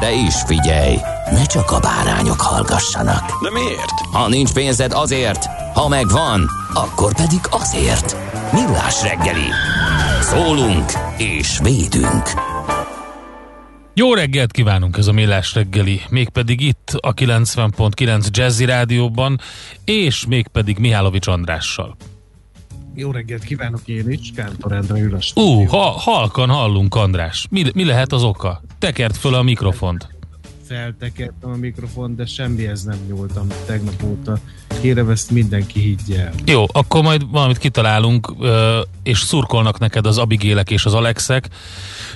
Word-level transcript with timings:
De 0.00 0.12
is 0.12 0.34
figyelj, 0.46 0.96
ne 1.30 1.44
csak 1.44 1.70
a 1.70 1.80
bárányok 1.80 2.40
hallgassanak. 2.40 3.42
De 3.42 3.50
miért? 3.50 4.00
Ha 4.12 4.28
nincs 4.28 4.52
pénzed 4.52 4.92
azért, 4.92 5.46
ha 5.74 5.88
megvan, 5.88 6.50
akkor 6.74 7.14
pedig 7.14 7.40
azért. 7.50 8.16
Millás 8.52 9.02
reggeli. 9.02 9.48
Szólunk 10.20 10.92
és 11.16 11.58
védünk. 11.62 12.30
Jó 13.94 14.14
reggelt 14.14 14.52
kívánunk 14.52 14.96
ez 14.96 15.06
a 15.06 15.12
Millás 15.12 15.54
reggeli, 15.54 16.00
mégpedig 16.08 16.60
itt 16.60 16.96
a 17.00 17.14
90.9 17.14 18.30
Jazzy 18.30 18.64
Rádióban, 18.64 19.40
és 19.84 20.26
mégpedig 20.26 20.78
Mihálovics 20.78 21.26
Andrással. 21.26 21.96
Jó 22.96 23.10
reggelt 23.10 23.44
kívánok 23.44 23.80
én 23.84 24.10
is, 24.10 24.30
Kántor 24.34 24.72
Endre 24.72 24.98
ül 24.98 25.14
a 25.14 25.40
Ú, 25.40 25.64
ha, 25.64 25.90
halkan 25.90 26.48
hallunk 26.48 26.94
András. 26.94 27.46
Mi, 27.50 27.64
mi 27.74 27.84
lehet 27.84 28.12
az 28.12 28.22
oka? 28.22 28.62
Tekert 28.78 29.16
föl 29.16 29.34
a 29.34 29.42
mikrofont. 29.42 30.08
Feltekertem 30.66 31.50
a 31.50 31.56
mikrofon, 31.56 32.16
de 32.16 32.26
semmihez 32.26 32.84
nem 32.84 32.98
nyúltam 33.08 33.46
tegnap 33.66 34.02
óta. 34.02 34.38
Kérem, 34.80 35.10
ezt 35.10 35.30
mindenki 35.30 35.80
higgye 35.80 36.20
el. 36.20 36.32
Jó, 36.44 36.64
akkor 36.72 37.02
majd 37.02 37.30
valamit 37.30 37.58
kitalálunk, 37.58 38.32
és 39.02 39.18
szurkolnak 39.18 39.78
neked 39.78 40.06
az 40.06 40.18
Abigélek 40.18 40.70
és 40.70 40.84
az 40.84 40.94
Alexek, 40.94 41.48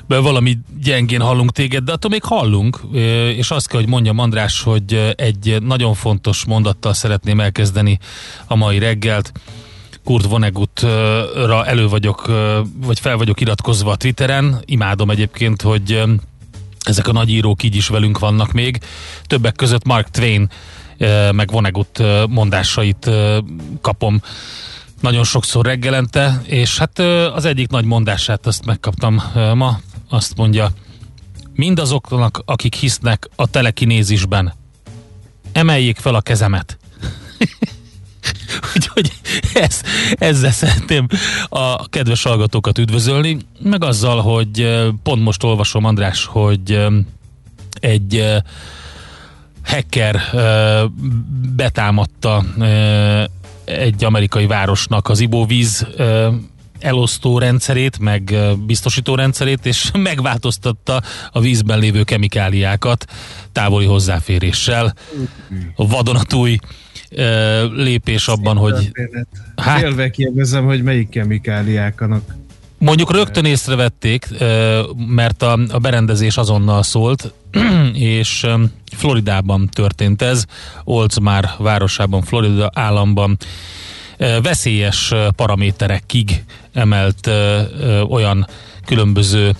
mert 0.06 0.22
valami 0.22 0.58
gyengén 0.82 1.20
hallunk 1.20 1.52
téged, 1.52 1.84
de 1.84 1.92
attól 1.92 2.10
még 2.10 2.22
hallunk, 2.24 2.80
és 3.36 3.50
azt 3.50 3.68
kell, 3.68 3.80
hogy 3.80 3.88
mondjam 3.88 4.18
András, 4.18 4.62
hogy 4.62 5.14
egy 5.16 5.62
nagyon 5.62 5.94
fontos 5.94 6.44
mondattal 6.44 6.92
szeretném 6.92 7.40
elkezdeni 7.40 7.98
a 8.46 8.54
mai 8.54 8.78
reggelt. 8.78 9.32
Kurt 10.08 10.26
Vonegutra 10.26 11.66
elő 11.66 11.88
vagyok, 11.88 12.26
vagy 12.84 13.00
fel 13.00 13.16
vagyok 13.16 13.40
iratkozva 13.40 13.90
a 13.90 13.96
Twitteren, 13.96 14.62
imádom 14.64 15.10
egyébként, 15.10 15.62
hogy 15.62 16.02
ezek 16.80 17.08
a 17.08 17.12
nagy 17.12 17.30
írók 17.30 17.62
így 17.62 17.74
is 17.76 17.88
velünk 17.88 18.18
vannak 18.18 18.52
még. 18.52 18.80
Többek 19.26 19.54
között 19.54 19.84
Mark 19.84 20.10
Twain 20.10 20.50
meg 21.32 21.50
Vonnegut 21.50 22.00
eh, 22.00 22.26
mondásait 22.26 23.10
kapom 23.80 24.22
nagyon 25.00 25.24
sokszor 25.24 25.64
reggelente, 25.64 26.42
és 26.46 26.78
hát 26.78 26.98
az 27.34 27.44
egyik 27.44 27.68
nagy 27.68 27.84
mondását 27.84 28.46
azt 28.46 28.64
megkaptam 28.64 29.22
ma, 29.54 29.80
azt 30.08 30.36
mondja, 30.36 30.70
mindazoknak, 31.54 32.42
akik 32.44 32.74
hisznek 32.74 33.28
a 33.36 33.50
telekinézisben, 33.50 34.54
emeljék 35.52 35.96
fel 35.96 36.14
a 36.14 36.20
kezemet. 36.20 36.78
Úgyhogy 38.76 39.12
ez, 39.54 39.80
ezzel 40.14 40.50
szeretném 40.50 41.06
a 41.48 41.88
kedves 41.88 42.22
hallgatókat 42.22 42.78
üdvözölni, 42.78 43.38
meg 43.62 43.84
azzal, 43.84 44.20
hogy 44.20 44.82
pont 45.02 45.22
most 45.22 45.42
olvasom, 45.42 45.84
András, 45.84 46.24
hogy 46.24 46.86
egy 47.80 48.24
hacker 49.64 50.20
betámadta 51.56 52.44
egy 53.64 54.04
amerikai 54.04 54.46
városnak 54.46 55.08
az 55.08 55.20
ivóvíz 55.20 55.86
elosztó 56.78 57.38
rendszerét, 57.38 57.98
meg 57.98 58.34
biztosító 58.66 59.14
rendszerét, 59.14 59.66
és 59.66 59.90
megváltoztatta 60.10 61.02
a 61.32 61.40
vízben 61.40 61.78
lévő 61.78 62.02
kemikáliákat 62.02 63.04
távoli 63.52 63.86
hozzáféréssel. 63.86 64.94
A 65.74 65.86
vadonatúj 65.86 66.58
lépés 67.74 68.28
abban, 68.28 68.56
hogy 68.56 68.90
Hát-. 69.56 69.80
Félve 69.80 70.10
kérdezem, 70.10 70.64
hogy 70.64 70.82
melyik 70.82 71.08
kemikáliákanak. 71.08 72.36
Mondjuk 72.78 73.12
rögtön 73.12 73.44
észrevették, 73.44 74.28
mert 75.06 75.42
a, 75.42 75.58
a 75.68 75.78
berendezés 75.78 76.36
azonnal 76.36 76.82
szólt, 76.82 77.32
és 77.94 78.46
Floridában 78.96 79.68
történt 79.72 80.22
ez, 80.22 80.44
Oldsmar 80.84 81.48
városában, 81.58 82.22
Florida 82.22 82.70
államban 82.74 83.36
veszélyes 84.42 85.14
paraméterekig 85.36 86.44
emelt 86.72 87.30
olyan 88.08 88.46
különböző 88.86 89.54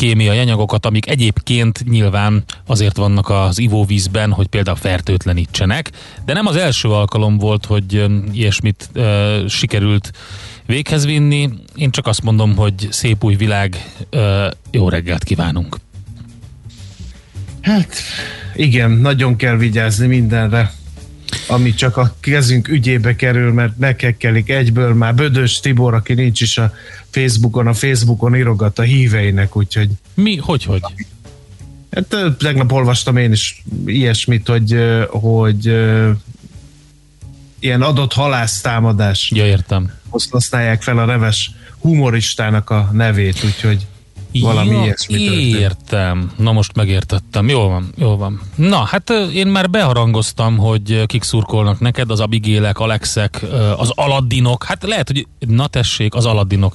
kémiai 0.00 0.38
anyagokat, 0.38 0.86
amik 0.86 1.08
egyébként 1.08 1.84
nyilván 1.88 2.44
azért 2.66 2.96
vannak 2.96 3.28
az 3.28 3.58
ivóvízben, 3.58 4.32
hogy 4.32 4.46
például 4.46 4.76
fertőtlenítsenek, 4.76 5.90
de 6.24 6.32
nem 6.32 6.46
az 6.46 6.56
első 6.56 6.88
alkalom 6.88 7.38
volt, 7.38 7.66
hogy 7.66 8.04
ilyesmit 8.32 8.90
ö, 8.92 9.44
sikerült 9.48 10.10
véghez 10.66 11.04
vinni. 11.04 11.48
Én 11.74 11.90
csak 11.90 12.06
azt 12.06 12.22
mondom, 12.22 12.56
hogy 12.56 12.88
szép 12.90 13.24
új 13.24 13.34
világ, 13.34 13.92
ö, 14.10 14.48
jó 14.70 14.88
reggelt 14.88 15.24
kívánunk. 15.24 15.76
Hát 17.60 17.94
igen, 18.54 18.90
nagyon 18.90 19.36
kell 19.36 19.56
vigyázni 19.56 20.06
mindenre, 20.06 20.72
ami 21.46 21.74
csak 21.74 21.96
a 21.96 22.14
kezünk 22.20 22.68
ügyébe 22.68 23.16
kerül, 23.16 23.52
mert 23.52 23.78
nekekkelik 23.78 24.50
egyből 24.50 24.94
már 24.94 25.14
Bödös 25.14 25.60
Tibor, 25.60 25.94
aki 25.94 26.14
nincs 26.14 26.40
is 26.40 26.58
a 26.58 26.72
Facebookon, 27.10 27.66
a 27.66 27.74
Facebookon 27.74 28.36
írogat 28.36 28.78
a 28.78 28.82
híveinek, 28.82 29.56
úgyhogy 29.56 29.88
Mi, 30.14 30.36
hogy, 30.36 30.64
hogy? 30.64 30.82
Hát 31.90 32.36
tegnap 32.38 32.72
olvastam 32.72 33.16
én 33.16 33.32
is 33.32 33.62
ilyesmit, 33.86 34.48
hogy, 34.48 34.76
hogy 35.08 35.66
ilyen 37.58 37.82
adott 37.82 38.12
halásztámadás 38.12 39.30
Ja, 39.34 39.46
értem. 39.46 39.92
használják 40.30 40.82
fel 40.82 40.98
a 40.98 41.04
neves 41.04 41.50
humoristának 41.78 42.70
a 42.70 42.90
nevét, 42.92 43.44
úgyhogy 43.44 43.86
valami 44.32 44.70
ja, 44.70 44.82
ilyesmi 44.82 45.24
történt. 45.24 45.54
Értem. 45.54 46.30
Na 46.36 46.52
most 46.52 46.74
megértettem. 46.74 47.48
Jól 47.48 47.68
van, 47.68 47.92
jól 47.96 48.16
van. 48.16 48.40
Na, 48.54 48.84
hát 48.84 49.10
én 49.34 49.46
már 49.46 49.70
beharangoztam, 49.70 50.56
hogy 50.56 51.06
kik 51.06 51.22
szurkolnak 51.22 51.80
neked, 51.80 52.10
az 52.10 52.20
Abigélek, 52.20 52.78
Alexek, 52.78 53.44
az 53.76 53.92
Aladdinok. 53.94 54.64
Hát 54.64 54.82
lehet, 54.82 55.06
hogy 55.06 55.26
na 55.38 55.66
tessék, 55.66 56.14
az 56.14 56.26
Aladdinok. 56.26 56.74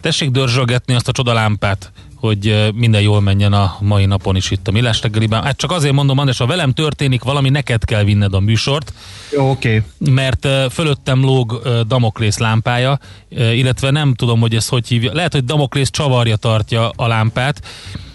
Tessék 0.00 0.30
dörzsölgetni 0.30 0.94
azt 0.94 1.08
a 1.08 1.12
csodalámpát, 1.12 1.92
hogy 2.24 2.72
minden 2.74 3.00
jól 3.00 3.20
menjen 3.20 3.52
a 3.52 3.76
mai 3.80 4.04
napon 4.04 4.36
is 4.36 4.50
itt 4.50 4.68
a 4.68 4.70
Millás 4.70 5.02
reggeliben. 5.02 5.42
Hát 5.42 5.56
csak 5.56 5.70
azért 5.70 5.94
mondom, 5.94 6.18
András, 6.18 6.38
ha 6.38 6.46
velem 6.46 6.72
történik 6.72 7.22
valami, 7.22 7.48
neked 7.48 7.84
kell 7.84 8.04
vinned 8.04 8.34
a 8.34 8.40
műsort, 8.40 8.92
Jó, 9.32 9.50
oké. 9.50 9.82
mert 9.98 10.44
ö, 10.44 10.66
fölöttem 10.70 11.20
lóg 11.20 11.62
Damoklész 11.86 12.38
lámpája, 12.38 12.98
illetve 13.28 13.90
nem 13.90 14.14
tudom, 14.14 14.40
hogy 14.40 14.54
ez 14.54 14.68
hogy 14.68 14.88
hívja. 14.88 15.12
Lehet, 15.12 15.32
hogy 15.32 15.44
Damoklész 15.44 15.90
csavarja 15.90 16.36
tartja 16.36 16.88
a 16.88 17.06
lámpát, 17.06 17.60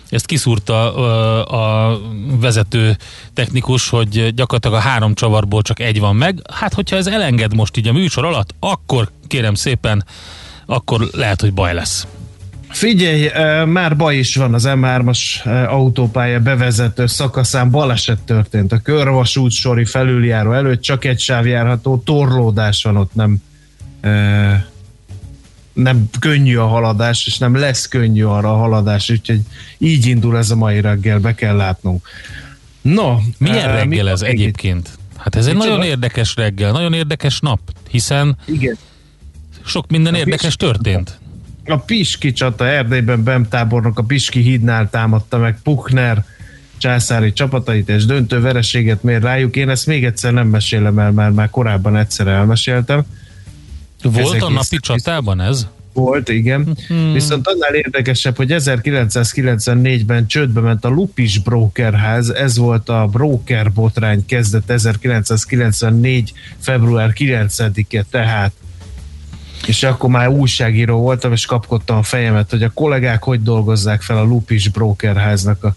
ezt 0.10 0.26
kiszúrta 0.26 0.94
a 1.44 2.00
vezető 2.40 2.98
technikus, 3.34 3.90
hogy 3.90 4.34
gyakorlatilag 4.34 4.78
a 4.78 4.90
három 4.90 5.14
csavarból 5.14 5.62
csak 5.62 5.80
egy 5.80 6.00
van 6.00 6.16
meg. 6.16 6.42
Hát, 6.54 6.74
hogyha 6.74 6.96
ez 6.96 7.08
elenged 7.08 7.56
most 7.56 7.78
így 7.78 7.88
a 7.88 7.94
műsor 7.94 8.26
alatt, 8.26 8.56
akkor 8.60 9.12
kérem 9.28 9.54
szépen, 9.54 10.06
akkor 10.66 11.10
lehet, 11.12 11.42
hogy 11.42 11.54
baj 11.54 11.74
lesz. 11.74 12.08
Figyelj, 12.70 13.30
már 13.66 13.96
baj 13.96 14.16
is 14.18 14.36
van 14.36 14.54
az 14.54 14.64
M3-as 14.68 15.20
ö, 15.46 15.50
autópálya 15.50 16.40
bevezető 16.40 17.06
szakaszán 17.08 17.70
baleset 17.72 18.20
történt. 18.20 18.72
A 18.72 18.78
körvasút 18.80 19.52
sori 19.52 19.86
felüljáró 19.86 20.54
előtt 20.54 20.82
csak 20.82 21.06
egy 21.06 21.20
sáv 21.20 21.48
járható, 21.48 21.98
torlódás 22.06 22.84
van 22.84 22.98
ott, 22.98 23.14
nem 23.14 23.38
nem 25.74 26.10
könnyű 26.20 26.56
a 26.58 26.68
haladás, 26.68 27.28
és 27.28 27.38
nem 27.38 27.56
lesz 27.56 27.88
könnyű 27.88 28.24
arra 28.24 28.54
a 28.54 28.58
haladás, 28.58 29.10
úgyhogy 29.10 29.40
így 29.78 30.06
indul 30.06 30.38
ez 30.38 30.50
a 30.52 30.56
mai 30.56 30.82
reggel, 30.82 31.20
be 31.20 31.36
kell 31.36 31.56
látnunk. 31.56 32.08
No, 32.82 33.18
Milyen 33.38 33.68
reggel 33.68 33.86
mi- 34.04 34.10
ez 34.10 34.22
egyébként? 34.22 34.90
Hát 35.18 35.36
ez 35.36 35.48
egy 35.48 35.54
Micsoda? 35.54 35.74
nagyon 35.76 35.86
érdekes 35.90 36.36
reggel, 36.36 36.72
nagyon 36.72 36.94
érdekes 36.94 37.40
nap, 37.40 37.60
hiszen 37.90 38.38
Igen. 38.46 38.78
sok 39.66 39.88
minden 39.90 40.14
A 40.14 40.18
érdekes 40.18 40.56
történt. 40.56 41.20
A 41.70 41.78
Piski 41.78 42.32
csata 42.32 42.68
Erdélyben 42.68 43.24
Bem 43.24 43.48
tábornok 43.48 44.00
a 44.00 44.04
Piski 44.04 44.42
hídnál 44.42 44.90
támadta 44.90 45.38
meg 45.38 45.60
Puchner 45.64 46.26
császári 46.78 47.34
csapatait, 47.34 47.90
és 47.90 48.06
döntő 48.06 48.42
vereséget 48.42 49.04
mér 49.04 49.22
rájuk. 49.22 49.56
Én 49.56 49.70
ezt 49.70 49.86
még 49.86 50.06
egyszer 50.06 50.34
nem 50.34 50.48
mesélem 50.48 51.00
el, 51.00 51.12
mert 51.12 51.34
már 51.34 51.50
korábban 51.50 51.96
egyszer 51.96 52.28
elmeséltem. 52.28 53.04
Volt 54.04 54.26
Ezek 54.26 54.44
a 54.44 54.50
napi 54.50 54.78
csatában 54.80 55.42
ez? 55.42 55.68
Volt, 55.94 56.30
igen. 56.30 56.78
Hmm. 56.88 57.14
Viszont 57.14 57.48
annál 57.48 57.74
érdekesebb, 57.74 58.36
hogy 58.36 58.54
1994-ben 58.58 60.28
csődbe 60.28 60.62
ment 60.62 60.86
a 60.86 60.90
Lupis 60.90 61.38
Brokerház, 61.38 62.30
ez 62.30 62.58
volt 62.58 62.90
a 62.90 63.08
broker 63.08 63.72
botrány 63.72 64.26
kezdet 64.26 64.70
1994. 64.70 66.34
február 66.58 67.14
9-e, 67.18 68.06
tehát 68.10 68.52
és 69.70 69.84
akkor 69.84 70.10
már 70.10 70.28
újságíró 70.28 71.00
voltam, 71.00 71.32
és 71.32 71.46
kapkodtam 71.46 71.98
a 71.98 72.04
fejemet, 72.04 72.50
hogy 72.50 72.64
a 72.64 72.70
kollégák 72.70 73.24
hogy 73.24 73.44
dolgozzák 73.44 74.02
fel 74.02 74.18
a 74.18 74.24
Lupis 74.24 74.68
Brokerháznak 74.68 75.64
a 75.64 75.76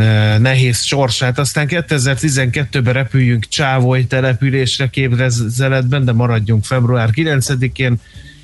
e, 0.00 0.38
nehéz 0.38 0.82
sorsát. 0.82 1.38
Aztán 1.38 1.66
2012-ben 1.70 2.92
repüljünk 2.92 3.48
Csávoly 3.48 4.06
településre 4.06 4.86
képzeletben, 4.86 6.04
de 6.04 6.12
maradjunk 6.12 6.64
február 6.64 7.10
9-én, 7.12 8.00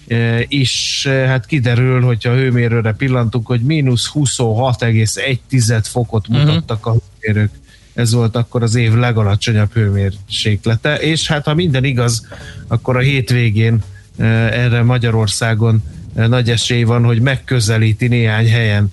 e, 0.08 0.40
és 0.40 1.04
e, 1.06 1.10
hát 1.10 1.46
kiderül, 1.46 2.02
hogyha 2.02 2.30
a 2.30 2.36
hőmérőre 2.36 2.92
pillantunk, 2.92 3.46
hogy 3.46 3.60
mínusz 3.60 4.10
26,1 4.14 5.82
fokot 5.82 6.28
mutattak 6.28 6.86
a 6.86 6.96
hőmérők. 7.20 7.50
Ez 7.94 8.12
volt 8.12 8.36
akkor 8.36 8.62
az 8.62 8.74
év 8.74 8.94
legalacsonyabb 8.94 9.72
hőmérséklete, 9.72 10.96
és 10.96 11.26
hát 11.26 11.44
ha 11.44 11.54
minden 11.54 11.84
igaz, 11.84 12.26
akkor 12.68 12.96
a 12.96 13.00
hétvégén 13.00 13.82
erre 14.18 14.82
Magyarországon 14.82 15.82
e, 16.14 16.26
nagy 16.26 16.50
esély 16.50 16.82
van, 16.82 17.04
hogy 17.04 17.20
megközelíti 17.20 18.08
néhány 18.08 18.50
helyen 18.50 18.92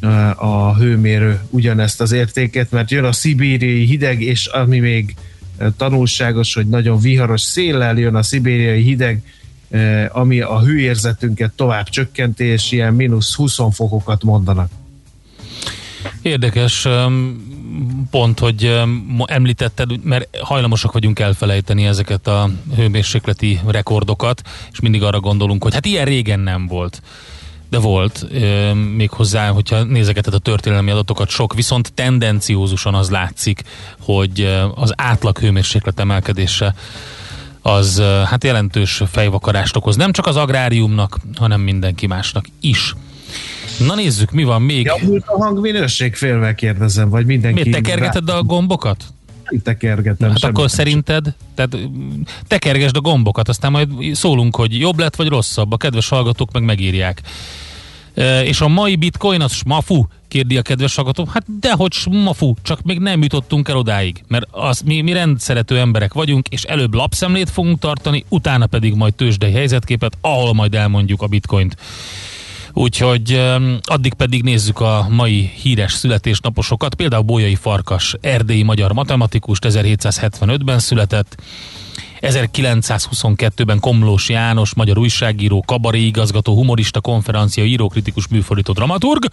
e, 0.00 0.30
a 0.30 0.76
hőmérő 0.76 1.40
ugyanezt 1.50 2.00
az 2.00 2.12
értéket, 2.12 2.70
mert 2.70 2.90
jön 2.90 3.04
a 3.04 3.12
szibériai 3.12 3.84
hideg, 3.84 4.22
és 4.22 4.46
ami 4.46 4.78
még 4.78 5.14
tanulságos, 5.76 6.54
hogy 6.54 6.68
nagyon 6.68 7.00
viharos 7.00 7.40
széllel 7.40 7.98
jön 7.98 8.14
a 8.14 8.22
szibériai 8.22 8.82
hideg, 8.82 9.22
ami 10.08 10.40
a 10.40 10.60
hőérzetünket 10.60 11.52
tovább 11.52 11.88
csökkenti, 11.88 12.44
és 12.44 12.72
ilyen 12.72 12.94
mínusz 12.94 13.34
20 13.34 13.54
fokokat 13.54 14.22
mondanak. 14.22 14.70
Érdekes 16.22 16.88
pont, 18.10 18.38
hogy 18.38 18.80
említetted, 19.24 20.04
mert 20.04 20.36
hajlamosak 20.40 20.92
vagyunk 20.92 21.18
elfelejteni 21.18 21.86
ezeket 21.86 22.26
a 22.26 22.50
hőmérsékleti 22.76 23.60
rekordokat, 23.66 24.42
és 24.72 24.80
mindig 24.80 25.02
arra 25.02 25.20
gondolunk, 25.20 25.62
hogy 25.62 25.74
hát 25.74 25.86
ilyen 25.86 26.04
régen 26.04 26.40
nem 26.40 26.66
volt. 26.66 27.02
De 27.70 27.78
volt, 27.78 28.26
öm, 28.32 28.78
méghozzá, 28.78 29.48
hogyha 29.48 29.82
nézegeted 29.82 30.34
a 30.34 30.38
történelmi 30.38 30.90
adatokat, 30.90 31.28
sok, 31.28 31.54
viszont 31.54 31.92
tendenciózusan 31.92 32.94
az 32.94 33.10
látszik, 33.10 33.62
hogy 34.00 34.60
az 34.74 34.92
átlag 34.96 35.38
hőmérséklet 35.38 36.00
emelkedése 36.00 36.74
az 37.62 38.02
hát 38.24 38.44
jelentős 38.44 39.02
fejvakarást 39.10 39.76
okoz. 39.76 39.96
Nem 39.96 40.12
csak 40.12 40.26
az 40.26 40.36
agráriumnak, 40.36 41.18
hanem 41.36 41.60
mindenki 41.60 42.06
másnak 42.06 42.44
is. 42.60 42.94
Na 43.86 43.94
nézzük, 43.94 44.30
mi 44.30 44.44
van 44.44 44.62
még. 44.62 44.84
Javult 44.84 45.24
a 45.26 45.38
hangminőség 45.38 46.14
félve 46.14 46.54
kérdezem, 46.54 47.08
vagy 47.08 47.26
mindenki... 47.26 47.62
Miért 47.62 47.82
tekergeted 47.82 48.28
a 48.28 48.42
gombokat? 48.42 49.04
Nem 49.44 49.62
tekergetem. 49.62 50.28
Hát 50.28 50.44
akkor 50.44 50.70
szerinted, 50.70 51.34
tehát 51.54 51.76
mm, 51.76 52.20
tekergesd 52.46 52.96
a 52.96 53.00
gombokat, 53.00 53.48
aztán 53.48 53.70
majd 53.70 53.88
szólunk, 54.12 54.56
hogy 54.56 54.78
jobb 54.78 54.98
lett 54.98 55.16
vagy 55.16 55.28
rosszabb, 55.28 55.72
a 55.72 55.76
kedves 55.76 56.08
hallgatók 56.08 56.52
meg 56.52 56.62
megírják. 56.62 57.22
E, 58.14 58.44
és 58.44 58.60
a 58.60 58.68
mai 58.68 58.96
bitcoin 58.96 59.40
az 59.40 59.52
smafu? 59.52 60.04
kérdi 60.32 60.56
a 60.56 60.62
kedves 60.62 60.94
hallgató. 60.94 61.28
Hát 61.32 61.44
dehogy 61.60 61.92
smafu, 61.92 62.54
csak 62.62 62.82
még 62.82 62.98
nem 62.98 63.22
jutottunk 63.22 63.68
el 63.68 63.76
odáig, 63.76 64.22
mert 64.28 64.46
az, 64.50 64.80
mi, 64.80 65.00
mi 65.00 65.12
rendszerető 65.12 65.78
emberek 65.78 66.12
vagyunk, 66.12 66.48
és 66.48 66.62
előbb 66.62 66.94
lapszemlét 66.94 67.50
fogunk 67.50 67.78
tartani, 67.78 68.24
utána 68.28 68.66
pedig 68.66 68.94
majd 68.94 69.14
tőzsdei 69.14 69.52
helyzetképet, 69.52 70.16
ahol 70.20 70.54
majd 70.54 70.74
elmondjuk 70.74 71.22
a 71.22 71.26
bitcoint. 71.26 71.76
Úgyhogy 72.72 73.40
addig 73.82 74.14
pedig 74.14 74.42
nézzük 74.42 74.80
a 74.80 75.06
mai 75.10 75.50
híres 75.62 75.92
születésnaposokat. 75.92 76.94
Például 76.94 77.22
Bolyai 77.22 77.54
Farkas, 77.54 78.16
erdélyi 78.20 78.62
magyar 78.62 78.92
matematikus, 78.92 79.58
1775-ben 79.60 80.78
született, 80.78 81.42
1922-ben 82.20 83.80
Komlós 83.80 84.28
János, 84.28 84.74
magyar 84.74 84.98
újságíró, 84.98 85.62
kabaré 85.66 86.00
igazgató, 86.00 86.54
humorista, 86.54 87.00
konferencia, 87.00 87.64
író, 87.64 87.88
kritikus, 87.88 88.28
műfordító, 88.28 88.72
dramaturg. 88.72 89.28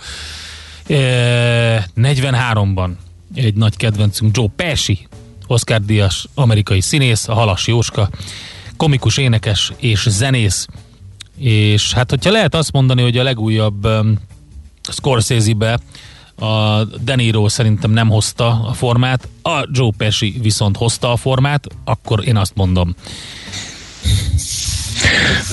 E, 0.87 1.89
43-ban 1.95 2.89
egy 3.33 3.55
nagy 3.55 3.77
kedvencünk 3.77 4.37
Joe 4.37 4.47
Pesci, 4.55 5.07
Oscar 5.47 5.81
Díjas, 5.81 6.25
amerikai 6.33 6.81
színész, 6.81 7.27
a 7.27 7.33
Halas 7.33 7.67
Jóska, 7.67 8.09
komikus, 8.77 9.17
énekes 9.17 9.71
és 9.77 10.05
zenész. 10.09 10.67
És 11.39 11.93
hát, 11.93 12.09
hogyha 12.09 12.31
lehet 12.31 12.55
azt 12.55 12.71
mondani, 12.71 13.01
hogy 13.01 13.17
a 13.17 13.23
legújabb 13.23 13.85
um, 13.85 14.19
Scorsese-be 14.91 15.79
a 16.35 16.83
De 16.83 17.15
Niro 17.15 17.49
szerintem 17.49 17.91
nem 17.91 18.09
hozta 18.09 18.65
a 18.67 18.73
formát, 18.73 19.27
a 19.41 19.67
Joe 19.71 19.91
Pesci 19.97 20.35
viszont 20.41 20.77
hozta 20.77 21.11
a 21.11 21.15
formát, 21.15 21.67
akkor 21.83 22.27
én 22.27 22.37
azt 22.37 22.55
mondom. 22.55 22.95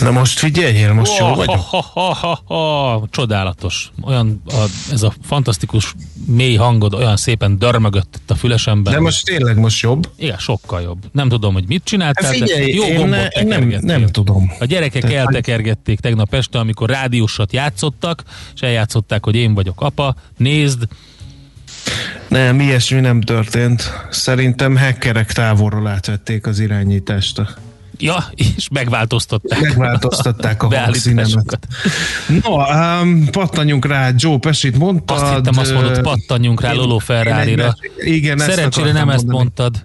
Na 0.00 0.11
most 0.11 0.38
figyeljél, 0.38 0.93
most 0.93 1.19
jól 1.19 1.29
ha, 1.29 1.35
vagyok. 1.35 1.57
ha, 1.57 1.91
ha, 1.93 2.15
ha, 2.15 2.55
ha, 2.55 3.07
csodálatos. 3.11 3.91
Olyan, 4.03 4.43
a, 4.47 4.65
ez 4.93 5.03
a 5.03 5.12
fantasztikus 5.23 5.95
mély 6.26 6.55
hangod 6.55 6.95
olyan 6.95 7.17
szépen 7.17 7.59
dörmögött 7.59 8.19
itt 8.23 8.31
a 8.31 8.35
fülesemben. 8.35 8.93
De 8.93 9.00
most 9.00 9.25
tényleg 9.25 9.57
most 9.59 9.81
jobb. 9.83 10.11
Igen, 10.17 10.38
sokkal 10.38 10.81
jobb. 10.81 10.99
Nem 11.12 11.29
tudom, 11.29 11.53
hogy 11.53 11.65
mit 11.69 11.85
csináltál, 11.85 12.25
Hát 12.25 12.38
figyelj, 12.38 12.65
de 12.65 12.73
jó 12.73 12.85
én, 12.85 13.09
ne, 13.09 13.43
nem, 13.43 13.75
nem 13.81 14.07
tudom. 14.07 14.53
A 14.59 14.65
gyerekek 14.65 15.03
hogy- 15.03 15.12
eltekergették 15.12 16.00
tegnap 16.00 16.35
este, 16.35 16.59
amikor 16.59 16.88
rádiósat 16.91 17.53
játszottak, 17.53 18.23
és 18.55 18.61
eljátszották, 18.61 19.25
hogy 19.25 19.35
én 19.35 19.55
vagyok 19.55 19.81
apa, 19.81 20.15
nézd, 20.37 20.88
Nem, 22.29 22.61
ilyesmi 22.61 23.00
nem 23.00 23.21
történt. 23.21 23.93
Szerintem 24.11 24.76
hackerek 24.76 25.33
távolról 25.33 25.87
átvették 25.87 26.47
az 26.47 26.59
irányítást. 26.59 27.43
Ja, 27.99 28.25
és 28.35 28.69
megváltoztatták. 28.73 29.61
Megváltoztatták 29.61 30.62
a 30.62 30.79
hangszínemet. 30.79 31.59
No, 32.43 32.57
um, 32.57 33.26
pattanjunk 33.31 33.87
rá, 33.87 34.11
Joe 34.17 34.38
Pesit 34.38 34.79
mondtad. 34.79 35.23
Azt 35.23 35.35
hittem, 35.35 35.59
azt 35.59 35.73
mondod, 35.73 36.00
pattanjunk 36.00 36.61
rá 36.61 36.73
Lolo 36.73 36.99
Ferrari-ra. 36.99 37.76
Igen, 37.99 38.38
Szerencsére 38.38 38.93
nem 38.93 39.09
ezt 39.09 39.25
mondani. 39.26 39.38
mondtad. 39.38 39.85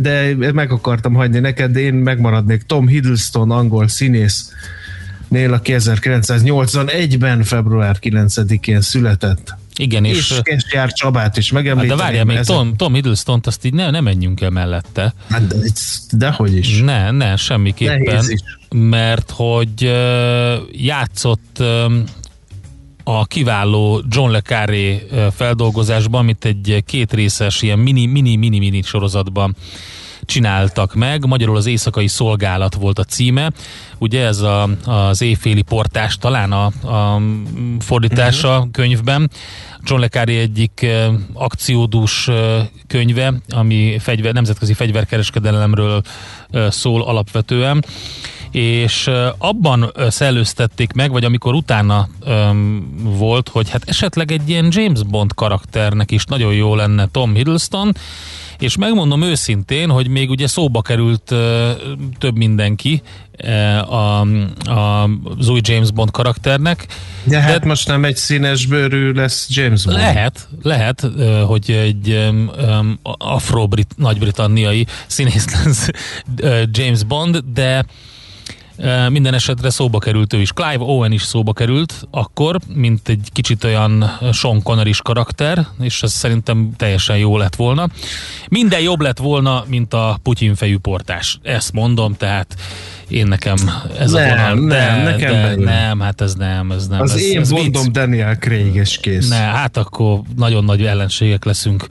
De 0.00 0.34
meg 0.52 0.70
akartam 0.70 1.14
hagyni 1.14 1.38
neked, 1.38 1.70
de 1.72 1.80
én 1.80 1.94
megmaradnék. 1.94 2.62
Tom 2.62 2.86
Hiddleston, 2.86 3.50
angol 3.50 3.88
színész, 3.88 4.52
Nél, 5.28 5.52
aki 5.52 5.74
1981-ben 5.78 7.42
február 7.42 7.96
9-én 8.00 8.80
született. 8.80 9.56
Igen, 9.76 10.04
és, 10.04 10.30
És, 10.30 10.38
Kesjár 10.42 10.92
Csabát 10.92 11.36
is 11.36 11.52
megemlíteném. 11.52 11.96
de 11.96 12.02
várjál 12.02 12.24
még, 12.24 12.40
Tom, 12.40 12.76
Tom 12.76 12.94
Hiddleston-t 12.94 13.46
azt 13.46 13.64
így 13.64 13.74
ne, 13.74 13.90
ne 13.90 14.00
menjünk 14.00 14.40
el 14.40 14.50
mellette. 14.50 15.14
Hát, 15.28 15.46
de, 15.46 15.56
dehogy 16.10 16.56
is. 16.56 16.80
Ne, 16.80 17.10
ne, 17.10 17.36
semmiképpen. 17.36 18.24
Mert 18.70 19.30
hogy 19.30 19.92
játszott 20.72 21.62
a 23.04 23.26
kiváló 23.26 24.02
John 24.08 24.30
Le 24.30 24.40
Carré 24.40 25.06
feldolgozásban, 25.36 26.20
amit 26.20 26.44
egy 26.44 26.82
kétrészes 26.86 27.62
ilyen 27.62 27.78
mini-mini-mini-mini 27.78 28.82
sorozatban 28.82 29.56
csináltak 30.24 30.94
meg. 30.94 31.26
Magyarul 31.26 31.56
az 31.56 31.66
éjszakai 31.66 32.08
szolgálat 32.08 32.74
volt 32.74 32.98
a 32.98 33.04
címe. 33.04 33.50
Ugye 33.98 34.24
ez 34.26 34.40
a, 34.40 34.68
az 34.84 35.22
éjféli 35.22 35.62
portás 35.62 36.16
talán 36.16 36.52
a, 36.52 36.64
a 36.88 37.20
fordítása 37.78 38.56
uh-huh. 38.56 38.70
könyvben. 38.70 39.30
John 39.82 40.00
Le 40.00 40.08
Carré 40.08 40.38
egyik 40.38 40.86
akciódús 41.32 42.30
könyve, 42.86 43.34
ami 43.48 43.98
fegyver, 43.98 44.32
nemzetközi 44.32 44.72
fegyverkereskedelemről 44.72 46.02
szól 46.68 47.02
alapvetően 47.02 47.84
és 48.54 49.10
abban 49.38 49.92
szellőztették 50.08 50.92
meg, 50.92 51.10
vagy 51.10 51.24
amikor 51.24 51.54
utána 51.54 52.08
um, 52.26 52.94
volt, 53.02 53.48
hogy 53.48 53.70
hát 53.70 53.82
esetleg 53.86 54.32
egy 54.32 54.48
ilyen 54.48 54.68
James 54.70 55.02
Bond 55.02 55.34
karakternek 55.34 56.10
is 56.10 56.24
nagyon 56.24 56.54
jó 56.54 56.74
lenne 56.74 57.08
Tom 57.10 57.34
Hiddleston, 57.34 57.96
És 58.64 58.76
megmondom 58.76 59.22
őszintén, 59.22 59.90
hogy 59.90 60.08
még 60.08 60.30
ugye 60.30 60.46
szóba 60.46 60.82
került 60.82 61.34
több 62.18 62.36
mindenki 62.36 63.02
a, 63.88 63.94
a, 63.94 65.02
az 65.38 65.48
új 65.48 65.60
James 65.62 65.90
Bond 65.90 66.10
karakternek. 66.10 66.86
De 67.24 67.40
hát 67.40 67.60
de 67.60 67.66
most 67.66 67.88
nem 67.88 68.04
egy 68.04 68.16
színes 68.16 68.66
bőrű 68.66 69.12
lesz 69.12 69.46
James 69.50 69.84
Bond. 69.84 69.96
Lehet, 69.96 70.48
lehet, 70.62 71.06
hogy 71.46 71.70
egy 71.70 72.32
afro-brit, 73.02 73.94
nagy-britanniai 73.96 74.86
színész 75.06 75.64
lesz 75.64 75.88
James 76.70 77.04
Bond, 77.04 77.44
de 77.54 77.84
minden 79.08 79.34
esetre 79.34 79.70
szóba 79.70 79.98
került 79.98 80.32
ő 80.32 80.40
is. 80.40 80.52
Clive 80.52 80.84
Owen 80.84 81.12
is 81.12 81.22
szóba 81.22 81.52
került 81.52 82.06
akkor, 82.10 82.58
mint 82.74 83.08
egy 83.08 83.28
kicsit 83.32 83.64
olyan 83.64 84.18
Sean 84.32 84.62
connery 84.62 84.92
karakter, 85.02 85.66
és 85.80 86.02
ez 86.02 86.12
szerintem 86.12 86.72
teljesen 86.76 87.18
jó 87.18 87.36
lett 87.36 87.54
volna. 87.54 87.88
Minden 88.48 88.80
jobb 88.80 89.00
lett 89.00 89.18
volna, 89.18 89.64
mint 89.66 89.94
a 89.94 90.18
Putyin 90.22 90.54
fejű 90.54 90.78
portás. 90.78 91.38
Ezt 91.42 91.72
mondom, 91.72 92.14
tehát 92.16 92.56
én 93.08 93.26
nekem 93.26 93.56
ez 93.98 94.12
nem, 94.12 94.30
a 94.30 94.34
vonal. 94.34 94.54
Nem, 94.54 94.66
de, 94.68 95.02
nekem 95.02 95.32
de, 95.32 95.54
nem, 95.64 96.00
hát 96.00 96.20
ez 96.20 96.34
nem, 96.34 96.70
ez 96.70 96.88
nem. 96.88 97.00
Az 97.00 97.10
ez, 97.10 97.22
én 97.22 97.40
ez 97.40 97.50
mondom 97.50 97.82
vicc. 97.82 97.92
Daniel 97.92 98.36
Craig 98.36 98.74
és 98.74 98.98
kész. 99.00 99.28
Ne, 99.28 99.36
hát 99.36 99.76
akkor 99.76 100.20
nagyon 100.36 100.64
nagy 100.64 100.84
ellenségek 100.84 101.44
leszünk. 101.44 101.86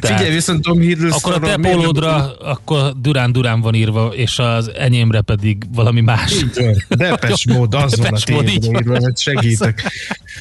Tehát, 0.00 0.16
Figyelj, 0.16 0.34
viszont 0.34 0.62
Tom 0.62 0.78
Hiddleston... 0.78 1.32
Akkor 1.32 1.48
a 1.48 1.56
te 1.56 1.70
pólódra, 1.70 2.36
akkor 2.36 2.94
Durán 3.00 3.32
Durán 3.32 3.60
van 3.60 3.74
írva, 3.74 4.06
és 4.06 4.38
az 4.38 4.70
enyémre 4.74 5.20
pedig 5.20 5.64
valami 5.74 6.00
más. 6.00 6.44
Depes 6.88 7.46
mód, 7.46 7.74
az 7.74 7.90
Depes 7.92 8.24
van 8.24 8.38
a 8.38 8.42
tévre 8.42 8.78
írva, 8.78 8.98
hogy 8.98 9.18
segítek. 9.18 9.82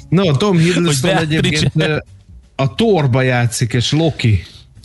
No, 0.10 0.36
Tom 0.36 0.57
Hiddleston 0.57 1.17
egyébként 1.17 1.74
a 2.55 2.75
Torba 2.75 3.22
játszik, 3.22 3.74
és 3.74 3.91
Loki 3.91 4.43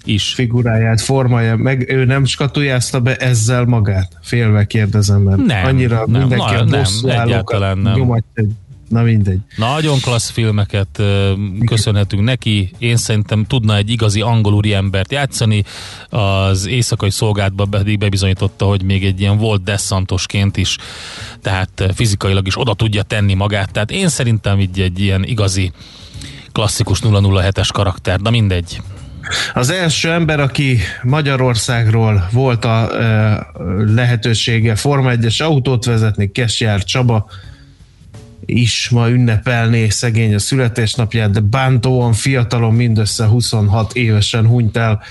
is. 0.08 0.34
figuráját 0.34 1.00
formája, 1.00 1.56
meg 1.56 1.90
ő 1.90 2.04
nem 2.04 2.24
skatujázta 2.24 3.00
be 3.00 3.16
ezzel 3.16 3.64
magát? 3.64 4.12
Félve 4.22 4.64
kérdezem, 4.64 5.20
mert 5.20 5.44
nem, 5.44 5.64
annyira 5.64 6.04
nem, 6.06 6.20
mindenki 6.20 6.54
na, 6.54 6.60
a 6.60 6.64
nem, 6.64 7.20
egyáltalán 7.20 7.78
nem. 7.78 7.94
Nyomatja. 7.94 8.44
Na 8.88 9.02
mindegy. 9.02 9.38
Nagyon 9.56 10.00
klassz 10.00 10.30
filmeket 10.30 11.02
köszönhetünk 11.64 12.22
neki. 12.22 12.70
Én 12.78 12.96
szerintem 12.96 13.44
tudna 13.44 13.76
egy 13.76 13.90
igazi 13.90 14.20
angol 14.20 14.52
úri 14.52 14.72
embert 14.72 15.12
játszani. 15.12 15.64
Az 16.08 16.66
éjszakai 16.66 17.10
szolgálatban 17.10 17.70
pedig 17.70 17.98
bebizonyította, 17.98 18.64
hogy 18.64 18.82
még 18.82 19.04
egy 19.04 19.20
ilyen 19.20 19.38
volt 19.38 19.62
desszantosként 19.62 20.56
is, 20.56 20.76
tehát 21.42 21.90
fizikailag 21.94 22.46
is 22.46 22.60
oda 22.60 22.74
tudja 22.74 23.02
tenni 23.02 23.34
magát. 23.34 23.72
Tehát 23.72 23.90
én 23.90 24.08
szerintem 24.08 24.60
így 24.60 24.80
egy 24.80 25.00
ilyen 25.00 25.24
igazi 25.24 25.72
klasszikus 26.52 27.00
007-es 27.02 27.68
karakter, 27.72 28.20
de 28.20 28.30
mindegy. 28.30 28.80
Az 29.54 29.70
első 29.70 30.10
ember, 30.10 30.40
aki 30.40 30.78
Magyarországról 31.02 32.28
volt 32.32 32.64
a 32.64 32.90
lehetősége 33.94 34.74
Forma 34.74 35.12
1-es 35.14 35.42
autót 35.42 35.84
vezetni, 35.84 36.32
Kesjár 36.32 36.84
Csaba, 36.84 37.30
is 38.44 38.88
ma 38.88 39.08
ünnepelné 39.08 39.88
szegény 39.88 40.34
a 40.34 40.38
születésnapját, 40.38 41.30
de 41.30 41.40
bántóan 41.40 42.12
fiatalon 42.12 42.74
mindössze 42.74 43.26
26 43.26 43.94
évesen 43.94 44.46
hunyt 44.46 44.76
el. 44.76 45.02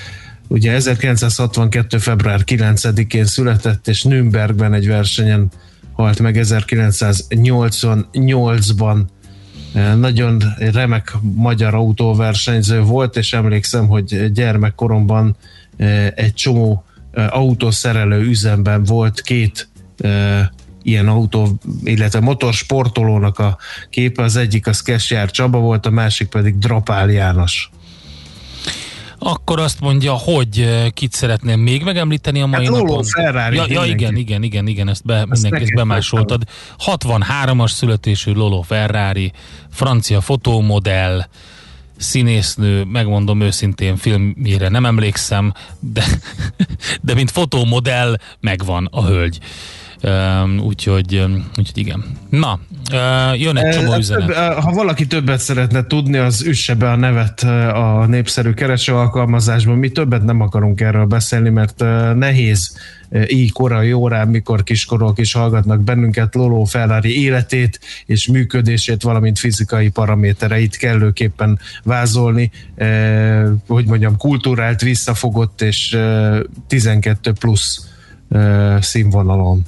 Ugye 0.48 0.72
1962. 0.72 1.98
február 1.98 2.42
9-én 2.46 3.26
született, 3.26 3.88
és 3.88 4.04
Nürnbergben 4.04 4.74
egy 4.74 4.88
versenyen 4.88 5.52
halt 5.94 6.20
meg 6.20 6.38
1988-ban. 6.40 9.06
Nagyon 9.96 10.42
remek 10.58 11.14
magyar 11.22 11.76
autóversenyző 11.76 12.82
volt, 12.82 13.16
és 13.16 13.34
emlékszem, 13.34 13.88
hogy 13.88 14.32
gyermekkoromban 14.32 15.36
egy 16.16 16.34
csomó 16.34 16.84
autószerelő 17.30 18.22
üzemben 18.22 18.84
volt 18.84 19.22
két 19.22 19.70
ilyen 20.82 21.08
autó, 21.08 21.60
illetve 21.84 22.20
motorsportolónak 22.20 23.40
a 23.40 23.58
képe, 23.90 24.24
az 24.24 24.36
egyik 24.36 24.68
az 24.68 24.82
Kesjár 24.82 25.32
Csaba 25.32 25.60
volt, 25.60 25.86
a 25.86 25.90
másik 25.90 26.28
pedig 26.28 26.58
Drapál 26.58 27.10
János. 27.10 27.70
Akkor 29.20 29.60
azt 29.60 29.80
mondja, 29.80 30.14
hogy 30.14 30.68
kit 30.94 31.14
szeretném 31.14 31.60
még 31.60 31.84
megemlíteni 31.84 32.42
a 32.42 32.46
mai 32.46 32.66
hát 32.66 32.74
napon? 32.74 33.04
Ferrari. 33.04 33.56
Ja, 33.56 33.66
ja 33.68 33.86
igen, 33.86 34.16
igen, 34.16 34.44
igen, 34.44 34.68
igen, 34.68 34.90
ezt, 34.90 35.06
be, 35.06 35.26
mindenki 35.30 35.62
ezt 35.62 35.74
bemásoltad. 35.74 36.44
63-as 36.86 37.72
születésű 37.72 38.32
Lolo 38.32 38.62
Ferrari, 38.62 39.32
francia 39.72 40.22
fotómodell, 40.22 41.26
színésznő, 41.98 42.84
megmondom 42.84 43.42
őszintén, 43.42 43.96
filmjére 43.96 44.70
nem 44.70 44.86
emlékszem, 44.86 45.54
de, 45.80 46.04
de 47.02 47.14
mint 47.14 47.32
fotómodell 47.32 48.18
megvan 48.40 48.88
a 48.92 49.06
hölgy. 49.06 49.40
Úgyhogy, 50.60 51.26
úgyhogy 51.58 51.78
igen. 51.78 52.04
Na, 52.30 52.60
jön 53.36 53.58
egy 53.58 53.76
csomó 53.76 53.96
üzenet. 53.98 54.34
Ha 54.54 54.72
valaki 54.72 55.08
többet 55.08 55.40
szeretne 55.40 55.86
tudni, 55.86 56.18
az 56.18 56.44
üsse 56.44 56.76
be 56.76 56.92
a 56.92 56.96
nevet 56.96 57.44
a 57.74 58.06
népszerű 58.08 58.54
kereső 58.54 58.94
alkalmazásban. 58.94 59.78
Mi 59.78 59.90
többet 59.90 60.24
nem 60.24 60.42
akarunk 60.42 60.82
erről 60.82 61.06
beszélni, 61.06 61.50
mert 61.50 61.84
nehéz 62.16 62.78
így 63.28 63.52
korai 63.52 63.94
órán, 63.94 64.28
mikor 64.28 64.64
kiskorok 64.64 65.20
is 65.20 65.34
hallgatnak 65.34 65.84
bennünket, 65.84 66.36
Lolo 66.36 66.64
Ferrari 66.64 67.22
életét 67.22 67.80
és 68.06 68.28
működését, 68.28 69.04
valamint 69.04 69.40
fizikai 69.40 69.90
paramétereit 69.90 70.78
kellőképpen 70.78 71.60
vázolni, 71.84 72.52
eh, 72.76 73.44
hogy 73.68 73.86
mondjam, 73.86 74.18
kultúrált, 74.18 74.82
visszafogott 74.82 75.62
és 75.62 75.94
eh, 75.94 76.40
12 76.68 77.32
plusz 77.32 77.88
eh, 78.30 78.82
színvonalon. 78.82 79.66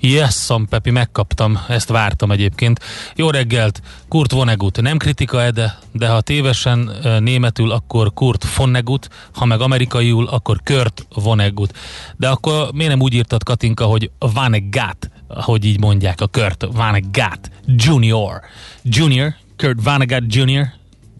Yes, 0.00 0.48
Pepi, 0.68 0.90
megkaptam, 0.90 1.58
ezt 1.68 1.88
vártam 1.88 2.30
egyébként. 2.30 2.80
Jó 3.16 3.30
reggelt, 3.30 3.80
Kurt 4.08 4.32
Vonnegut. 4.32 4.80
Nem 4.80 4.96
kritika 4.96 5.50
de, 5.50 5.78
de 5.92 6.08
ha 6.08 6.20
tévesen 6.20 6.90
németül, 7.20 7.70
akkor 7.70 8.12
Kurt 8.12 8.54
Vonnegut, 8.56 9.08
ha 9.32 9.44
meg 9.44 9.60
amerikaiul, 9.60 10.26
akkor 10.26 10.60
Kurt 10.64 11.06
Vonnegut. 11.14 11.78
De 12.16 12.28
akkor 12.28 12.72
miért 12.72 12.90
nem 12.90 13.00
úgy 13.00 13.14
írtad 13.14 13.42
Katinka, 13.42 13.84
hogy 13.84 14.10
Vanegat, 14.18 15.10
hogy 15.28 15.64
így 15.64 15.80
mondják 15.80 16.20
a 16.20 16.26
Kurt 16.26 16.66
Vanegat 16.72 17.50
Junior. 17.66 18.40
Junior, 18.82 19.34
Kurt 19.56 19.82
Vanegat 19.82 20.22
Junior, 20.26 20.66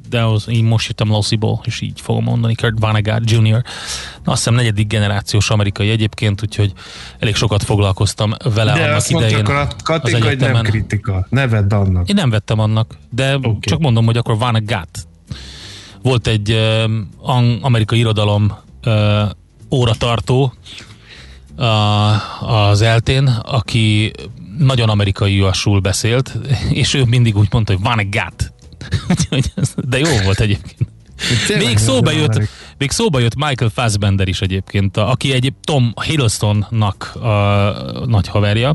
de 0.09 0.23
az, 0.23 0.49
én 0.49 0.65
most 0.65 0.87
jöttem 0.87 1.09
Lossiból, 1.09 1.61
és 1.65 1.81
így 1.81 2.01
fogom 2.01 2.25
mondani, 2.25 2.55
Kurt 2.55 2.79
Vonnegut 2.79 3.31
Jr. 3.31 3.63
Na, 4.25 4.33
azt 4.33 4.37
hiszem 4.37 4.55
negyedik 4.55 4.87
generációs 4.87 5.51
amerikai 5.51 5.91
egyébként, 5.91 6.43
úgyhogy 6.43 6.73
elég 7.19 7.35
sokat 7.35 7.63
foglalkoztam 7.63 8.33
vele 8.55 8.73
de 8.73 8.83
annak 8.83 8.97
azt 8.97 9.11
idején. 9.11 9.45
De 9.45 9.53
azt 9.53 9.83
Katika, 9.83 10.27
hogy 10.27 10.39
nem 10.39 10.63
kritika. 10.63 11.27
Ne 11.31 11.49
vedd 11.49 11.75
annak. 11.75 12.09
Én 12.09 12.15
nem 12.15 12.31
vettem 12.31 12.59
annak, 12.59 12.97
de 13.11 13.37
okay. 13.37 13.59
csak 13.61 13.79
mondom, 13.79 14.05
hogy 14.05 14.17
akkor 14.17 14.39
Vonnegut. 14.39 15.07
Volt 16.03 16.27
egy 16.27 16.51
uh, 16.51 17.41
amerikai 17.61 17.99
irodalom 17.99 18.53
uh, 18.87 19.31
óratartó 19.71 20.55
uh, 21.57 22.69
az 22.69 22.83
eltén, 22.83 23.27
aki 23.43 24.13
nagyon 24.59 24.89
amerikai 24.89 25.45
beszélt, 25.81 26.39
és 26.71 26.95
ő 26.95 27.05
mindig 27.05 27.37
úgy 27.37 27.49
mondta, 27.51 27.73
hogy 27.73 27.83
Vonnegut 27.83 28.54
de 29.91 29.99
jó 29.99 30.23
volt 30.25 30.41
egyébként. 30.41 30.93
Még 31.59 31.79
szóba, 31.79 32.11
jött, 32.11 32.49
még 32.79 32.91
szóba 32.91 33.19
jött 33.19 33.35
Michael 33.35 33.71
Fassbender 33.75 34.29
is 34.29 34.41
egyébként, 34.41 34.97
aki 34.97 35.33
egy 35.33 35.53
Tom 35.61 35.93
Hiddlestonnak 36.07 37.15
a 37.15 38.07
nagy 38.07 38.29
haverja, 38.29 38.75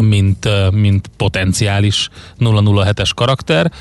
mint, 0.00 0.48
mint 0.72 1.10
potenciális 1.16 2.08
007-es 2.38 3.10
karakter. 3.14 3.72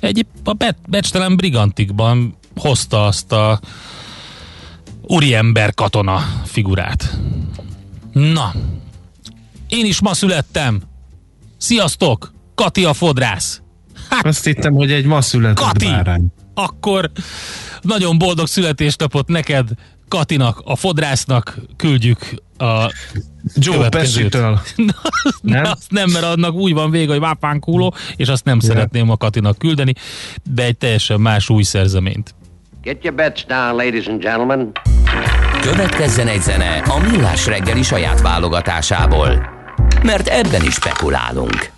Egy 0.00 0.26
a 0.44 0.52
be, 0.52 0.76
becstelen 0.86 1.36
brigantikban 1.36 2.36
hozta 2.56 3.06
azt 3.06 3.32
a 3.32 3.60
úriember 5.02 5.74
katona 5.74 6.22
figurát. 6.44 7.18
Na, 8.12 8.52
én 9.68 9.86
is 9.86 10.00
ma 10.00 10.14
születtem. 10.14 10.82
Sziasztok! 11.56 12.32
Kati 12.54 12.84
a 12.84 12.92
fodrász! 12.92 13.61
Azt 14.22 14.44
hittem, 14.44 14.72
hogy 14.72 14.92
egy 14.92 15.04
ma 15.04 15.20
született 15.20 15.64
Kati, 15.64 15.86
bárány. 15.86 16.26
akkor 16.54 17.10
nagyon 17.80 18.18
boldog 18.18 18.46
születésnapot 18.46 19.28
neked, 19.28 19.68
Katinak, 20.08 20.62
a 20.64 20.76
fodrásznak 20.76 21.58
küldjük 21.76 22.18
a 22.58 22.92
Joe 23.54 23.88
Pesci-től. 23.88 24.60
nem? 25.42 25.64
Azt 25.64 25.90
nem, 25.90 26.10
mert 26.10 26.24
annak 26.24 26.54
úgy 26.54 26.72
van 26.72 26.90
vége, 26.90 27.10
hogy 27.10 27.20
vápán 27.20 27.60
kúló, 27.60 27.94
és 28.16 28.28
azt 28.28 28.44
nem 28.44 28.58
yeah. 28.60 28.74
szeretném 28.74 29.10
a 29.10 29.16
Katinak 29.16 29.58
küldeni, 29.58 29.92
de 30.50 30.64
egy 30.64 30.76
teljesen 30.76 31.20
más 31.20 31.48
új 31.48 31.62
szerzeményt. 31.62 32.34
Get 32.82 33.04
your 33.04 33.16
bets 33.16 33.46
down, 33.46 33.76
ladies 33.76 34.06
and 34.06 34.22
gentlemen. 34.22 34.72
Következzen 35.60 36.28
egy 36.28 36.42
zene 36.42 36.78
a 36.78 36.98
Millás 36.98 37.46
reggeli 37.46 37.82
saját 37.82 38.20
válogatásából, 38.20 39.50
mert 40.02 40.28
ebben 40.28 40.64
is 40.64 40.74
spekulálunk. 40.74 41.71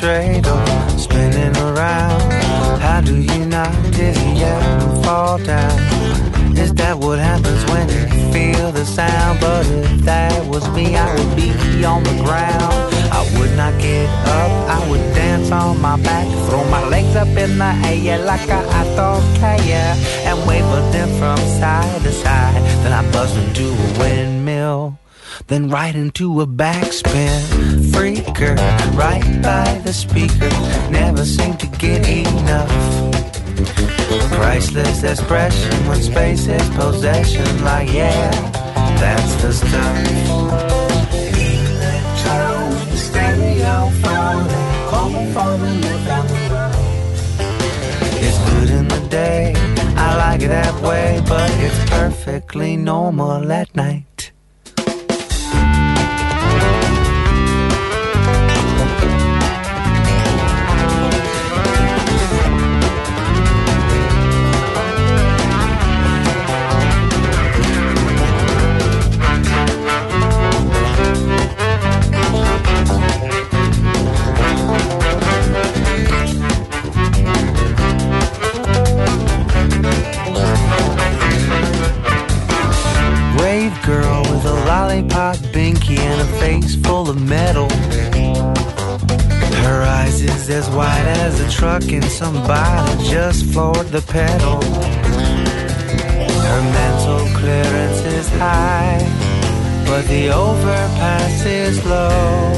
train 0.00 0.39
fall 5.10 5.38
down? 5.38 5.78
Is 6.56 6.72
that 6.74 6.96
what 6.98 7.18
happens 7.18 7.62
when 7.70 7.86
you 7.96 8.04
feel 8.34 8.70
the 8.70 8.84
sound? 8.84 9.40
But 9.40 9.66
if 9.66 10.00
that 10.10 10.46
was 10.52 10.64
me, 10.76 10.86
I 10.96 11.08
would 11.16 11.34
be 11.36 11.50
on 11.84 12.02
the 12.10 12.16
ground. 12.26 12.74
I 13.18 13.22
would 13.36 13.54
not 13.62 13.74
get 13.80 14.08
up, 14.40 14.52
I 14.76 14.78
would 14.88 15.04
dance 15.20 15.50
on 15.50 15.80
my 15.80 15.96
back, 16.08 16.26
throw 16.46 16.62
my 16.76 16.82
legs 16.94 17.14
up 17.16 17.32
in 17.44 17.58
the 17.58 17.72
air 17.90 18.18
like 18.30 18.48
I, 18.58 18.60
I 18.80 18.82
don't 19.00 19.26
care, 19.42 19.94
and 20.28 20.36
wave 20.48 20.68
them 20.94 21.10
from 21.18 21.38
side 21.60 22.02
to 22.04 22.12
side. 22.12 22.62
Then 22.82 22.92
I 23.00 23.02
bust 23.12 23.36
into 23.42 23.66
a 23.86 23.88
windmill 23.98 24.98
then 25.46 25.68
right 25.68 25.94
into 25.96 26.42
a 26.42 26.46
backspin. 26.46 27.40
Freaker, 27.92 28.54
right 28.94 29.42
by 29.42 29.80
the 29.84 29.92
speaker, 29.92 30.50
never 30.90 31.24
seem 31.24 31.56
to 31.56 31.66
get 31.78 32.06
enough. 32.08 33.09
Priceless 34.34 35.02
expression 35.02 35.86
when 35.86 36.00
space 36.02 36.46
is 36.46 36.68
possession, 36.70 37.64
like 37.64 37.92
yeah, 37.92 38.30
that's 38.98 39.34
the 39.42 39.52
stuff. 39.52 39.96
Electron, 41.36 42.72
stereo 42.96 43.90
phone, 44.02 44.48
calling 44.88 45.32
for 45.32 45.52
the 45.62 45.72
road. 46.08 46.74
It's 48.22 48.38
good 48.50 48.70
in 48.70 48.88
the 48.88 49.00
day, 49.08 49.54
I 49.96 50.16
like 50.16 50.42
it 50.42 50.48
that 50.48 50.80
way, 50.82 51.20
but 51.28 51.50
it's 51.58 51.90
perfectly 51.90 52.76
normal 52.76 53.50
at 53.52 53.74
night. 53.76 54.04
And 86.10 86.20
a 86.20 86.32
face 86.40 86.74
full 86.76 87.08
of 87.08 87.20
metal. 87.22 87.68
Her 89.64 89.82
eyes 89.82 90.22
is 90.22 90.50
as 90.50 90.68
wide 90.70 91.06
as 91.06 91.40
a 91.40 91.48
truck 91.50 91.84
and 91.92 92.04
somebody 92.04 93.08
just 93.08 93.44
floored 93.52 93.88
the 93.88 94.02
pedal. 94.02 94.60
Her 96.48 96.62
mental 96.80 97.20
clearance 97.38 98.00
is 98.18 98.28
high, 98.30 98.98
but 99.86 100.02
the 100.08 100.30
overpass 100.30 101.44
is 101.46 101.84
low. 101.84 102.52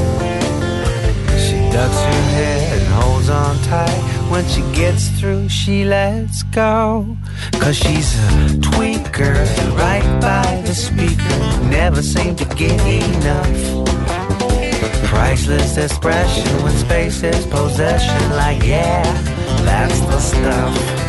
She 1.43 1.57
ducks 1.71 1.99
her 2.09 2.23
head 2.37 2.81
and 2.81 2.87
holds 2.93 3.29
on 3.29 3.55
tight. 3.63 4.12
When 4.33 4.47
she 4.47 4.63
gets 4.73 5.09
through, 5.09 5.47
she 5.47 5.85
lets 5.85 6.41
go. 6.41 7.15
Cause 7.61 7.75
she's 7.75 8.15
a 8.15 8.57
tweaker, 8.67 9.37
right 9.77 10.19
by 10.19 10.59
the 10.65 10.73
speaker. 10.73 11.37
Never 11.69 12.01
seem 12.01 12.35
to 12.37 12.45
get 12.55 12.81
enough. 12.81 13.85
Priceless 15.05 15.77
expression 15.77 16.63
when 16.63 16.75
space 16.77 17.21
is 17.21 17.45
possession. 17.45 18.31
Like, 18.31 18.63
yeah, 18.63 19.03
that's 19.65 19.99
the 19.99 20.19
stuff. 20.19 21.02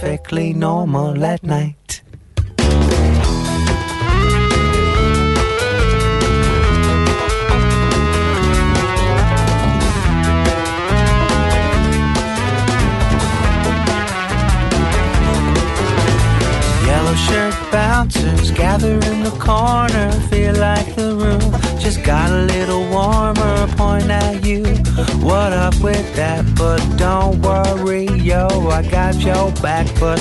Perfectly 0.00 0.52
normal 0.52 1.24
at 1.24 1.42
night. 1.42 2.02
Yellow 16.86 17.14
shirt 17.16 17.54
bouncers 17.72 18.52
gather 18.52 18.94
in 18.94 19.24
the 19.24 19.36
corner, 19.40 20.12
feel 20.30 20.54
like 20.54 20.94
the 20.94 21.16
room 21.16 21.67
just 21.90 22.04
got 22.04 22.30
a 22.30 22.42
little 22.42 22.86
warmer. 22.90 23.66
Point 23.78 24.10
at 24.10 24.44
you, 24.44 24.62
what 25.24 25.54
up 25.54 25.74
with 25.80 26.06
that? 26.16 26.44
But 26.54 26.80
don't 26.98 27.40
worry, 27.40 28.06
yo, 28.30 28.46
I 28.68 28.82
got 28.90 29.14
your 29.22 29.50
back. 29.62 29.86
But 29.98 30.20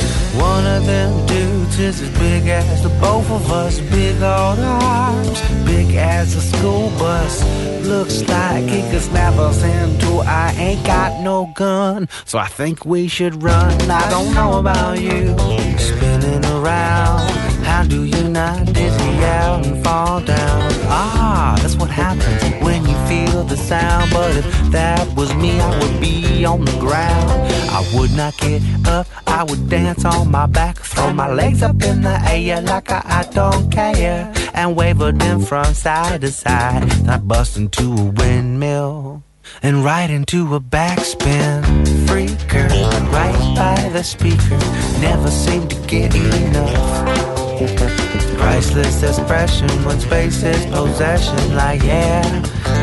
one 0.49 0.65
of 0.65 0.85
them 0.85 1.25
dudes 1.25 1.77
is 1.77 2.01
as 2.01 2.09
big 2.19 2.47
as 2.47 2.83
the 2.83 2.89
both 3.01 3.29
of 3.29 3.51
us, 3.51 3.81
big 3.81 4.15
old 4.15 4.59
arms, 4.59 5.41
big 5.65 5.93
as 5.95 6.35
a 6.35 6.41
school 6.41 6.89
bus. 6.91 7.43
Looks 7.85 8.25
like 8.29 8.63
he 8.63 8.81
could 8.89 9.01
snap 9.01 9.33
us 9.33 9.61
into. 9.61 10.19
I 10.19 10.53
ain't 10.57 10.85
got 10.85 11.21
no 11.21 11.51
gun, 11.53 12.07
so 12.23 12.39
I 12.39 12.47
think 12.47 12.85
we 12.85 13.09
should 13.09 13.43
run. 13.43 13.73
I 13.91 14.09
don't 14.09 14.33
know 14.33 14.59
about 14.59 15.01
you, 15.01 15.35
spinning 15.77 16.45
around. 16.45 17.29
How 17.65 17.83
do 17.83 18.05
you 18.05 18.29
not 18.29 18.67
dizzy 18.67 19.15
out 19.25 19.65
and 19.65 19.83
fall 19.83 20.21
down? 20.21 20.66
Ah, 20.89 21.57
that's 21.61 21.75
what 21.75 21.89
happens 21.89 22.41
when 22.63 22.85
you 22.87 22.95
feel 23.07 23.43
the 23.43 23.57
sound. 23.57 24.11
But 24.11 24.35
if 24.37 24.71
that 24.71 25.15
was 25.15 25.33
me, 25.35 25.59
I 25.59 25.79
would 25.79 26.01
be 26.01 26.45
on 26.45 26.65
the 26.65 26.77
ground. 26.79 27.31
I 27.69 27.85
would 27.95 28.11
not 28.11 28.35
get 28.37 28.61
up, 28.87 29.07
I 29.27 29.43
would 29.43 29.69
dance 29.69 30.03
on 30.05 30.31
my 30.31 30.47
back, 30.47 30.77
throw 30.77 31.13
my 31.13 31.31
legs 31.31 31.61
up 31.61 31.81
in 31.83 32.01
the 32.01 32.19
air 32.27 32.61
like 32.61 32.89
I, 32.91 33.01
I 33.05 33.23
don't 33.31 33.71
care, 33.71 34.33
and 34.53 34.75
wave 34.75 34.97
them 34.97 35.41
from 35.41 35.73
side 35.73 36.21
to 36.21 36.31
side. 36.31 37.07
I 37.07 37.17
bust 37.17 37.57
into 37.57 37.93
a 37.93 38.05
windmill 38.05 39.23
and 39.61 39.83
right 39.83 40.09
into 40.09 40.55
a 40.55 40.59
backspin. 40.59 41.63
Freaker, 42.07 42.69
right 43.11 43.55
by 43.55 43.89
the 43.89 44.03
speaker, 44.03 44.57
never 45.01 45.29
seem 45.29 45.67
to 45.67 45.75
get 45.87 46.15
enough. 46.15 47.26
Priceless 47.57 49.01
expression 49.01 49.67
when 49.83 49.99
space 49.99 50.43
is 50.43 50.63
possession, 50.67 51.55
like 51.55 51.81
yeah, 51.81 52.21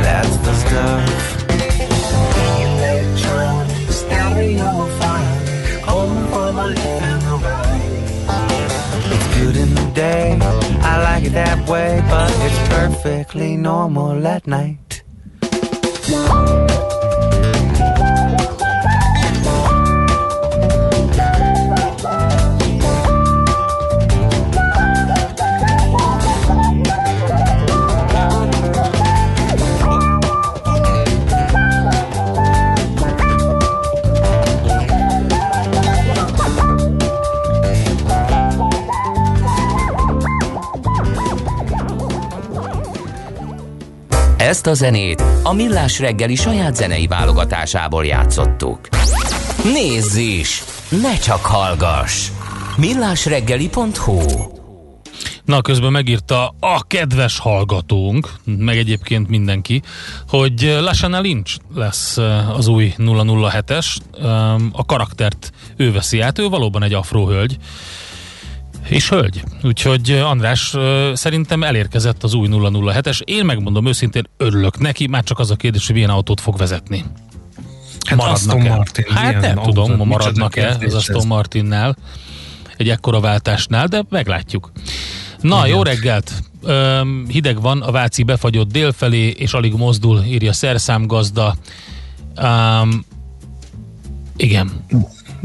that's 0.02 0.36
the 0.38 0.52
stuff. 0.54 1.48
Electronic 2.58 3.88
stereo 3.88 4.86
fine, 4.98 5.78
home 5.84 6.26
for 6.26 6.48
and 6.48 7.22
the 7.22 7.36
right. 7.44 7.94
It's 9.12 9.38
good 9.38 9.56
in 9.56 9.74
the 9.76 9.92
day, 9.94 10.38
I 10.42 11.02
like 11.04 11.24
it 11.24 11.34
that 11.34 11.68
way, 11.68 12.02
but 12.08 12.32
it's 12.40 12.68
perfectly 12.68 13.56
normal 13.56 14.26
at 14.26 14.44
night. 14.48 15.04
Ezt 44.54 44.66
a 44.66 44.74
zenét 44.74 45.24
a 45.42 45.52
Millás 45.52 45.98
reggeli 45.98 46.34
saját 46.34 46.76
zenei 46.76 47.06
válogatásából 47.06 48.04
játszottuk. 48.04 48.88
Nézz 49.64 50.16
is! 50.16 50.62
Ne 51.02 51.18
csak 51.18 51.44
hallgass! 51.44 52.28
millásreggeli.hu 52.76 54.20
Na, 55.44 55.60
közben 55.60 55.92
megírta 55.92 56.54
a 56.60 56.82
kedves 56.86 57.38
hallgatónk, 57.38 58.28
meg 58.44 58.76
egyébként 58.76 59.28
mindenki, 59.28 59.82
hogy 60.28 60.76
Lashana 60.80 61.20
Lynch 61.20 61.58
lesz 61.74 62.16
az 62.56 62.66
új 62.66 62.94
007-es. 62.98 63.86
A 64.72 64.84
karaktert 64.84 65.52
ő 65.76 65.92
veszi 65.92 66.20
át, 66.20 66.38
ő 66.38 66.48
valóban 66.48 66.82
egy 66.82 66.94
afróhölgy. 66.94 67.56
És 68.88 69.08
hölgy. 69.08 69.42
Úgyhogy 69.62 70.10
András 70.10 70.74
szerintem 71.14 71.62
elérkezett 71.62 72.22
az 72.22 72.34
új 72.34 72.48
007-es. 72.50 73.20
Én 73.20 73.44
megmondom 73.44 73.86
őszintén, 73.86 74.26
örülök 74.36 74.78
neki, 74.78 75.06
már 75.06 75.22
csak 75.22 75.38
az 75.38 75.50
a 75.50 75.56
kérdés, 75.56 75.86
hogy 75.86 75.94
milyen 75.94 76.10
autót 76.10 76.40
fog 76.40 76.56
vezetni. 76.56 77.04
Hát 78.06 78.20
Aston 78.20 78.60
Martin. 78.60 79.04
Hát 79.14 79.40
nem 79.40 79.56
tudom, 79.56 79.96
ma 79.96 80.04
maradnak-e 80.04 80.76
az 80.80 80.94
Aston 80.94 81.26
Martinnál 81.26 81.96
egy 82.76 82.88
ekkora 82.88 83.20
váltásnál, 83.20 83.86
de 83.86 84.04
meglátjuk. 84.08 84.72
Na, 85.40 85.56
Igen. 85.56 85.76
jó 85.76 85.82
reggelt! 85.82 86.32
Öm, 86.62 87.26
hideg 87.28 87.60
van, 87.60 87.82
a 87.82 87.90
Váci 87.90 88.22
befagyott 88.22 88.72
délfelé, 88.72 89.28
és 89.28 89.52
alig 89.52 89.74
mozdul, 89.74 90.22
írja 90.22 90.52
szerszámgazda. 90.52 91.56
Um, 92.42 93.04
igen. 94.36 94.70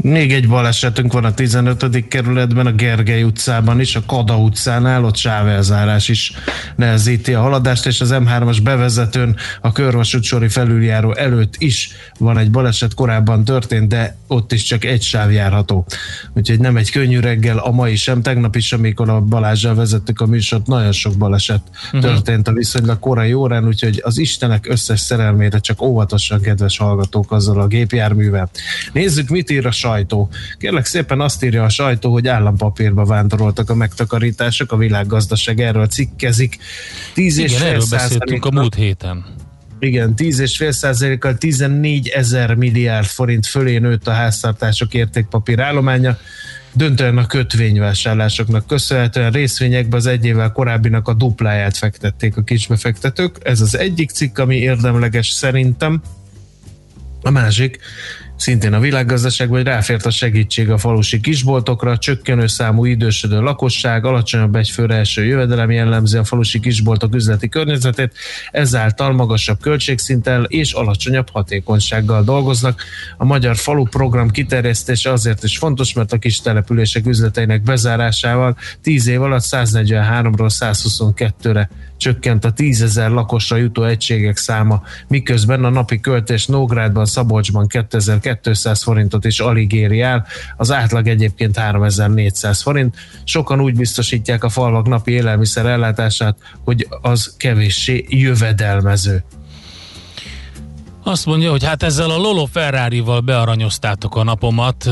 Még 0.02 0.32
egy 0.32 0.48
balesetünk 0.48 1.12
van 1.12 1.24
a 1.24 1.34
15. 1.34 2.08
kerületben, 2.08 2.66
a 2.66 2.72
Gergely 2.72 3.22
utcában 3.22 3.80
is, 3.80 3.96
a 3.96 4.02
Kada 4.06 4.38
utcánál, 4.38 5.04
ott 5.04 5.16
sávelzárás 5.16 6.08
is 6.08 6.32
nehezíti 6.76 7.34
a 7.34 7.40
haladást, 7.40 7.86
és 7.86 8.00
az 8.00 8.10
M3-as 8.12 8.58
bevezetőn 8.62 9.36
a 9.60 9.72
körvasútsori 9.72 10.48
felüljáró 10.48 11.14
előtt 11.14 11.54
is 11.58 11.90
van 12.18 12.38
egy 12.38 12.50
baleset, 12.50 12.94
korábban 12.94 13.44
történt, 13.44 13.88
de 13.88 14.16
ott 14.26 14.52
is 14.52 14.62
csak 14.62 14.84
egy 14.84 15.02
sáv 15.02 15.32
járható. 15.32 15.86
Úgyhogy 16.32 16.60
nem 16.60 16.76
egy 16.76 16.90
könnyű 16.90 17.20
reggel, 17.20 17.58
a 17.58 17.70
mai 17.70 17.96
sem, 17.96 18.22
tegnap 18.22 18.56
is, 18.56 18.72
amikor 18.72 19.08
a 19.08 19.20
Balázsral 19.20 19.74
vezettük 19.74 20.20
a 20.20 20.26
műsort, 20.26 20.66
nagyon 20.66 20.92
sok 20.92 21.16
baleset 21.16 21.62
uh-huh. 21.84 22.00
történt 22.00 22.48
a 22.48 22.52
viszonylag 22.52 22.98
korai 22.98 23.32
órán, 23.32 23.66
úgyhogy 23.66 24.00
az 24.04 24.18
Istenek 24.18 24.66
összes 24.68 25.00
szerelmére 25.00 25.58
csak 25.58 25.82
óvatosan, 25.82 26.40
kedves 26.40 26.78
hallgatók, 26.78 27.32
azzal 27.32 27.60
a 27.60 27.66
gépjárművel. 27.66 28.50
Nézzük, 28.92 29.28
mit 29.28 29.50
ír 29.50 29.66
a 29.66 29.70
sajtó. 29.90 30.28
Kérlek 30.58 30.84
szépen 30.84 31.20
azt 31.20 31.44
írja 31.44 31.64
a 31.64 31.68
sajtó, 31.68 32.12
hogy 32.12 32.28
állampapírba 32.28 33.04
vándoroltak 33.04 33.70
a 33.70 33.74
megtakarítások, 33.74 34.72
a 34.72 34.76
világgazdaság 34.76 35.60
erről 35.60 35.86
cikkezik. 35.86 36.58
10 37.14 37.38
és 37.38 37.52
Igen, 37.52 37.66
erről 37.66 37.84
beszéltünk 37.90 38.44
a 38.44 38.50
múlt 38.50 38.74
héten. 38.74 39.24
Igen, 39.78 40.14
10,5 40.16 40.70
százalékkal 40.70 41.38
14 41.38 42.08
ezer 42.08 42.54
milliárd 42.54 43.06
forint 43.06 43.46
fölé 43.46 43.78
nőtt 43.78 44.08
a 44.08 44.12
háztartások 44.12 44.94
értékpapír 44.94 45.60
állománya 45.60 46.18
döntően 46.72 47.18
a 47.18 47.26
kötvényvásárlásoknak 47.26 48.66
köszönhetően 48.66 49.30
részvényekbe 49.30 49.96
az 49.96 50.06
egy 50.06 50.24
évvel 50.24 50.52
korábbinak 50.52 51.08
a 51.08 51.14
dupláját 51.14 51.76
fektették 51.76 52.36
a 52.36 52.42
kisbefektetők. 52.42 53.36
Ez 53.42 53.60
az 53.60 53.78
egyik 53.78 54.10
cikk, 54.10 54.38
ami 54.38 54.56
érdemleges 54.56 55.28
szerintem. 55.28 56.02
A 57.22 57.30
másik, 57.30 57.78
Szintén 58.40 58.72
a 58.72 58.80
világgazdaságban 58.80 59.56
hogy 59.56 59.66
ráfért 59.66 60.06
a 60.06 60.10
segítség 60.10 60.70
a 60.70 60.78
falusi 60.78 61.20
kisboltokra, 61.20 61.98
csökkenő 61.98 62.46
számú 62.46 62.84
idősödő 62.84 63.40
lakosság, 63.40 64.04
alacsonyabb 64.04 64.56
egyfőre 64.56 64.94
első 64.94 65.24
jövedelem 65.24 65.70
jellemzi 65.70 66.16
a 66.16 66.24
falusi 66.24 66.60
kisboltok 66.60 67.14
üzleti 67.14 67.48
környezetét, 67.48 68.14
ezáltal 68.50 69.12
magasabb 69.12 69.60
költségszinttel 69.60 70.44
és 70.44 70.72
alacsonyabb 70.72 71.30
hatékonysággal 71.30 72.22
dolgoznak. 72.22 72.82
A 73.16 73.24
Magyar 73.24 73.56
Falu 73.56 73.84
program 73.84 74.30
kiterjesztése 74.30 75.12
azért 75.12 75.42
is 75.42 75.58
fontos, 75.58 75.92
mert 75.92 76.12
a 76.12 76.18
kis 76.18 76.40
települések 76.40 77.06
üzleteinek 77.06 77.62
bezárásával 77.62 78.56
10 78.82 79.06
év 79.06 79.22
alatt 79.22 79.44
143-ról 79.50 80.50
122-re 80.58 81.70
csökkent 82.00 82.44
a 82.44 82.52
tízezer 82.52 83.10
lakosra 83.10 83.56
jutó 83.56 83.84
egységek 83.84 84.36
száma, 84.36 84.82
miközben 85.08 85.64
a 85.64 85.68
napi 85.68 86.00
költés 86.00 86.46
Nógrádban, 86.46 87.06
Szabolcsban 87.06 87.66
2200 88.38 88.82
forintot 88.82 89.24
is 89.24 89.40
alig 89.40 89.72
éri 89.72 90.00
el, 90.00 90.26
az 90.56 90.72
átlag 90.72 91.08
egyébként 91.08 91.56
3400 91.56 92.62
forint. 92.62 92.96
Sokan 93.24 93.60
úgy 93.60 93.74
biztosítják 93.74 94.44
a 94.44 94.48
falvak 94.48 94.86
napi 94.86 95.12
élelmiszer 95.12 95.66
ellátását, 95.66 96.36
hogy 96.64 96.88
az 97.02 97.34
kevéssé 97.36 98.04
jövedelmező. 98.08 99.24
Azt 101.10 101.26
mondja, 101.26 101.50
hogy 101.50 101.64
hát 101.64 101.82
ezzel 101.82 102.10
a 102.10 102.16
Lolo 102.16 102.44
Ferrari-val 102.44 103.20
bearanyoztátok 103.20 104.16
a 104.16 104.22
napomat. 104.22 104.90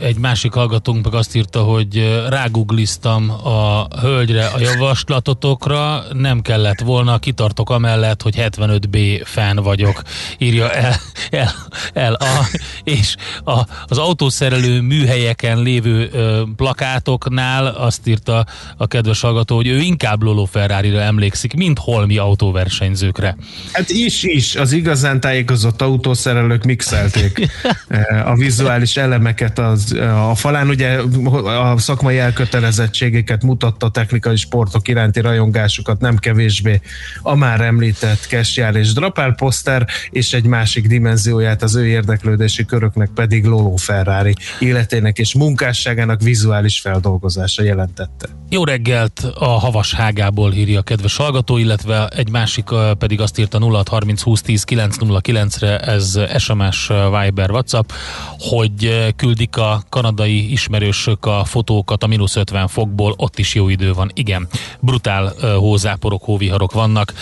Egy 0.00 0.18
másik 0.18 0.52
hallgatónk 0.52 1.04
meg 1.04 1.14
azt 1.14 1.36
írta, 1.36 1.62
hogy 1.62 2.22
rágugliztam 2.28 3.30
a 3.30 3.86
hölgyre 4.00 4.46
a 4.46 4.60
javaslatotokra, 4.60 6.04
nem 6.12 6.40
kellett 6.40 6.80
volna, 6.80 7.18
kitartok 7.18 7.70
amellett, 7.70 8.22
hogy 8.22 8.34
75B 8.38 9.22
fan 9.24 9.56
vagyok, 9.56 10.02
írja 10.38 10.72
el, 10.72 10.94
el, 11.30 11.52
el 11.92 12.12
a, 12.14 12.48
és 12.84 13.16
a, 13.44 13.60
az 13.84 13.98
autószerelő 13.98 14.80
műhelyeken 14.80 15.62
lévő 15.62 16.08
ö, 16.12 16.42
plakátoknál 16.56 17.66
azt 17.66 18.06
írta 18.06 18.46
a 18.76 18.86
kedves 18.86 19.20
hallgató, 19.20 19.56
hogy 19.56 19.66
ő 19.66 19.78
inkább 19.78 20.22
Lolo 20.22 20.44
Ferrari-ra 20.44 21.00
emlékszik, 21.00 21.54
mint 21.54 21.78
holmi 21.78 22.16
autóversenyzőkre. 22.16 23.36
Hát 23.72 23.90
is, 23.90 24.22
is, 24.22 24.56
az 24.56 24.72
igazán 24.72 25.20
tájék 25.20 25.50
tájékozott 25.60 25.82
autószerelők 25.82 26.64
mixelték 26.64 27.38
eh, 27.88 28.30
a 28.30 28.34
vizuális 28.34 28.96
elemeket 28.96 29.58
az, 29.58 29.94
eh, 29.94 30.30
a 30.30 30.34
falán. 30.34 30.68
Ugye 30.68 30.98
a 31.44 31.78
szakmai 31.78 32.18
elkötelezettségeket 32.18 33.42
mutatta 33.42 33.86
a 33.86 33.90
technikai 33.90 34.36
sportok 34.36 34.88
iránti 34.88 35.20
rajongásukat 35.20 36.00
nem 36.00 36.16
kevésbé 36.16 36.80
a 37.22 37.34
már 37.34 37.60
említett 37.60 38.26
Kesjár 38.26 38.74
és 38.74 38.92
Drapár 38.92 39.34
poszter, 39.34 39.86
és 40.10 40.32
egy 40.32 40.44
másik 40.44 40.86
dimenzióját 40.86 41.62
az 41.62 41.74
ő 41.74 41.86
érdeklődési 41.86 42.64
köröknek 42.64 43.08
pedig 43.14 43.44
Lolo 43.44 43.76
Ferrari 43.76 44.34
életének 44.58 45.18
és 45.18 45.34
munkásságának 45.34 46.22
vizuális 46.22 46.80
feldolgozása 46.80 47.62
jelentette. 47.62 48.28
Jó 48.48 48.64
reggelt 48.64 49.20
a 49.34 49.48
havas 49.48 49.94
hágából 49.94 50.52
írja 50.52 50.78
a 50.78 50.82
kedves 50.82 51.16
hallgató, 51.16 51.56
illetve 51.56 52.08
egy 52.08 52.30
másik 52.30 52.64
eh, 52.70 52.94
pedig 52.94 53.20
azt 53.20 53.38
írta 53.38 53.58
0630 53.58 54.22
20 54.22 54.42
10 54.42 54.64
909 54.64 55.39
9-re 55.48 55.78
ez 55.78 56.18
SMS, 56.38 56.90
Viber, 57.20 57.50
WhatsApp, 57.50 57.90
hogy 58.38 59.12
küldik 59.16 59.56
a 59.56 59.82
kanadai 59.88 60.52
ismerősök 60.52 61.26
a 61.26 61.44
fotókat 61.44 62.02
a 62.02 62.06
mínusz 62.06 62.36
50 62.36 62.68
fokból, 62.68 63.14
ott 63.16 63.38
is 63.38 63.54
jó 63.54 63.68
idő 63.68 63.92
van. 63.92 64.10
Igen, 64.14 64.48
brutál 64.80 65.32
hózáporok, 65.58 66.24
hóviharok 66.24 66.72
vannak, 66.72 67.12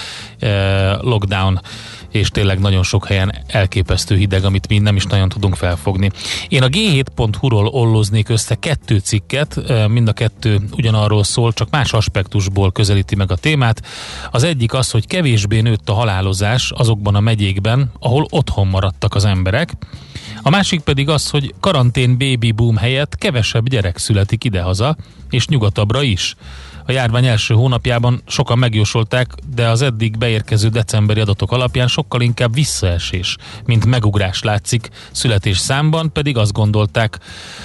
lockdown 1.01 1.61
és 2.11 2.29
tényleg 2.29 2.59
nagyon 2.59 2.83
sok 2.83 3.07
helyen 3.07 3.35
elképesztő 3.47 4.17
hideg, 4.17 4.45
amit 4.45 4.69
mi 4.69 4.79
nem 4.79 4.97
is 4.97 5.05
nagyon 5.05 5.29
tudunk 5.29 5.57
felfogni. 5.57 6.11
Én 6.49 6.63
a 6.63 6.69
G7.hu-ról 6.69 7.67
olloznék 7.67 8.29
össze 8.29 8.55
kettő 8.55 8.99
cikket, 8.99 9.61
mind 9.89 10.09
a 10.09 10.13
kettő 10.13 10.61
ugyanarról 10.73 11.25
szól, 11.25 11.53
csak 11.53 11.71
más 11.71 11.93
aspektusból 11.93 12.73
közelíti 12.73 13.15
meg 13.15 13.31
a 13.31 13.37
témát. 13.37 13.83
Az 14.31 14.43
egyik 14.43 14.75
az, 14.75 14.91
hogy 14.91 15.07
kevésbé 15.07 15.61
nőtt 15.61 15.89
a 15.89 15.95
halálozás 15.95 16.71
azokban 16.71 17.15
a 17.15 17.21
megyékben, 17.21 17.91
ahol 18.01 18.27
otthon 18.31 18.67
maradtak 18.67 19.15
az 19.15 19.25
emberek. 19.25 19.73
A 20.43 20.51
másik 20.51 20.81
pedig 20.81 21.09
az, 21.09 21.31
hogy 21.31 21.55
karantén 21.61 22.19
baby 22.19 22.53
boom 22.53 22.77
helyett 22.77 23.17
kevesebb 23.17 23.69
gyerek 23.69 23.99
születik 23.99 24.45
idehaza, 24.45 24.97
és 25.31 25.47
nyugatabbra 25.47 26.03
is. 26.03 26.37
A 26.89 26.93
járvány 26.93 27.27
első 27.27 27.55
hónapjában 27.55 28.23
sokan 28.27 28.59
megjósolták, 28.59 29.35
de 29.55 29.69
az 29.69 29.83
eddig 29.83 30.19
beérkező 30.19 30.69
decemberi 30.69 31.21
adatok 31.21 31.53
alapján 31.53 31.87
sokkal 31.89 32.21
inkább 32.21 32.55
visszaesés, 32.55 33.37
mint 33.65 33.85
megugrás 33.85 34.43
látszik. 34.43 34.89
Születés 35.11 35.59
számban, 35.59 36.13
pedig 36.13 36.37
azt 36.37 36.53
gondolták, 36.53 37.19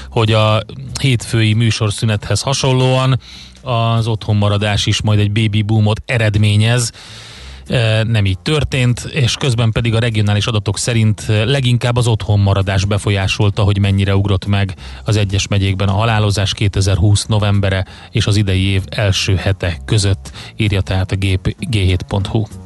hogy 0.09 0.31
a 0.31 0.62
hétfői 1.01 1.53
műsorszünethez 1.53 2.41
hasonlóan 2.41 3.19
az 3.62 4.07
otthonmaradás 4.07 4.86
is 4.86 5.01
majd 5.01 5.19
egy 5.19 5.31
baby 5.31 5.62
boomot 5.62 6.01
eredményez, 6.05 6.91
nem 8.03 8.25
így 8.25 8.39
történt, 8.39 8.99
és 8.99 9.36
közben 9.36 9.71
pedig 9.71 9.95
a 9.95 9.99
regionális 9.99 10.45
adatok 10.45 10.77
szerint 10.77 11.25
leginkább 11.27 11.95
az 11.95 12.07
otthonmaradás 12.07 12.86
befolyásolta, 12.86 13.63
hogy 13.63 13.79
mennyire 13.79 14.15
ugrott 14.15 14.45
meg 14.45 14.75
az 15.03 15.15
egyes 15.15 15.47
megyékben 15.47 15.88
a 15.88 15.93
halálozás 15.93 16.53
2020 16.53 17.25
novembere 17.25 17.86
és 18.12 18.27
az 18.27 18.36
idei 18.36 18.63
év 18.63 18.81
első 18.89 19.36
hete 19.36 19.77
között, 19.86 20.31
írja 20.55 20.81
tehát 20.81 21.12
a 21.12 21.15
g7.hu. 21.15 22.62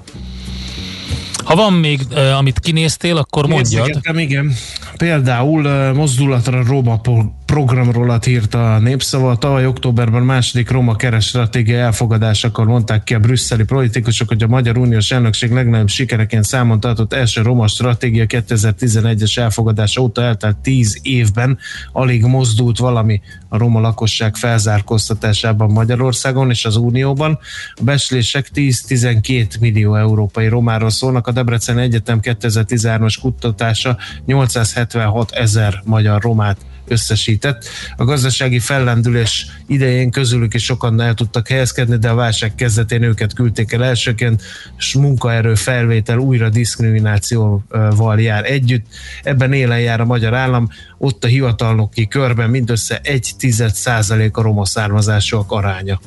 Ha 1.48 1.56
van 1.56 1.74
még, 1.74 2.02
amit 2.38 2.60
kinéztél, 2.60 3.18
akkor 3.18 3.48
mondjad. 3.48 4.02
igen. 4.16 4.54
Például 4.98 5.94
mozdulatra 5.94 6.64
Róma 6.64 7.02
programról 7.46 8.20
írt 8.26 8.54
a 8.54 8.80
népszava. 8.80 9.36
Tavaly 9.36 9.66
októberben 9.66 10.24
második 10.24 10.70
Roma 10.70 10.96
keresstratégia 10.96 11.78
elfogadásakor 11.78 12.66
mondták 12.66 13.04
ki 13.04 13.14
a 13.14 13.20
brüsszeli 13.20 13.64
politikusok, 13.64 14.28
hogy 14.28 14.44
a 14.44 14.48
Magyar 14.48 14.78
Uniós 14.78 15.12
elnökség 15.12 15.52
legnagyobb 15.52 15.88
sikereként 15.88 16.44
számon 16.44 16.80
tartott 16.80 17.14
első 17.14 17.42
Roma 17.42 17.68
stratégia 17.68 18.26
2011-es 18.28 19.38
elfogadása 19.38 20.02
óta 20.02 20.22
eltelt 20.22 20.58
10 20.58 21.00
évben 21.02 21.58
alig 21.92 22.26
mozdult 22.26 22.78
valami 22.78 23.22
a 23.50 23.58
roma 23.58 23.80
lakosság 23.80 24.36
felzárkóztatásában 24.36 25.72
Magyarországon 25.72 26.50
és 26.50 26.66
az 26.66 26.76
Unióban. 26.76 27.40
A 27.74 27.84
beslések 27.84 28.50
10-12 28.54 29.60
millió 29.60 29.96
európai 29.96 30.48
romáról 30.48 30.90
szólnak. 30.90 31.28
A 31.28 31.32
Debrecen 31.32 31.78
Egyetem 31.78 32.20
2013-as 32.22 33.16
kutatása 33.22 33.98
876 34.26 35.32
ezer 35.32 35.82
magyar 35.86 36.22
romát 36.22 36.58
összesített. 36.88 37.66
A 37.98 38.04
gazdasági 38.04 38.60
fellendülés 38.60 39.48
idején 39.68 40.12
közülük 40.12 40.54
is 40.54 40.64
sokan 40.64 41.02
el 41.02 41.14
tudtak 41.14 41.48
helyezkedni, 41.48 41.98
de 41.98 42.10
a 42.10 42.16
válság 42.16 42.56
kezdetén 42.56 43.04
őket 43.04 43.34
küldték 43.34 43.72
el 43.72 43.84
elsőként, 43.84 44.42
és 44.78 44.94
munkaerő 44.94 45.56
felvétel 45.56 46.18
újra 46.18 46.50
diszkriminációval 46.50 48.22
jár 48.22 48.52
együtt. 48.52 48.86
Ebben 49.24 49.54
élen 49.54 49.80
jár 49.80 50.02
a 50.02 50.06
magyar 50.06 50.34
állam, 50.34 50.70
ott 50.98 51.24
a 51.24 51.28
hivatalnoki 51.28 52.08
körben 52.08 52.50
mindössze 52.50 53.00
egy 53.04 53.32
tized 53.38 53.74
százalék 53.74 54.38
a 54.38 54.42
roma 54.42 54.66
származásúak 54.66 55.52
aránya. 55.52 56.00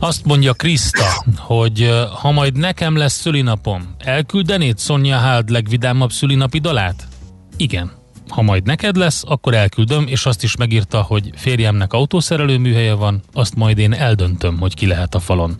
Azt 0.00 0.24
mondja 0.24 0.52
Kriszta, 0.52 1.24
hogy 1.36 1.90
ha 2.20 2.30
majd 2.30 2.56
nekem 2.56 2.96
lesz 2.96 3.20
szülinapom, 3.20 3.94
elküldenéd 3.98 4.78
Sonja 4.78 5.16
Hald 5.16 5.48
legvidámabb 5.48 6.10
szülinapi 6.12 6.58
dalát? 6.58 7.08
Igen. 7.56 7.97
Ha 8.28 8.42
majd 8.42 8.64
neked 8.64 8.96
lesz, 8.96 9.22
akkor 9.26 9.54
elküldöm, 9.54 10.06
és 10.06 10.26
azt 10.26 10.42
is 10.42 10.56
megírta, 10.56 11.02
hogy 11.02 11.30
férjemnek 11.36 11.92
autószerelő 11.92 12.58
műhelye 12.58 12.92
van, 12.94 13.22
azt 13.32 13.54
majd 13.54 13.78
én 13.78 13.92
eldöntöm, 13.92 14.58
hogy 14.58 14.74
ki 14.74 14.86
lehet 14.86 15.14
a 15.14 15.20
falon. 15.20 15.58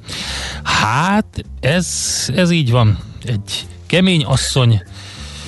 Hát, 0.63 1.45
ez, 1.61 1.87
ez 2.35 2.51
így 2.51 2.71
van. 2.71 2.99
Egy 3.25 3.67
kemény 3.87 4.25
asszony, 4.25 4.83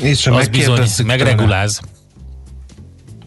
És 0.00 0.26
az 0.26 0.48
bizony 0.48 0.68
megkérdezzük 0.74 1.06
tőle, 1.06 1.16
megreguláz. 1.16 1.80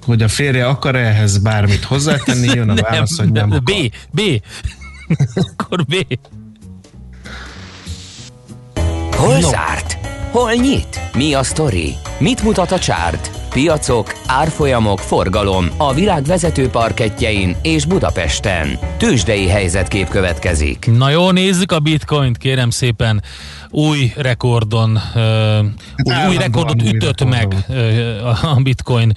hogy 0.06 0.22
a 0.24 0.28
férje 0.28 0.68
akar 0.68 0.96
ehhez 0.96 1.38
bármit 1.38 1.84
hozzátenni, 1.84 2.48
jön 2.54 2.70
a 2.70 2.76
válasz, 2.76 3.18
hogy 3.18 3.32
nem 3.32 3.52
akar. 3.52 3.64
B, 3.64 3.72
B. 4.12 4.22
akkor 5.48 5.86
B. 5.86 5.96
Hol 9.16 9.42
zárt? 9.42 9.98
Hol 10.32 10.54
nyit? 10.54 11.00
Mi 11.14 11.34
a 11.34 11.44
sztori? 11.44 11.96
Mit 12.20 12.44
mutat 12.44 12.72
a 12.72 12.80
csárt? 12.80 13.32
Piacok, 13.54 14.14
árfolyamok, 14.26 15.00
forgalom 15.00 15.66
a 15.78 15.94
világ 15.94 16.24
vezető 16.24 16.68
parketjein 16.68 17.56
és 17.62 17.86
Budapesten. 17.86 18.80
Tősdei 18.98 19.48
helyzetkép 19.48 20.08
következik. 20.08 20.90
Na 20.98 21.10
jó, 21.10 21.32
nézzük 21.32 21.72
a 21.72 21.80
bitcoint, 21.80 22.38
kérem 22.38 22.70
szépen. 22.70 23.24
Új 23.70 24.14
rekordon, 24.16 25.00
uh, 25.16 26.28
új, 26.30 26.38
rekordot 26.38 26.82
ütött 26.82 27.20
rekordon. 27.20 27.30
meg 27.30 27.56
uh, 27.70 28.54
a 28.54 28.60
bitcoin, 28.64 29.14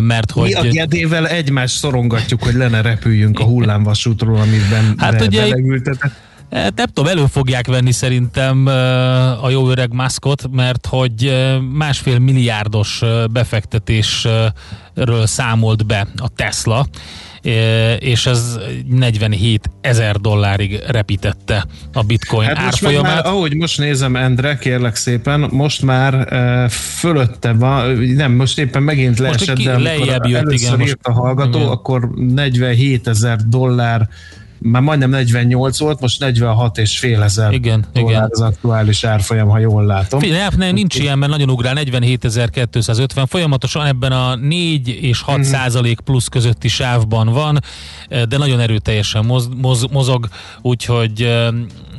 mert 0.00 0.34
Mi 0.34 0.52
a 0.52 0.58
hogy... 0.58 0.70
gedével 0.70 1.28
egymást 1.28 1.76
szorongatjuk, 1.76 2.42
hogy 2.42 2.54
lenne 2.54 2.82
repüljünk 2.82 3.38
a 3.38 3.44
hullámvasútról, 3.44 4.36
amiben 4.36 4.94
Hát 4.96 5.18
be- 5.18 5.26
ugye-. 5.26 5.54
Hát 6.52 6.74
nem 6.76 6.86
tudom, 6.86 7.10
elő 7.10 7.26
fogják 7.26 7.66
venni 7.66 7.92
szerintem 7.92 8.66
ö, 8.66 8.72
a 9.42 9.50
jó 9.50 9.70
öreg 9.70 9.92
maszkot, 9.92 10.44
mert 10.50 10.86
hogy 10.86 11.24
ö, 11.26 11.58
másfél 11.58 12.18
milliárdos 12.18 13.02
befektetésről 13.30 14.52
számolt 15.26 15.86
be 15.86 16.06
a 16.16 16.28
Tesla, 16.28 16.86
és 17.98 18.26
ez 18.26 18.58
47 18.88 19.70
ezer 19.80 20.16
dollárig 20.16 20.82
repítette 20.88 21.66
a 21.92 22.02
bitcoin 22.02 22.46
Hát 22.46 22.56
most 22.56 22.66
árfolyamát. 22.66 23.14
már, 23.14 23.26
ahogy 23.26 23.54
most 23.56 23.78
nézem, 23.78 24.16
Endre, 24.16 24.58
kérlek 24.58 24.94
szépen, 24.94 25.48
most 25.50 25.82
már 25.82 26.26
fölötte 26.70 27.52
van, 27.52 27.96
nem, 27.98 28.32
most 28.32 28.58
éppen 28.58 28.82
megint 28.82 29.18
leesett, 29.18 29.56
ki- 29.56 29.64
de 29.64 29.78
lejjebb 29.78 30.26
jött, 30.26 30.40
először 30.40 30.52
igen, 30.66 30.78
most- 30.78 30.88
írt 30.90 31.06
a 31.06 31.12
hallgató, 31.12 31.58
igen. 31.58 31.70
akkor 31.70 32.10
47 32.14 33.08
ezer 33.08 33.36
dollár 33.36 34.08
már 34.62 34.82
majdnem 34.82 35.10
48 35.10 35.78
volt, 35.78 36.00
most 36.00 36.20
46 36.20 36.78
és 36.78 36.98
fél 36.98 37.22
ezer 37.22 37.52
Igen, 37.52 37.84
dollár 37.92 38.10
igen. 38.10 38.28
az 38.30 38.40
aktuális 38.40 39.04
árfolyam, 39.04 39.48
ha 39.48 39.58
jól 39.58 39.84
látom. 39.84 40.20
Figyelj, 40.20 40.40
nem, 40.40 40.50
nem, 40.56 40.74
nincs 40.74 40.98
ilyen, 40.98 41.18
mert 41.18 41.30
nagyon 41.32 41.50
ugrál, 41.50 41.74
47.250, 41.76 43.24
folyamatosan 43.28 43.86
ebben 43.86 44.12
a 44.12 44.34
4 44.34 44.88
és 44.88 45.20
6 45.20 45.36
Mhm. 45.36 45.46
százalék 45.46 46.00
plusz 46.00 46.26
közötti 46.26 46.68
sávban 46.68 47.26
van, 47.28 47.58
de 48.28 48.36
nagyon 48.38 48.60
erőteljesen 48.60 49.24
moz, 49.24 49.48
moz, 49.56 49.86
mozog, 49.90 50.28
úgyhogy 50.62 51.28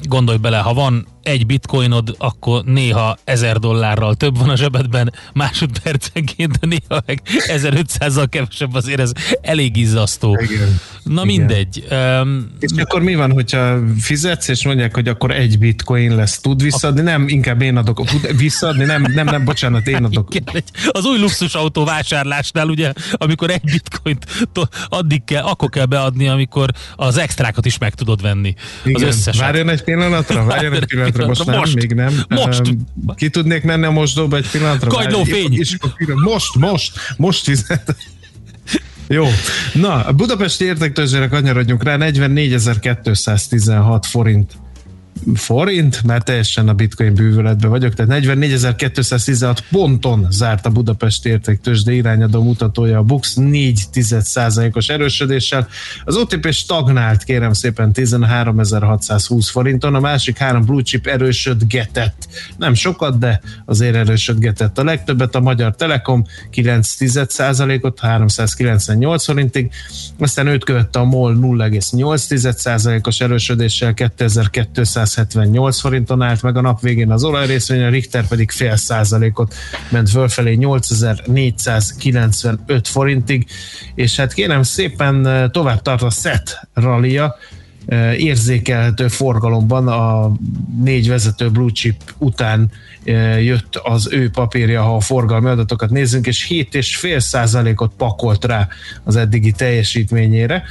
gondolj 0.07 0.37
bele, 0.37 0.57
ha 0.57 0.73
van 0.73 1.07
egy 1.23 1.45
bitcoinod, 1.45 2.15
akkor 2.17 2.63
néha 2.63 3.17
1000 3.23 3.57
dollárral 3.57 4.15
több 4.15 4.37
van 4.37 4.49
a 4.49 4.55
zsebedben 4.55 5.13
másodpercenként, 5.33 6.57
de 6.59 6.67
néha 6.67 7.03
meg 7.05 7.21
1500-zal 7.47 8.25
kevesebb, 8.29 8.73
azért 8.73 8.99
ez 8.99 9.11
elég 9.41 9.77
izzasztó. 9.77 10.39
Igen. 10.41 10.79
Na 11.03 11.11
Igen. 11.11 11.25
mindegy. 11.25 11.87
Um, 11.91 12.51
És 12.59 12.71
akkor 12.81 13.01
mi 13.01 13.15
van, 13.15 13.31
hogyha 13.31 13.79
fizetsz, 13.99 14.47
és 14.47 14.65
mondják, 14.65 14.93
hogy 14.93 15.07
akkor 15.07 15.31
egy 15.31 15.59
bitcoin 15.59 16.15
lesz, 16.15 16.39
tud 16.39 16.61
visszaadni? 16.61 17.01
Nem, 17.01 17.27
inkább 17.27 17.61
én 17.61 17.77
adok. 17.77 18.05
Tud 18.05 18.37
visszaadni? 18.37 18.83
Nem, 18.83 19.01
nem, 19.13 19.25
nem, 19.25 19.45
bocsánat, 19.45 19.87
én 19.87 20.03
adok. 20.03 20.35
Igen, 20.35 20.63
az 20.87 21.05
új 21.05 21.19
luxusautó 21.19 21.83
vásárlásnál 21.83 22.67
ugye, 22.67 22.93
amikor 23.11 23.49
egy 23.49 23.63
bitcoint 23.63 24.25
addig 24.89 25.23
kell, 25.23 25.43
akkor 25.43 25.69
kell 25.69 25.85
beadni, 25.85 26.27
amikor 26.27 26.69
az 26.95 27.17
extrákat 27.17 27.65
is 27.65 27.77
meg 27.77 27.93
tudod 27.93 28.21
venni. 28.21 28.53
Az 28.83 28.89
Igen. 28.89 29.07
összeset. 29.07 29.41
Várjon 29.41 29.69
egy 29.69 29.83
pillanatra, 29.95 30.45
várjon 30.45 30.73
egy 30.73 30.85
pillanatra, 30.85 31.27
most 31.27 31.45
nem, 31.45 31.57
Most. 31.57 31.75
még 31.75 31.93
nem. 31.93 32.13
Most. 32.29 32.61
Ki 33.15 33.29
tudnék 33.29 33.63
menni 33.63 33.85
a 33.85 33.91
mosdóba 33.91 34.37
egy 34.37 34.49
pillanatra? 34.49 34.87
Akkor 34.87 35.03
pillanat- 35.97 36.23
most, 36.23 36.55
most, 36.55 36.99
most 37.17 37.43
fizet. 37.43 37.95
Jó. 39.07 39.25
Na, 39.73 40.05
a 40.05 40.11
budapesti 40.11 40.65
értéktőzsére 40.65 41.27
kanyarodjunk 41.27 41.83
rá, 41.83 41.95
44.216 41.97 43.99
forint 44.09 44.51
forint, 45.35 46.03
mert 46.03 46.25
teljesen 46.25 46.67
a 46.67 46.73
bitcoin 46.73 47.13
bűvöletben 47.13 47.69
vagyok, 47.69 47.93
tehát 47.93 48.23
44.216 48.23 49.57
ponton 49.71 50.27
zárt 50.29 50.65
a 50.65 50.69
Budapesti 50.69 51.29
értéktős, 51.29 51.83
de 51.83 51.91
irányadó 51.91 52.43
mutatója 52.43 52.97
a 52.97 53.03
Bux 53.03 53.37
4% 53.39 54.75
os 54.75 54.89
erősödéssel. 54.89 55.67
Az 56.03 56.15
OTP 56.15 56.51
stagnált, 56.51 57.23
kérem 57.23 57.53
szépen 57.53 57.91
13.620 57.93 59.47
forinton, 59.51 59.95
a 59.95 59.99
másik 59.99 60.37
három 60.37 60.65
blue 60.65 60.81
chip 60.81 61.07
erősödgetett. 61.07 62.27
Nem 62.57 62.73
sokat, 62.73 63.19
de 63.19 63.41
azért 63.65 63.95
erősödgetett. 63.95 64.77
A 64.77 64.83
legtöbbet 64.83 65.35
a 65.35 65.39
Magyar 65.39 65.75
Telekom 65.75 66.23
9% 66.53 67.83
ot 67.83 67.99
398 67.99 69.25
forintig, 69.25 69.71
aztán 70.19 70.47
őt 70.47 70.63
követte 70.63 70.99
a 70.99 71.03
MOL 71.03 71.37
0,8%-os 71.41 73.21
erősödéssel 73.21 73.93
2278 75.13 75.79
forinton 75.79 76.21
állt 76.21 76.41
meg 76.41 76.57
a 76.57 76.61
nap 76.61 76.81
végén 76.81 77.11
az 77.11 77.23
olajrészvény, 77.23 77.83
a 77.83 77.89
Richter 77.89 78.27
pedig 78.27 78.51
fél 78.51 78.75
százalékot 78.75 79.53
ment 79.89 80.09
fölfelé 80.09 80.53
8495 80.53 82.87
forintig, 82.87 83.45
és 83.95 84.15
hát 84.15 84.33
kérem 84.33 84.63
szépen 84.63 85.27
eh, 85.27 85.49
tovább 85.49 85.81
tart 85.81 86.01
a 86.01 86.09
SET 86.09 86.67
rallia, 86.73 87.35
eh, 87.85 88.19
érzékelhető 88.19 89.07
forgalomban 89.07 89.87
a 89.87 90.31
négy 90.83 91.09
vezető 91.09 91.49
blue 91.49 91.71
chip 91.71 92.13
után 92.17 92.71
eh, 93.03 93.43
jött 93.43 93.75
az 93.75 94.07
ő 94.11 94.29
papírja, 94.29 94.81
ha 94.81 94.95
a 94.95 94.99
forgalmi 94.99 95.49
adatokat 95.49 95.89
nézzünk, 95.89 96.27
és 96.27 96.47
7,5 96.49 97.19
százalékot 97.19 97.91
pakolt 97.97 98.45
rá 98.45 98.67
az 99.03 99.15
eddigi 99.15 99.51
teljesítményére. 99.51 100.63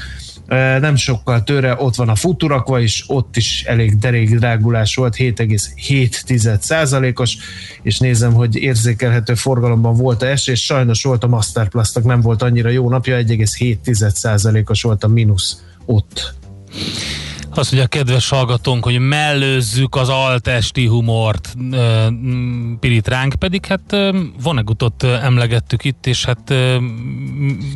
Nem 0.80 0.96
sokkal 0.96 1.42
tőre 1.42 1.76
ott 1.78 1.94
van 1.94 2.08
a 2.08 2.14
futurakva 2.14 2.80
is, 2.80 3.04
ott 3.06 3.36
is 3.36 3.64
elég 3.64 3.98
derék 3.98 4.34
drágulás 4.38 4.94
volt, 4.94 5.16
7,7 5.16 6.58
százalékos, 6.60 7.36
és 7.82 7.98
nézem, 7.98 8.32
hogy 8.32 8.56
érzékelhető 8.56 9.34
forgalomban 9.34 9.96
volt 9.96 10.22
a 10.22 10.26
esés, 10.26 10.64
sajnos 10.64 11.02
volt 11.02 11.24
a 11.24 11.28
Masterplastnak, 11.28 12.04
nem 12.04 12.20
volt 12.20 12.42
annyira 12.42 12.68
jó 12.68 12.88
napja, 12.88 13.16
1,7 13.16 14.08
százalékos 14.08 14.82
volt 14.82 15.04
a 15.04 15.08
mínusz 15.08 15.62
ott. 15.84 16.34
Azt 17.54 17.72
mondja 17.72 17.82
a 17.82 17.98
kedves 17.98 18.28
hallgatónk, 18.28 18.84
hogy 18.84 18.98
mellőzzük 18.98 19.96
az 19.96 20.08
altesti 20.08 20.86
humort 20.86 21.56
Pirit 22.80 23.08
ránk, 23.08 23.34
pedig 23.34 23.66
hát 23.66 23.96
Vonegutot 24.42 25.02
emlegettük 25.02 25.84
itt, 25.84 26.06
és 26.06 26.24
hát 26.24 26.50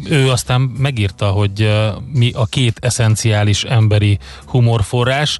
ő 0.08 0.30
aztán 0.30 0.60
megírta, 0.60 1.26
hogy 1.26 1.70
mi 2.12 2.30
a 2.34 2.46
két 2.46 2.78
eszenciális 2.80 3.64
emberi 3.64 4.18
humorforrás. 4.46 5.38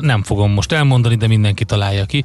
Nem 0.00 0.22
fogom 0.22 0.52
most 0.52 0.72
elmondani, 0.72 1.16
de 1.16 1.26
mindenki 1.26 1.64
találja 1.64 2.04
ki. 2.04 2.24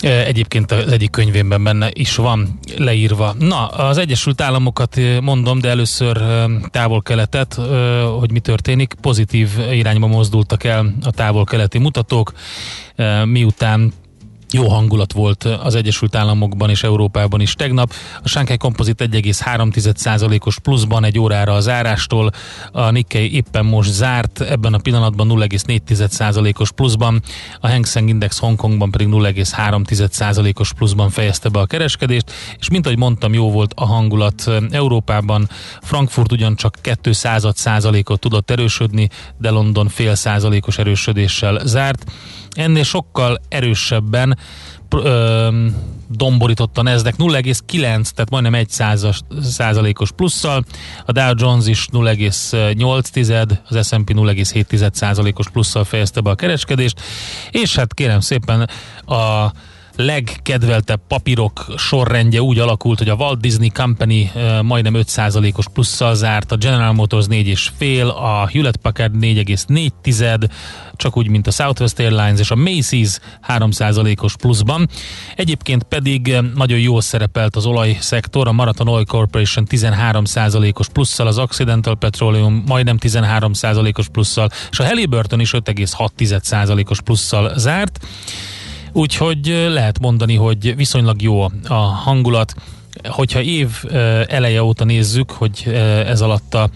Egyébként 0.00 0.72
az 0.72 0.92
egyik 0.92 1.10
könyvében 1.10 1.64
benne 1.64 1.88
is 1.92 2.16
van 2.16 2.58
leírva. 2.76 3.34
Na, 3.38 3.66
az 3.66 3.98
Egyesült 3.98 4.40
Államokat 4.40 4.96
mondom, 5.20 5.60
de 5.60 5.68
először 5.68 6.22
távol-keletet, 6.70 7.54
hogy 8.18 8.30
mi 8.32 8.40
történik. 8.40 8.94
Pozitív 9.00 9.48
irányba 9.72 10.06
mozdultak 10.06 10.64
el 10.64 10.94
a 11.02 11.10
távol-keleti 11.10 11.78
mutatók, 11.78 12.32
miután 13.24 13.92
jó 14.52 14.68
hangulat 14.68 15.12
volt 15.12 15.44
az 15.44 15.74
Egyesült 15.74 16.14
Államokban 16.14 16.70
és 16.70 16.82
Európában 16.82 17.40
is 17.40 17.54
tegnap. 17.54 17.92
A 18.22 18.28
Shanghai 18.28 18.56
Composite 18.56 19.06
1,3%-os 19.06 20.58
pluszban 20.58 21.04
egy 21.04 21.18
órára 21.18 21.52
a 21.52 21.60
zárástól, 21.60 22.30
a 22.72 22.90
Nikkei 22.90 23.34
éppen 23.34 23.64
most 23.64 23.92
zárt, 23.92 24.40
ebben 24.40 24.74
a 24.74 24.78
pillanatban 24.78 25.28
0,4%-os 25.30 26.72
pluszban, 26.72 27.22
a 27.60 27.68
Hang 27.68 27.86
Seng 27.86 28.08
Index 28.08 28.38
Hongkongban 28.38 28.90
pedig 28.90 29.08
0,3%-os 29.10 30.72
pluszban 30.72 31.10
fejezte 31.10 31.48
be 31.48 31.58
a 31.58 31.66
kereskedést, 31.66 32.32
és 32.58 32.68
mint 32.68 32.86
ahogy 32.86 32.98
mondtam, 32.98 33.34
jó 33.34 33.50
volt 33.50 33.72
a 33.76 33.86
hangulat 33.86 34.50
Európában, 34.70 35.48
Frankfurt 35.82 36.32
ugyancsak 36.32 36.78
200 37.02 37.46
százalékot 37.54 38.20
tudott 38.20 38.50
erősödni, 38.50 39.08
de 39.38 39.50
London 39.50 39.88
fél 39.88 40.14
százalékos 40.14 40.78
erősödéssel 40.78 41.60
zárt. 41.64 42.04
Ennél 42.56 42.82
sokkal 42.82 43.40
erősebben 43.48 44.38
ö, 44.90 45.48
domborított 46.08 46.78
a 46.78 46.82
Nasdaq 46.82 47.16
0,9, 47.18 47.80
tehát 47.80 48.30
majdnem 48.30 48.54
1 48.54 48.68
százalékos 49.42 50.12
plusszal, 50.12 50.64
a 51.06 51.12
Dow 51.12 51.32
Jones 51.36 51.66
is 51.66 51.86
0,8, 51.92 53.58
az 53.68 53.86
S&P 53.86 54.10
0,7 54.12 54.92
százalékos 54.92 55.48
plusszal 55.48 55.84
fejezte 55.84 56.20
be 56.20 56.30
a 56.30 56.34
kereskedést, 56.34 57.00
és 57.50 57.76
hát 57.76 57.94
kérem 57.94 58.20
szépen 58.20 58.68
a 59.06 59.50
legkedveltebb 59.96 61.00
papírok 61.08 61.66
sorrendje 61.76 62.42
úgy 62.42 62.58
alakult, 62.58 62.98
hogy 62.98 63.08
a 63.08 63.14
Walt 63.14 63.40
Disney 63.40 63.70
Company 63.70 64.30
majdnem 64.62 64.94
5%-os 64.96 65.68
plusszal 65.72 66.14
zárt, 66.14 66.52
a 66.52 66.56
General 66.56 66.92
Motors 66.92 67.26
4,5, 67.28 68.14
a 68.14 68.48
Hewlett 68.48 68.76
Packard 68.76 69.14
4,4, 69.20 70.48
csak 70.96 71.16
úgy, 71.16 71.28
mint 71.28 71.46
a 71.46 71.50
Southwest 71.50 71.98
Airlines 71.98 72.40
és 72.40 72.50
a 72.50 72.54
Macy's 72.54 73.18
3%-os 73.48 74.36
pluszban. 74.36 74.88
Egyébként 75.36 75.82
pedig 75.82 76.38
nagyon 76.54 76.78
jól 76.78 77.00
szerepelt 77.00 77.56
az 77.56 77.66
olajszektor, 77.66 78.48
a 78.48 78.52
Marathon 78.52 78.88
Oil 78.88 79.04
Corporation 79.04 79.66
13%-os 79.70 80.88
plusszal, 80.88 81.26
az 81.26 81.38
Occidental 81.38 81.96
Petroleum 81.96 82.62
majdnem 82.66 82.96
13%-os 83.00 84.08
plusszal, 84.08 84.50
és 84.70 84.78
a 84.78 84.84
Halliburton 84.84 85.40
is 85.40 85.50
5,6%-os 85.52 87.00
plusszal 87.00 87.52
zárt. 87.58 88.06
Úgyhogy 88.92 89.46
lehet 89.68 90.00
mondani, 90.00 90.34
hogy 90.34 90.76
viszonylag 90.76 91.22
jó 91.22 91.42
a 91.68 91.74
hangulat. 91.74 92.54
Hogyha 93.08 93.40
év 93.40 93.68
eleje 94.26 94.62
óta 94.62 94.84
nézzük, 94.84 95.30
hogy 95.30 95.62
ez 96.06 96.20
alatt 96.20 96.54
a 96.54 96.70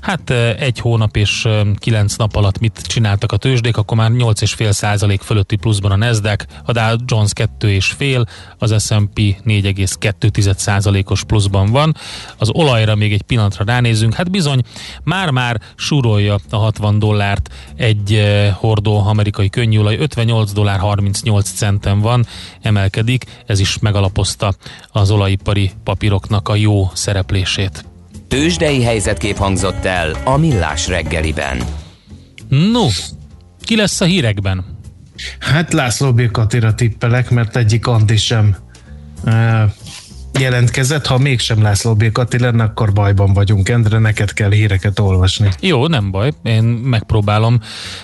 hát 0.00 0.30
egy 0.58 0.78
hónap 0.78 1.16
és 1.16 1.48
kilenc 1.78 2.16
nap 2.16 2.36
alatt 2.36 2.58
mit 2.58 2.82
csináltak 2.86 3.32
a 3.32 3.36
tőzsdék, 3.36 3.76
akkor 3.76 3.96
már 3.96 4.10
8,5 4.10 4.70
százalék 4.70 5.20
fölötti 5.20 5.56
pluszban 5.56 5.90
a 5.90 5.96
Nasdaq, 5.96 6.44
a 6.64 6.72
Dow 6.72 6.96
Jones 7.06 7.30
2,5, 7.34 8.26
az 8.64 8.84
S&P 8.84 9.18
4,2 9.18 10.56
százalékos 10.56 11.24
pluszban 11.24 11.70
van. 11.70 11.96
Az 12.38 12.50
olajra 12.52 12.94
még 12.94 13.12
egy 13.12 13.22
pillanatra 13.22 13.64
ránézzünk, 13.64 14.14
hát 14.14 14.30
bizony 14.30 14.62
már-már 15.02 15.60
súrolja 15.76 16.38
a 16.50 16.56
60 16.56 16.98
dollárt 16.98 17.54
egy 17.76 18.22
hordó 18.52 19.06
amerikai 19.06 19.48
könnyűolaj, 19.48 19.96
58 19.96 20.52
dollár 20.52 20.78
38 20.78 21.50
centen 21.50 22.00
van, 22.00 22.26
emelkedik, 22.62 23.24
ez 23.46 23.60
is 23.60 23.78
megalapozta 23.78 24.54
az 24.88 25.10
olajipari 25.10 25.70
papíroknak 25.84 26.48
a 26.48 26.54
jó 26.54 26.90
szereplését. 26.92 27.84
Tőzsdei 28.28 28.82
helyzetkép 28.82 29.36
hangzott 29.36 29.84
el 29.84 30.16
a 30.24 30.36
Millás 30.36 30.88
reggeliben. 30.88 31.62
No, 32.48 32.86
ki 33.60 33.76
lesz 33.76 34.00
a 34.00 34.04
hírekben? 34.04 34.73
Hát 35.38 35.72
László 35.72 36.12
B. 36.12 36.30
Katira 36.30 36.74
tippelek, 36.74 37.30
mert 37.30 37.56
egyik 37.56 37.86
Andi 37.86 38.16
sem 38.16 38.56
e, 39.24 39.66
jelentkezett. 40.40 41.06
Ha 41.06 41.18
mégsem 41.18 41.62
László 41.62 41.94
B. 41.94 42.12
Kati 42.12 42.38
lenne, 42.38 42.62
akkor 42.62 42.92
bajban 42.92 43.32
vagyunk. 43.32 43.68
Endre, 43.68 43.98
neked 43.98 44.32
kell 44.32 44.50
híreket 44.50 44.98
olvasni. 44.98 45.48
Jó, 45.60 45.86
nem 45.86 46.10
baj, 46.10 46.32
én 46.42 46.64
megpróbálom. 46.64 47.60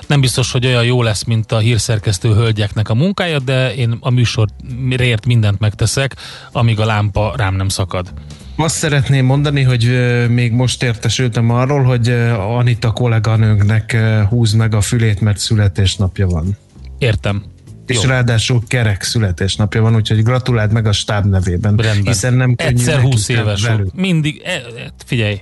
Nem 0.07 0.21
biztos, 0.21 0.53
hogy 0.53 0.67
olyan 0.67 0.85
jó 0.85 1.03
lesz, 1.03 1.25
mint 1.25 1.53
a 1.53 1.59
hírszerkesztő 1.59 2.35
hölgyeknek 2.35 2.89
a 2.89 2.95
munkája, 2.95 3.39
de 3.39 3.75
én 3.75 3.97
a 4.01 4.11
műsorért 4.11 5.27
mindent 5.27 5.59
megteszek, 5.59 6.17
amíg 6.53 6.81
a 6.81 6.85
lámpa 6.85 7.35
rám 7.37 7.55
nem 7.55 7.69
szakad. 7.69 8.13
Azt 8.57 8.77
szeretném 8.77 9.25
mondani, 9.25 9.63
hogy 9.63 9.91
még 10.29 10.53
most 10.53 10.83
értesültem 10.83 11.51
arról, 11.51 11.83
hogy 11.83 12.09
Anita 12.39 12.91
kolléganőnknek 12.91 13.97
húz 14.29 14.53
meg 14.53 14.75
a 14.75 14.81
fülét, 14.81 15.21
mert 15.21 15.39
születésnapja 15.39 16.27
van. 16.27 16.57
Értem. 17.01 17.45
És 17.87 18.03
Jó. 18.03 18.09
ráadásul 18.09 18.63
kerek 18.69 19.03
születésnapja 19.03 19.83
van, 19.83 19.95
úgyhogy 19.95 20.23
gratuláld 20.23 20.73
meg 20.73 20.87
a 20.87 20.93
stáb 20.93 21.25
nevében. 21.25 21.77
Rendben. 21.77 22.13
Hiszen 22.13 22.35
nem 22.35 22.55
könnyű 22.55 22.71
Egyszer 22.71 23.01
20 23.01 23.29
éves. 23.29 23.63
Velük. 23.63 23.95
Mindig, 23.95 24.43
e, 24.45 24.51
e, 24.51 24.63
figyelj, 25.05 25.41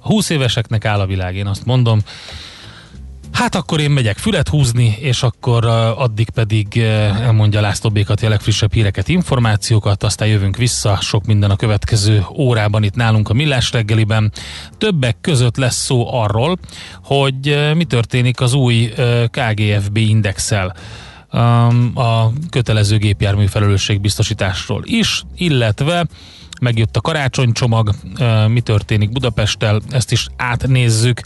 20 0.00 0.30
éveseknek 0.30 0.84
áll 0.84 1.00
a 1.00 1.06
világ, 1.06 1.36
én 1.36 1.46
azt 1.46 1.64
mondom. 1.64 2.00
Hát 3.34 3.54
akkor 3.54 3.80
én 3.80 3.90
megyek 3.90 4.18
fület 4.18 4.48
húzni, 4.48 4.96
és 5.00 5.22
akkor 5.22 5.64
addig 5.96 6.30
pedig 6.30 6.78
elmondja 6.78 7.60
László 7.60 7.90
Békat 7.90 8.22
a 8.22 8.28
legfrissebb 8.28 8.72
híreket, 8.72 9.08
információkat, 9.08 10.02
aztán 10.02 10.28
jövünk 10.28 10.56
vissza, 10.56 10.98
sok 11.00 11.24
minden 11.24 11.50
a 11.50 11.56
következő 11.56 12.24
órában 12.36 12.82
itt 12.82 12.94
nálunk 12.94 13.28
a 13.28 13.32
Millás 13.32 13.72
reggeliben. 13.72 14.32
Többek 14.78 15.16
között 15.20 15.56
lesz 15.56 15.84
szó 15.84 16.14
arról, 16.14 16.58
hogy 17.02 17.72
mi 17.74 17.84
történik 17.84 18.40
az 18.40 18.52
új 18.52 18.92
KGFB 19.30 19.96
indexel 19.96 20.76
a 21.94 22.28
kötelező 22.50 22.98
gépjármű 22.98 23.46
felelősségbiztosításról 23.46 24.82
is, 24.84 25.22
illetve 25.36 26.06
megjött 26.64 26.96
a 26.96 27.00
karácsonycsomag, 27.00 27.94
mi 28.48 28.60
történik 28.60 29.12
Budapesttel, 29.12 29.80
ezt 29.90 30.12
is 30.12 30.28
átnézzük, 30.36 31.20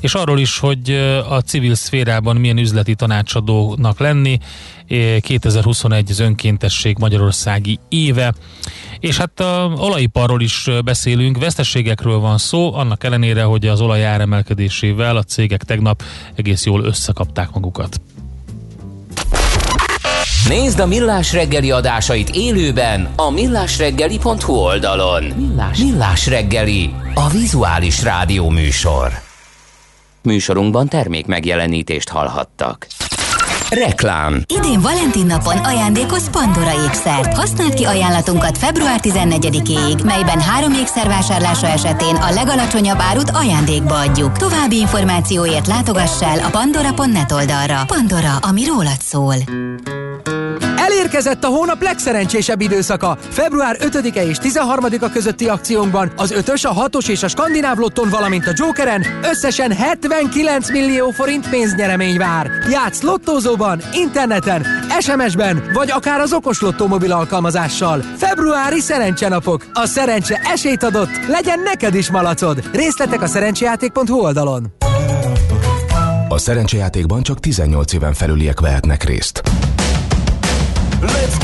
és 0.00 0.14
arról 0.14 0.38
is, 0.38 0.58
hogy 0.58 0.90
a 1.28 1.40
civil 1.40 1.74
szférában 1.74 2.36
milyen 2.36 2.58
üzleti 2.58 2.94
tanácsadónak 2.94 3.98
lenni, 3.98 4.38
2021 5.20 6.10
az 6.10 6.18
önkéntesség 6.18 6.98
Magyarországi 6.98 7.78
éve, 7.88 8.34
és 9.00 9.16
hát 9.16 9.40
a 9.40 9.72
olajiparról 9.76 10.40
is 10.40 10.70
beszélünk, 10.84 11.38
veszteségekről 11.38 12.18
van 12.18 12.38
szó, 12.38 12.74
annak 12.74 13.04
ellenére, 13.04 13.42
hogy 13.42 13.66
az 13.66 13.80
olaj 13.80 14.04
áremelkedésével 14.04 15.16
a 15.16 15.22
cégek 15.22 15.62
tegnap 15.62 16.02
egész 16.34 16.64
jól 16.64 16.84
összekapták 16.84 17.50
magukat. 17.50 18.00
Nézd 20.48 20.78
a 20.78 20.86
Millás 20.86 21.32
reggeli 21.32 21.70
adásait 21.70 22.28
élőben 22.28 23.08
a 23.16 23.30
millásreggeli.hu 23.30 24.52
oldalon. 24.52 25.24
Millás, 25.24 25.78
Millás 25.78 26.26
reggeli, 26.26 26.94
a 27.14 27.28
vizuális 27.28 28.02
rádió 28.02 28.48
műsor. 28.48 29.12
Műsorunkban 30.22 30.88
termék 30.88 31.26
megjelenítést 31.26 32.08
hallhattak. 32.08 32.86
Reklám. 33.70 34.42
Idén 34.58 34.80
Valentin 34.80 35.26
napon 35.26 35.56
ajándékoz 35.56 36.30
Pandora 36.30 36.84
ékszert. 36.84 37.34
Használd 37.34 37.74
ki 37.74 37.84
ajánlatunkat 37.84 38.58
február 38.58 39.00
14-ig, 39.02 40.04
melyben 40.04 40.40
három 40.40 40.72
ékszer 40.72 41.06
vásárlása 41.06 41.66
esetén 41.66 42.16
a 42.16 42.30
legalacsonyabb 42.30 42.98
árut 43.00 43.30
ajándékba 43.30 43.98
adjuk. 43.98 44.36
További 44.36 44.78
információért 44.78 45.66
látogass 45.66 46.22
el 46.22 46.38
a 46.38 46.50
pandora.net 46.50 47.32
oldalra. 47.32 47.84
Pandora, 47.86 48.36
ami 48.36 48.64
rólad 48.64 49.00
szól. 49.00 49.34
Elérkezett 51.04 51.44
a 51.44 51.48
hónap 51.48 51.82
legszerencsésebb 51.82 52.60
időszaka. 52.60 53.18
Február 53.28 53.76
5-e 53.80 54.26
és 54.26 54.36
13-a 54.42 55.10
közötti 55.10 55.48
akciónkban 55.48 56.12
az 56.16 56.34
5-ös, 56.36 56.62
a 56.62 56.88
6-os 56.88 57.08
és 57.08 57.22
a 57.22 57.28
skandináv 57.28 57.76
lotton, 57.76 58.08
valamint 58.10 58.46
a 58.46 58.52
Jokeren 58.54 59.04
összesen 59.22 59.72
79 59.72 60.70
millió 60.70 61.10
forint 61.10 61.48
pénznyeremény 61.48 62.18
vár. 62.18 62.50
Játsz 62.70 63.02
lottózóban, 63.02 63.80
interneten, 63.92 64.66
SMS-ben, 65.00 65.62
vagy 65.72 65.90
akár 65.90 66.20
az 66.20 66.32
okos 66.32 66.60
lottó 66.60 66.86
mobil 66.86 67.12
alkalmazással. 67.12 68.00
Februári 68.16 68.80
szerencsenapok. 68.80 69.66
A 69.72 69.86
szerencse 69.86 70.40
esélyt 70.44 70.82
adott, 70.82 71.26
legyen 71.28 71.60
neked 71.60 71.94
is 71.94 72.10
malacod. 72.10 72.68
Részletek 72.72 73.22
a 73.22 73.26
szerencsejáték.hu 73.26 74.20
oldalon. 74.20 74.66
A 76.28 76.38
szerencsejátékban 76.38 77.22
csak 77.22 77.40
18 77.40 77.92
éven 77.92 78.12
felüliek 78.12 78.60
vehetnek 78.60 79.02
részt. 79.02 79.42
Let's 81.06 81.43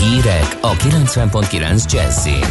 Hírek 0.00 0.58
a 0.60 0.72
90.9 0.72 1.92
Jazzin. 1.92 2.44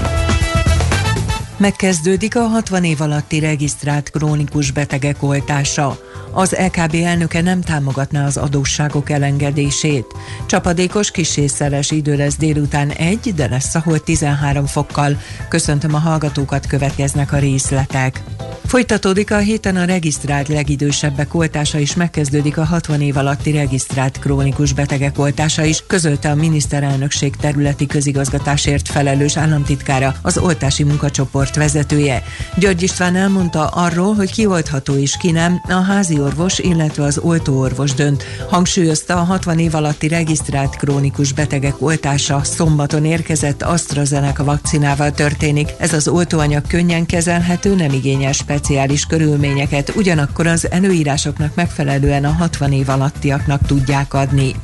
Megkezdődik 1.57 2.35
a 2.35 2.47
60 2.47 2.83
év 2.83 3.01
alatti 3.01 3.39
regisztrált 3.39 4.09
krónikus 4.09 4.71
betegek 4.71 5.23
oltása. 5.23 5.97
Az 6.33 6.55
LKB 6.59 6.95
elnöke 6.95 7.41
nem 7.41 7.61
támogatná 7.61 8.25
az 8.25 8.37
adósságok 8.37 9.09
elengedését. 9.09 10.05
Csapadékos 10.45 11.11
kisészeres 11.11 11.91
idő 11.91 12.15
lesz 12.15 12.37
délután 12.37 12.89
egy, 12.89 13.33
de 13.35 13.47
lesz 13.47 13.75
ahol 13.75 13.99
13 13.99 14.65
fokkal. 14.65 15.17
Köszöntöm 15.49 15.93
a 15.93 15.99
hallgatókat, 15.99 16.67
következnek 16.67 17.31
a 17.31 17.37
részletek. 17.37 18.23
Folytatódik 18.71 19.31
a 19.31 19.37
héten 19.37 19.75
a 19.75 19.85
regisztrált 19.85 20.47
legidősebbek 20.47 21.33
oltása 21.33 21.77
is, 21.77 21.95
megkezdődik 21.95 22.57
a 22.57 22.65
60 22.65 23.01
év 23.01 23.17
alatti 23.17 23.51
regisztrált 23.51 24.19
krónikus 24.19 24.73
betegek 24.73 25.19
oltása 25.19 25.63
is, 25.63 25.83
közölte 25.87 26.29
a 26.29 26.35
miniszterelnökség 26.35 27.35
területi 27.35 27.85
közigazgatásért 27.85 28.87
felelős 28.87 29.37
államtitkára, 29.37 30.15
az 30.21 30.37
oltási 30.37 30.83
munkacsoport 30.83 31.55
vezetője. 31.55 32.23
György 32.55 32.81
István 32.81 33.15
elmondta 33.15 33.67
arról, 33.67 34.13
hogy 34.13 34.31
ki 34.31 34.45
oltható 34.45 34.95
és 34.95 35.17
ki 35.17 35.31
nem, 35.31 35.61
a 35.67 35.73
házi 35.73 36.19
orvos, 36.21 36.59
illetve 36.59 37.03
az 37.03 37.17
oltóorvos 37.17 37.93
dönt. 37.93 38.23
Hangsúlyozta 38.49 39.15
a 39.15 39.23
60 39.23 39.59
év 39.59 39.75
alatti 39.75 40.07
regisztrált 40.07 40.75
krónikus 40.75 41.33
betegek 41.33 41.75
oltása 41.81 42.43
szombaton 42.43 43.05
érkezett 43.05 43.61
AstraZeneca 43.61 44.43
vakcinával 44.43 45.11
történik. 45.11 45.69
Ez 45.77 45.93
az 45.93 46.07
oltóanyag 46.07 46.67
könnyen 46.67 47.05
kezelhető, 47.05 47.75
nem 47.75 47.91
igényes 47.91 48.37
speciális 48.37 49.05
körülményeket, 49.05 49.95
ugyanakkor 49.95 50.47
az 50.47 50.71
előírásoknak 50.71 51.55
megfelelően 51.55 52.25
a 52.25 52.31
60 52.31 52.71
év 52.71 52.89
alattiaknak 52.89 53.65
tudják 53.65 54.13
adni. 54.13 54.55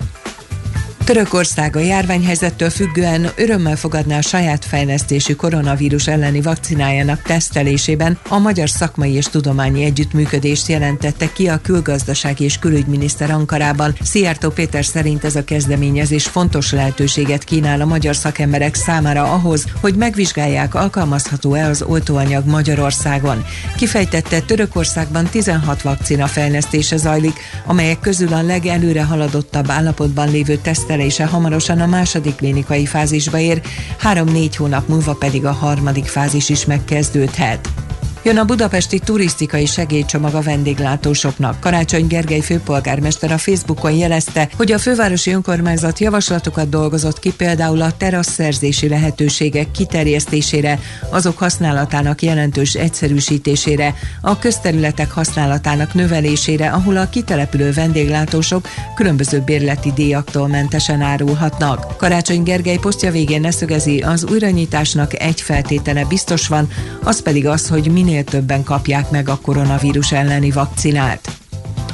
Törökország 1.07 1.75
a 1.75 1.79
járványhelyzettől 1.79 2.69
függően 2.69 3.29
örömmel 3.35 3.75
fogadná 3.75 4.17
a 4.17 4.21
saját 4.21 4.65
fejlesztésű 4.65 5.33
koronavírus 5.33 6.07
elleni 6.07 6.41
vakcinájának 6.41 7.21
tesztelésében 7.21 8.19
a 8.29 8.37
Magyar 8.37 8.69
Szakmai 8.69 9.13
és 9.13 9.25
Tudományi 9.25 9.83
Együttműködést 9.83 10.67
jelentette 10.67 11.31
ki 11.33 11.47
a 11.47 11.61
külgazdasági 11.63 12.43
és 12.43 12.59
külügyminiszter 12.59 13.31
Ankarában. 13.31 13.95
Szijjártó 14.01 14.49
Péter 14.49 14.85
szerint 14.85 15.23
ez 15.23 15.35
a 15.35 15.43
kezdeményezés 15.43 16.25
fontos 16.25 16.71
lehetőséget 16.71 17.43
kínál 17.43 17.81
a 17.81 17.85
magyar 17.85 18.15
szakemberek 18.15 18.75
számára 18.75 19.33
ahhoz, 19.33 19.65
hogy 19.81 19.95
megvizsgálják, 19.95 20.75
alkalmazható-e 20.75 21.67
az 21.67 21.81
oltóanyag 21.81 22.45
Magyarországon. 22.45 23.45
Kifejtette, 23.77 24.39
Törökországban 24.39 25.25
16 25.25 25.81
vakcina 25.81 26.27
fejlesztése 26.27 26.97
zajlik, 26.97 27.39
amelyek 27.65 27.99
közül 27.99 28.33
a 28.33 28.41
legelőre 28.41 29.03
haladottabb 29.03 29.69
állapotban 29.69 30.31
lévő 30.31 30.55
tesztel 30.55 30.95
kezelése 30.97 31.25
hamarosan 31.25 31.81
a 31.81 31.85
második 31.85 32.35
klinikai 32.35 32.85
fázisba 32.85 33.37
ér, 33.37 33.61
három-négy 33.97 34.55
hónap 34.55 34.87
múlva 34.87 35.13
pedig 35.13 35.45
a 35.45 35.51
harmadik 35.51 36.05
fázis 36.05 36.49
is 36.49 36.65
megkezdődhet. 36.65 37.86
Jön 38.27 38.37
a 38.37 38.45
budapesti 38.45 38.99
turisztikai 38.99 39.65
segélycsomag 39.65 40.33
a 40.33 40.41
vendéglátósoknak. 40.41 41.59
Karácsony 41.59 42.07
Gergely 42.07 42.39
főpolgármester 42.39 43.31
a 43.31 43.37
Facebookon 43.37 43.91
jelezte, 43.91 44.49
hogy 44.57 44.71
a 44.71 44.77
fővárosi 44.77 45.31
önkormányzat 45.31 45.99
javaslatokat 45.99 46.69
dolgozott 46.69 47.19
ki 47.19 47.33
például 47.33 47.81
a 47.81 47.97
terasszerzési 47.97 48.87
lehetőségek 48.87 49.71
kiterjesztésére, 49.71 50.79
azok 51.09 51.37
használatának 51.37 52.21
jelentős 52.21 52.73
egyszerűsítésére, 52.73 53.95
a 54.21 54.39
közterületek 54.39 55.11
használatának 55.11 55.93
növelésére, 55.93 56.69
ahol 56.69 56.97
a 56.97 57.09
kitelepülő 57.09 57.71
vendéglátósok 57.71 58.67
különböző 58.95 59.39
bérleti 59.39 59.91
díjaktól 59.95 60.47
mentesen 60.47 61.01
árulhatnak. 61.01 61.97
Karácsony 61.97 62.43
Gergely 62.43 62.77
posztja 62.77 63.11
végén 63.11 63.41
leszögezi, 63.41 63.99
az 63.99 64.25
újranyitásnak 64.31 65.21
egy 65.21 65.41
feltétele 65.41 66.05
biztos 66.05 66.47
van, 66.47 66.67
az 67.03 67.21
pedig 67.21 67.47
az, 67.47 67.67
hogy 67.67 67.91
minél 67.91 68.15
minél 68.17 68.31
többen 68.31 68.63
kapják 68.63 69.09
meg 69.09 69.29
a 69.29 69.39
koronavírus 69.41 70.11
elleni 70.11 70.51
vakcinát. 70.51 71.46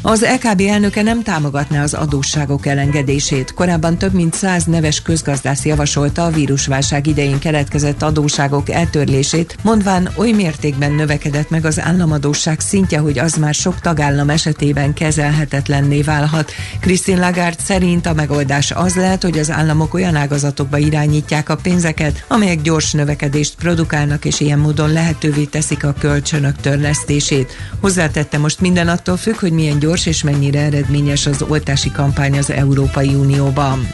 Az 0.05 0.25
LKB 0.41 0.61
elnöke 0.61 1.01
nem 1.01 1.21
támogatná 1.21 1.83
az 1.83 1.93
adósságok 1.93 2.65
elengedését. 2.65 3.53
Korábban 3.53 3.97
több 3.97 4.13
mint 4.13 4.33
száz 4.33 4.63
neves 4.63 5.01
közgazdász 5.01 5.65
javasolta 5.65 6.25
a 6.25 6.29
vírusválság 6.29 7.07
idején 7.07 7.39
keletkezett 7.39 8.01
adósságok 8.01 8.69
eltörlését, 8.69 9.57
mondván 9.61 10.09
oly 10.15 10.31
mértékben 10.31 10.91
növekedett 10.91 11.49
meg 11.49 11.65
az 11.65 11.79
államadóság 11.79 12.59
szintje, 12.59 12.99
hogy 12.99 13.19
az 13.19 13.33
már 13.33 13.53
sok 13.53 13.79
tagállam 13.79 14.29
esetében 14.29 14.93
kezelhetetlenné 14.93 16.01
válhat. 16.01 16.51
Christine 16.79 17.19
Lagarde 17.19 17.61
szerint 17.63 18.05
a 18.05 18.13
megoldás 18.13 18.71
az 18.71 18.95
lehet, 18.95 19.23
hogy 19.23 19.39
az 19.39 19.51
államok 19.51 19.93
olyan 19.93 20.15
ágazatokba 20.15 20.77
irányítják 20.77 21.49
a 21.49 21.55
pénzeket, 21.55 22.25
amelyek 22.27 22.61
gyors 22.61 22.91
növekedést 22.91 23.55
produkálnak, 23.55 24.25
és 24.25 24.39
ilyen 24.39 24.59
módon 24.59 24.91
lehetővé 24.91 25.43
teszik 25.43 25.83
a 25.83 25.95
kölcsönök 25.99 26.55
törlesztését. 26.55 27.51
Hozzátette 27.81 28.37
most 28.37 28.61
minden 28.61 28.87
attól 28.87 29.17
függ, 29.17 29.39
hogy 29.39 29.51
milyen 29.51 29.79
gyors 29.79 29.91
gyors 29.93 30.05
és 30.05 30.23
mennyire 30.23 30.59
eredményes 30.59 31.25
az 31.25 31.41
oltási 31.47 31.91
kampány 31.91 32.37
az 32.37 32.49
Európai 32.49 33.07
Unióban. 33.07 33.87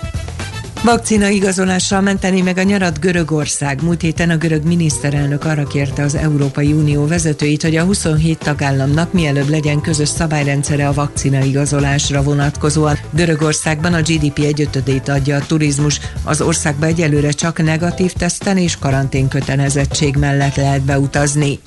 Vakcina 0.84 1.28
igazolással 1.28 2.02
menteni 2.02 2.42
meg 2.42 2.58
a 2.58 2.64
nyarat 2.64 3.00
Görögország. 3.00 3.84
Múlt 3.84 4.02
héten 4.02 4.30
a 4.30 4.38
görög 4.38 4.64
miniszterelnök 4.64 5.46
arra 5.46 5.64
kérte 5.64 6.04
az 6.04 6.16
Európai 6.16 6.74
Unió 6.74 7.08
vezetőit, 7.08 7.62
hogy 7.62 7.76
a 7.76 7.84
27 7.84 8.38
tagállamnak 8.38 9.14
mielőbb 9.14 9.50
legyen 9.50 9.82
közös 9.82 10.10
szabályrendszere 10.10 10.88
a 10.88 10.94
vakcina 10.94 11.44
igazolásra 11.44 12.24
vonatkozóan. 12.24 12.98
Görögországban 13.12 13.94
a 13.94 14.02
GDP 14.02 14.40
egyötödét 14.40 15.10
adja 15.10 15.36
a 15.36 15.46
turizmus. 15.46 16.00
Az 16.24 16.42
országba 16.42 16.86
egyelőre 16.86 17.32
csak 17.32 17.64
negatív 17.64 18.14
teszten 18.14 18.58
és 18.58 18.78
karanténkötelezettség 18.78 20.16
mellett 20.16 20.56
lehet 20.56 20.82
beutazni. 20.82 21.60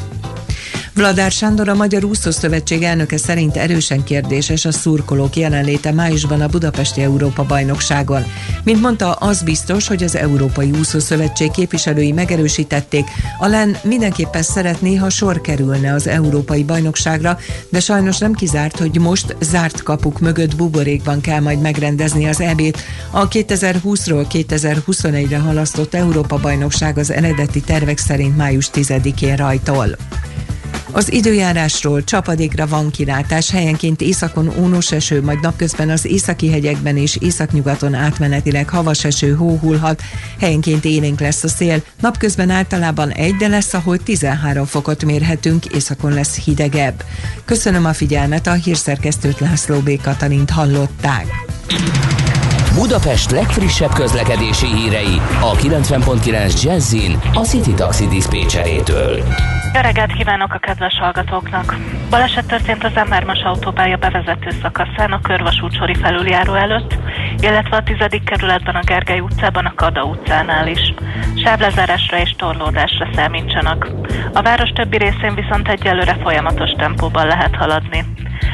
Vladár 0.95 1.31
Sándor 1.31 1.69
a 1.69 1.75
Magyar 1.75 2.05
Úszószövetség 2.05 2.83
elnöke 2.83 3.17
szerint 3.17 3.57
erősen 3.57 4.05
kérdéses 4.05 4.65
a 4.65 4.73
szurkolók 4.73 5.37
jelenléte 5.37 5.93
májusban 5.93 6.41
a 6.41 6.47
Budapesti 6.47 7.03
Európa 7.03 7.45
bajnokságon. 7.45 8.25
Mint 8.65 8.81
mondta, 8.81 9.13
az 9.13 9.43
biztos, 9.43 9.89
hogy 9.89 10.03
az 10.03 10.17
Európai 10.17 10.71
Úszószövetség 10.71 11.51
képviselői 11.51 12.13
megerősítették, 12.13 13.05
a 13.39 13.47
LEN 13.47 13.77
mindenképpen 13.83 14.43
szeretné, 14.43 14.95
ha 14.95 15.11
sor 15.11 15.41
kerülne 15.41 15.93
az 15.93 16.07
Európai 16.07 16.65
Bajnokságra, 16.65 17.39
de 17.69 17.81
sajnos 17.81 18.19
nem 18.19 18.33
kizárt, 18.33 18.79
hogy 18.79 18.99
most 18.99 19.37
zárt 19.41 19.83
kapuk 19.83 20.21
mögött 20.21 20.57
buborékban 20.57 21.21
kell 21.21 21.41
majd 21.41 21.61
megrendezni 21.61 22.27
az 22.29 22.41
EB-t. 22.41 22.79
A 23.11 23.29
2020-ról 23.29 24.27
2021-re 24.33 25.39
halasztott 25.39 25.95
Európa 25.95 26.37
bajnokság 26.37 26.99
az 26.99 27.11
eredeti 27.11 27.61
tervek 27.61 27.99
szerint 27.99 28.37
május 28.37 28.71
10-én 28.73 29.37
rajtol. 29.37 29.97
Az 30.95 31.13
időjárásról 31.13 32.05
csapadékra 32.05 32.67
van 32.67 32.91
kilátás, 32.91 33.51
helyenként 33.51 34.01
északon 34.01 34.53
ónos 34.59 34.93
eső, 34.93 35.23
majd 35.23 35.41
napközben 35.41 35.91
az 35.91 36.05
északi 36.05 36.51
hegyekben 36.51 36.97
és 36.97 37.17
északnyugaton 37.21 37.95
átmenetileg 37.95 38.69
havas 38.69 39.05
eső 39.05 39.35
hóhulhat, 39.35 40.03
helyenként 40.41 40.85
élénk 40.85 41.21
lesz 41.21 41.45
a 41.45 41.49
szél, 41.49 41.83
napközben 42.01 42.51
általában 42.51 43.11
egy, 43.11 43.35
de 43.35 43.49
lesz, 43.49 43.75
ahol 43.75 43.99
13 43.99 44.65
fokot 44.65 45.05
mérhetünk, 45.05 45.65
északon 45.65 46.13
lesz 46.13 46.37
hidegebb. 46.37 47.05
Köszönöm 47.45 47.85
a 47.85 47.93
figyelmet, 47.93 48.47
a 48.47 48.53
hírszerkesztőt 48.53 49.41
László 49.41 49.79
B. 49.79 50.01
Katalint 50.03 50.51
hallották. 50.51 51.27
Budapest 52.75 53.31
legfrissebb 53.31 53.93
közlekedési 53.93 54.67
hírei 54.67 55.21
a 55.41 55.57
90.9 55.57 56.63
Jazzin 56.63 57.19
a 57.33 57.41
City 57.41 57.73
Taxi 57.75 58.07
Dispécsejétől. 58.07 59.23
Jó 59.75 59.81
reggelt 59.81 60.13
kívánok 60.13 60.55
a 60.55 60.59
kedves 60.59 60.99
hallgatóknak! 60.99 61.77
Baleset 62.11 62.47
történt 62.47 62.85
az 62.85 62.93
M3-as 62.95 63.45
autópálya 63.45 63.97
bevezető 63.97 64.51
szakaszán 64.63 65.13
a 65.13 65.21
Körvasút 65.21 65.75
sori 65.75 65.95
felüljáró 65.95 66.55
előtt, 66.55 66.97
illetve 67.39 67.77
a 67.77 67.83
10. 67.83 67.97
kerületben 68.25 68.75
a 68.75 68.85
Gergely 68.85 69.21
utcában 69.21 69.67
a 69.67 69.75
Kada 69.75 70.05
utcánál 70.05 70.67
is. 70.67 70.95
Sávlezárásra 71.45 72.19
és 72.19 72.35
torlódásra 72.37 73.09
számítsanak. 73.15 73.91
A 74.33 74.43
város 74.43 74.71
többi 74.71 74.97
részén 74.97 75.35
viszont 75.35 75.69
egyelőre 75.69 76.17
folyamatos 76.23 76.71
tempóban 76.71 77.27
lehet 77.27 77.57
haladni. 77.57 78.05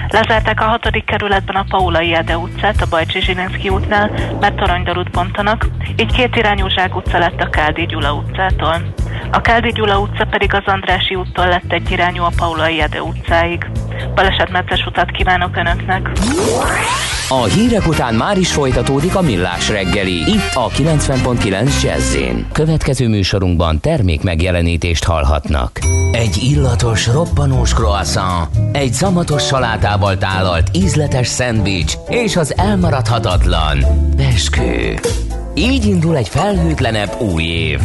Lezárták 0.08 0.60
a 0.60 0.64
hatodik 0.64 1.04
kerületben 1.04 1.56
a 1.56 1.64
Paulai 1.68 2.14
Ede 2.14 2.36
utcát, 2.36 2.82
a 2.82 2.86
Bajcsi 2.90 3.20
Zsilinszki 3.20 3.68
útnál, 3.68 4.10
mert 4.40 4.56
toronydalut 4.56 5.10
bontanak, 5.10 5.66
így 5.96 6.12
két 6.12 6.36
irányú 6.36 6.68
Zsák 6.68 6.96
utca 6.96 7.18
lett 7.18 7.40
a 7.40 7.50
Káldi 7.50 7.86
Gyula 7.86 8.12
utcától. 8.12 8.94
A 9.32 9.40
Káldi 9.40 9.72
Gyula 9.72 9.98
utca 9.98 10.24
pedig 10.24 10.54
az 10.54 10.62
Andrási 10.64 11.14
úttól 11.14 11.46
lett 11.46 11.72
egy 11.72 11.90
irányú 11.90 12.22
a 12.22 12.32
Paulai 12.36 12.80
Ede 12.80 13.02
utcáig. 13.02 13.66
Balesetmentes 14.14 14.86
utat 14.86 15.10
kívánok 15.10 15.56
Önöknek! 15.56 16.10
A 17.30 17.44
hírek 17.44 17.86
után 17.86 18.14
már 18.14 18.38
is 18.38 18.52
folytatódik 18.52 19.16
a 19.16 19.20
millás 19.20 19.68
reggeli, 19.68 20.12
itt 20.12 20.54
a 20.54 20.68
90.9 20.68 21.82
jazz 21.82 22.16
Következő 22.52 23.08
műsorunkban 23.08 23.80
termék 23.80 24.22
megjelenítést 24.22 25.04
hallhatnak. 25.04 25.78
Egy 26.12 26.36
illatos, 26.42 27.06
roppanós 27.06 27.74
croissant, 27.74 28.48
egy 28.72 28.92
szamatos 28.92 29.42
salátával 29.78 30.18
tálalt 30.18 30.76
ízletes 30.76 31.26
szendvics 31.26 31.92
és 32.08 32.36
az 32.36 32.56
elmaradhatatlan 32.56 33.78
beskő. 34.16 34.98
Így 35.54 35.84
indul 35.84 36.16
egy 36.16 36.28
felhőtlenebb 36.28 37.20
új 37.20 37.42
év. 37.42 37.80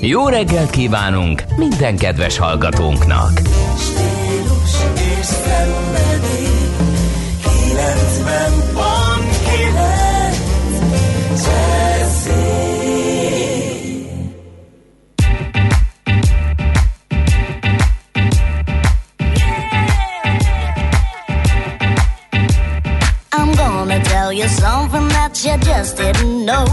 Jó 0.00 0.28
reggelt 0.28 0.70
kívánunk 0.70 1.42
minden 1.56 1.96
kedves 1.96 2.38
hallgatónknak! 2.38 3.40
You 25.44 25.56
just 25.58 25.96
didn't 25.96 26.44
know. 26.44 26.64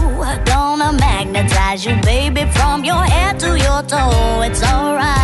Gonna 0.44 0.92
magnetize 0.92 1.84
you, 1.84 1.96
baby, 2.02 2.44
from 2.52 2.84
your 2.84 3.04
head 3.04 3.38
to 3.40 3.58
your 3.58 3.82
toe. 3.82 4.42
It's 4.42 4.62
alright. 4.62 5.23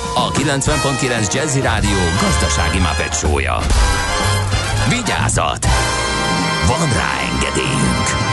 a 0.15 0.31
90.9 0.31 1.33
Jazzy 1.33 1.61
Rádió 1.61 1.97
gazdasági 2.21 2.79
mapetsója. 2.79 3.57
Vigyázat! 4.89 5.65
Van 6.67 6.93
rá 6.93 7.19
engedélyünk! 7.33 8.31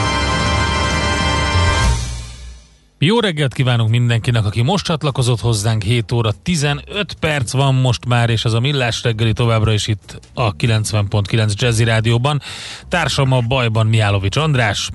Jó 2.97 3.19
reggelt 3.19 3.53
kívánunk 3.53 3.89
mindenkinek, 3.89 4.45
aki 4.45 4.61
most 4.61 4.85
csatlakozott 4.85 5.39
hozzánk, 5.39 5.83
7 5.83 6.11
óra 6.11 6.31
15 6.43 7.13
perc 7.19 7.51
van 7.51 7.75
most 7.75 8.05
már, 8.05 8.29
és 8.29 8.45
ez 8.45 8.53
a 8.53 8.59
Millás 8.59 9.03
reggeli 9.03 9.33
továbbra 9.33 9.73
is 9.73 9.87
itt 9.87 10.19
a 10.33 10.55
90.9 10.55 11.53
Jazzy 11.53 11.83
Rádióban. 11.83 12.41
Társam 12.87 13.31
a 13.31 13.39
bajban 13.39 13.87
Miálovics 13.87 14.35
András, 14.35 14.89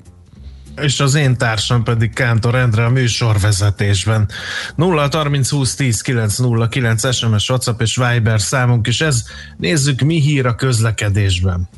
és 0.81 0.99
az 0.99 1.15
én 1.15 1.37
társam 1.37 1.83
pedig 1.83 2.13
Kántor 2.13 2.55
Endre 2.55 2.85
a 2.85 2.89
műsorvezetésben. 2.89 4.29
0 4.75 5.07
30 5.11 5.49
20 5.49 5.75
10 5.75 6.01
9 6.01 6.37
0 6.37 6.67
9 6.67 7.15
SMS, 7.15 7.49
WhatsApp 7.49 7.81
és 7.81 7.95
Viber 7.95 8.41
számunk 8.41 8.87
is 8.87 9.01
ez. 9.01 9.23
Nézzük, 9.57 10.01
mi 10.01 10.19
hír 10.19 10.45
a 10.45 10.55
közlekedésben. 10.55 11.69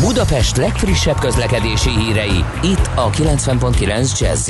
Budapest 0.00 0.56
legfrissebb 0.56 1.18
közlekedési 1.18 1.90
hírei, 1.90 2.44
itt 2.62 2.90
a 2.94 3.10
90.9 3.10 4.20
jazz 4.20 4.48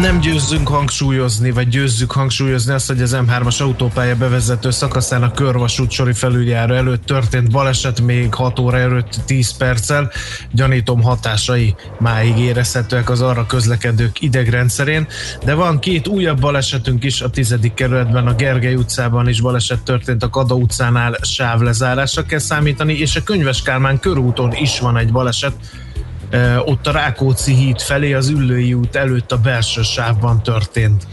nem 0.00 0.20
győzzünk 0.20 0.68
hangsúlyozni, 0.68 1.50
vagy 1.50 1.68
győzzük 1.68 2.12
hangsúlyozni 2.12 2.72
azt, 2.72 2.86
hogy 2.86 3.02
az 3.02 3.16
M3-as 3.26 3.60
autópálya 3.60 4.16
bevezető 4.16 4.70
szakaszán 4.70 5.22
a 5.22 5.30
körvasút 5.30 5.90
sori 5.90 6.12
felüljáró 6.12 6.74
előtt 6.74 7.04
történt 7.04 7.50
baleset 7.50 8.00
még 8.00 8.34
6 8.34 8.58
óra 8.58 8.78
előtt 8.78 9.18
10 9.26 9.56
perccel. 9.56 10.10
Gyanítom 10.52 11.02
hatásai 11.02 11.74
máig 11.98 12.38
érezhetőek 12.38 13.10
az 13.10 13.20
arra 13.20 13.46
közlekedők 13.46 14.20
idegrendszerén, 14.20 15.06
de 15.44 15.54
van 15.54 15.78
két 15.78 16.06
újabb 16.06 16.40
balesetünk 16.40 17.04
is 17.04 17.20
a 17.20 17.30
10. 17.30 17.56
kerületben, 17.74 18.26
a 18.26 18.34
Gergely 18.34 18.74
utcában 18.74 19.28
is 19.28 19.40
baleset 19.40 19.82
történt, 19.82 20.22
a 20.22 20.30
Kada 20.30 20.54
utcánál 20.54 21.16
sávlezárásra 21.22 22.22
kell 22.22 22.38
számítani, 22.38 22.98
és 22.98 23.16
a 23.16 23.22
Könyves 23.22 23.62
Kálmán 23.62 23.98
körúton 23.98 24.52
is 24.54 24.78
van 24.78 24.96
egy 24.96 25.12
baleset, 25.12 25.54
ott 26.64 26.86
a 26.86 26.90
Rákóczi 26.90 27.54
híd 27.54 27.80
felé 27.80 28.12
az 28.12 28.28
Üllői 28.28 28.74
út 28.74 28.96
előtt 28.96 29.32
a 29.32 29.38
belső 29.38 29.82
sávban 29.82 30.42
történt. 30.42 31.06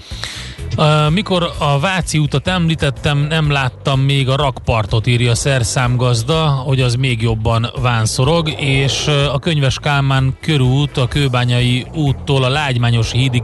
Mikor 1.09 1.51
a 1.57 1.79
Váci 1.79 2.17
utat 2.17 2.47
említettem, 2.47 3.17
nem 3.17 3.51
láttam 3.51 3.99
még 3.99 4.29
a 4.29 4.35
rakpartot, 4.35 5.07
írja 5.07 5.31
a 5.31 5.35
szerszámgazda, 5.35 6.45
hogy 6.45 6.81
az 6.81 6.95
még 6.95 7.21
jobban 7.21 7.71
vánszorog, 7.81 8.49
és 8.57 9.07
a 9.33 9.39
Könyves 9.39 9.77
Kálmán 9.79 10.37
körút 10.41 10.97
a 10.97 11.07
Kőbányai 11.07 11.85
úttól 11.93 12.43
a 12.43 12.49
Lágymányos 12.49 13.11
hídig, 13.11 13.43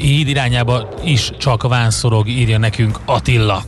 híd 0.00 0.28
irányába 0.28 0.88
is 1.04 1.30
csak 1.38 1.62
vánszorog, 1.62 2.28
írja 2.28 2.58
nekünk 2.58 2.98
Attila. 3.04 3.62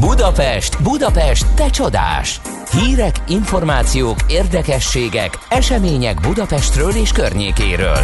Budapest, 0.00 0.82
Budapest, 0.82 1.46
te 1.54 1.70
csodás! 1.70 2.40
Hírek, 2.70 3.14
információk, 3.28 4.18
érdekességek, 4.28 5.38
események 5.48 6.20
Budapestről 6.20 6.90
és 6.90 7.12
környékéről. 7.12 7.98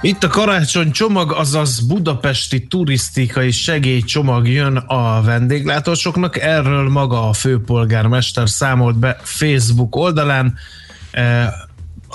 Itt 0.00 0.22
a 0.22 0.28
karácsony 0.28 0.90
csomag, 0.90 1.32
azaz 1.32 1.86
budapesti 1.86 2.66
turisztikai 2.66 3.50
segélycsomag 3.50 4.48
jön 4.48 4.76
a 4.76 5.22
vendéglátósoknak. 5.22 6.38
Erről 6.38 6.88
maga 6.88 7.28
a 7.28 7.32
főpolgármester 7.32 8.48
számolt 8.48 8.98
be 8.98 9.16
Facebook 9.22 9.96
oldalán 9.96 10.54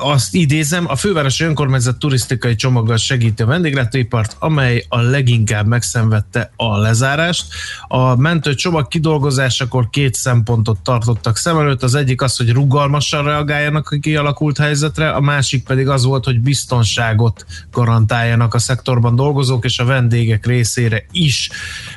azt 0.02 0.36
idézem, 0.36 0.86
a 0.88 0.95
fővárosi 0.95 1.43
önkormányzat 1.43 2.00
turisztikai 2.00 2.56
csomaggal 2.56 2.97
segíti 2.97 3.41
a 3.41 3.45
vendéglátóipart, 3.45 4.36
amely 4.39 4.86
a 4.89 5.00
leginkább 5.00 5.68
megszenvedte 5.68 6.52
a 6.56 6.78
lezárást. 6.78 7.45
A 7.88 8.16
mentő 8.16 8.56
csomag 8.56 8.88
kidolgozásakor 8.88 9.89
két 9.89 10.14
szempontot 10.14 10.80
tartottak 10.80 11.38
szem 11.38 11.58
előtt. 11.58 11.84
Az 11.84 11.95
egyik 11.95 12.22
az, 12.22 12.38
hogy 12.38 12.52
rugalmasan 12.52 13.24
reagáljanak 13.24 13.89
a 13.89 13.97
kialakult 14.02 14.58
helyzetre, 14.58 15.10
a 15.10 15.20
másik 15.20 15.64
pedig 15.64 15.88
az 15.88 16.04
volt, 16.04 16.26
hogy 16.26 16.39
biztonságot 16.39 17.45
garantáljanak 17.72 18.54
a 18.54 18.60
szektorban 18.60 19.16
dolgozók 19.16 19.66
és 19.66 19.80
a 19.80 19.86
vendégek 19.86 20.45
részére 20.45 21.06
is. 21.12 21.50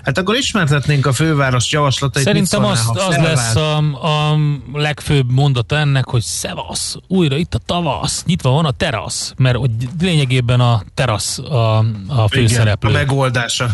Hát 0.02 0.18
akkor 0.18 0.36
ismertetnénk 0.36 1.06
a 1.06 1.12
főváros 1.12 1.72
javaslatait. 1.72 2.24
Szerintem 2.24 2.64
az, 2.64 2.90
az 2.94 3.16
lesz 3.16 3.54
a, 3.54 3.76
a 3.76 4.38
legfőbb 4.72 5.30
mondata 5.30 5.76
ennek, 5.76 6.08
hogy 6.08 6.22
szevasz, 6.22 6.96
újra 7.08 7.36
itt 7.36 7.54
a 7.54 7.58
tava 7.66 7.91
terasz, 7.92 8.24
nyitva 8.24 8.50
van 8.50 8.64
a 8.64 8.70
terasz, 8.70 9.34
mert 9.36 9.56
hogy 9.56 9.70
lényegében 10.00 10.60
a 10.60 10.82
terasz 10.94 11.38
a, 11.38 11.78
a 12.06 12.28
főszereplő. 12.28 12.90
Igen, 12.90 13.00
a 13.00 13.04
megoldás 13.04 13.60
a 13.60 13.66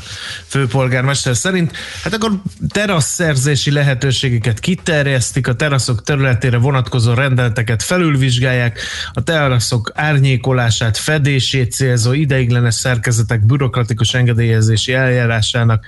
főpolgármester 0.46 1.36
szerint. 1.36 1.76
Hát 2.02 2.14
akkor 2.14 2.32
terasz 2.68 3.06
szerzési 3.06 3.70
lehetőségeket 3.70 4.60
kiterjesztik, 4.60 5.46
a 5.48 5.54
teraszok 5.54 6.02
területére 6.02 6.56
vonatkozó 6.56 7.14
rendeleteket 7.14 7.82
felülvizsgálják, 7.82 8.80
a 9.12 9.22
teraszok 9.22 9.92
árnyékolását, 9.94 10.96
fedését 10.96 11.72
célzó 11.72 12.12
ideiglenes 12.12 12.74
szerkezetek 12.74 13.46
bürokratikus 13.46 14.14
engedélyezési 14.14 14.92
eljárásának 14.92 15.86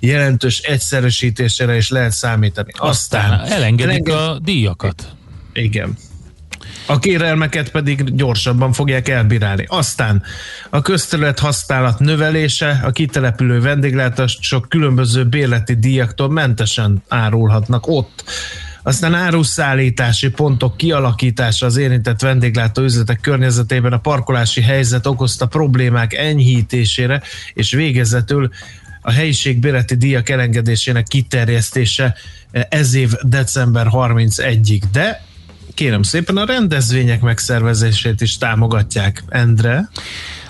jelentős 0.00 0.58
egyszerűsítésére 0.58 1.76
is 1.76 1.88
lehet 1.88 2.12
számítani. 2.12 2.70
Aztán, 2.76 3.32
Aztán 3.32 3.52
elengedik 3.52 4.08
elenged... 4.08 4.14
a 4.14 4.38
díjakat. 4.38 5.14
Igen. 5.52 5.96
A 6.86 6.98
kérelmeket 6.98 7.70
pedig 7.70 8.14
gyorsabban 8.14 8.72
fogják 8.72 9.08
elbírálni. 9.08 9.64
Aztán 9.68 10.22
a 10.70 10.82
közterület 10.82 11.38
használat 11.38 11.98
növelése, 11.98 12.80
a 12.84 12.90
kitelepülő 12.90 13.60
vendéglátások 13.60 14.68
különböző 14.68 15.24
bérleti 15.24 15.74
díjaktól 15.74 16.30
mentesen 16.30 17.02
árulhatnak 17.08 17.86
ott. 17.86 18.24
Aztán 18.82 19.14
áruszállítási 19.14 20.30
pontok 20.30 20.76
kialakítása 20.76 21.66
az 21.66 21.76
érintett 21.76 22.20
vendéglátó 22.20 22.82
üzletek 22.82 23.20
környezetében 23.20 23.92
a 23.92 23.98
parkolási 23.98 24.60
helyzet 24.60 25.06
okozta 25.06 25.46
problémák 25.46 26.14
enyhítésére, 26.14 27.22
és 27.54 27.72
végezetül 27.72 28.50
a 29.00 29.10
helyiség 29.10 29.58
bérleti 29.58 29.96
díjak 29.96 30.28
elengedésének 30.28 31.06
kiterjesztése 31.06 32.14
ez 32.50 32.94
év 32.94 33.12
december 33.22 33.86
31-ig. 33.90 34.82
De 34.92 35.24
kérem 35.76 36.02
szépen 36.02 36.36
a 36.36 36.44
rendezvények 36.44 37.20
megszervezését 37.20 38.20
is 38.20 38.38
támogatják. 38.38 39.24
Endre? 39.28 39.88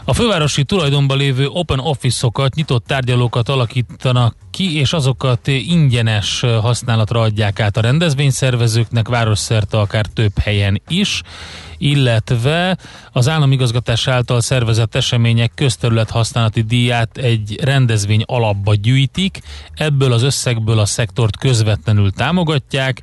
A 0.05 0.15
fővárosi 0.15 0.65
tulajdonban 0.65 1.19
lévő 1.19 1.47
open 1.47 1.79
office-okat, 1.79 2.55
nyitott 2.55 2.87
tárgyalókat 2.87 3.49
alakítanak 3.49 4.37
ki, 4.51 4.79
és 4.79 4.93
azokat 4.93 5.47
ingyenes 5.47 6.41
használatra 6.41 7.21
adják 7.21 7.61
át 7.61 7.77
a 7.77 7.81
rendezvényszervezőknek, 7.81 9.09
városszerte 9.09 9.79
akár 9.79 10.07
több 10.07 10.39
helyen 10.39 10.83
is, 10.89 11.23
illetve 11.79 12.79
az 13.13 13.29
államigazgatás 13.29 14.09
által 14.09 14.41
szervezett 14.41 14.95
események 14.95 15.53
közterület 15.55 16.11
használati 16.11 16.63
díját 16.63 17.17
egy 17.17 17.59
rendezvény 17.63 18.23
alapba 18.27 18.75
gyűjtik, 18.75 19.41
ebből 19.75 20.13
az 20.13 20.23
összegből 20.23 20.79
a 20.79 20.87
szektort 20.87 21.39
közvetlenül 21.39 22.11
támogatják, 22.11 23.03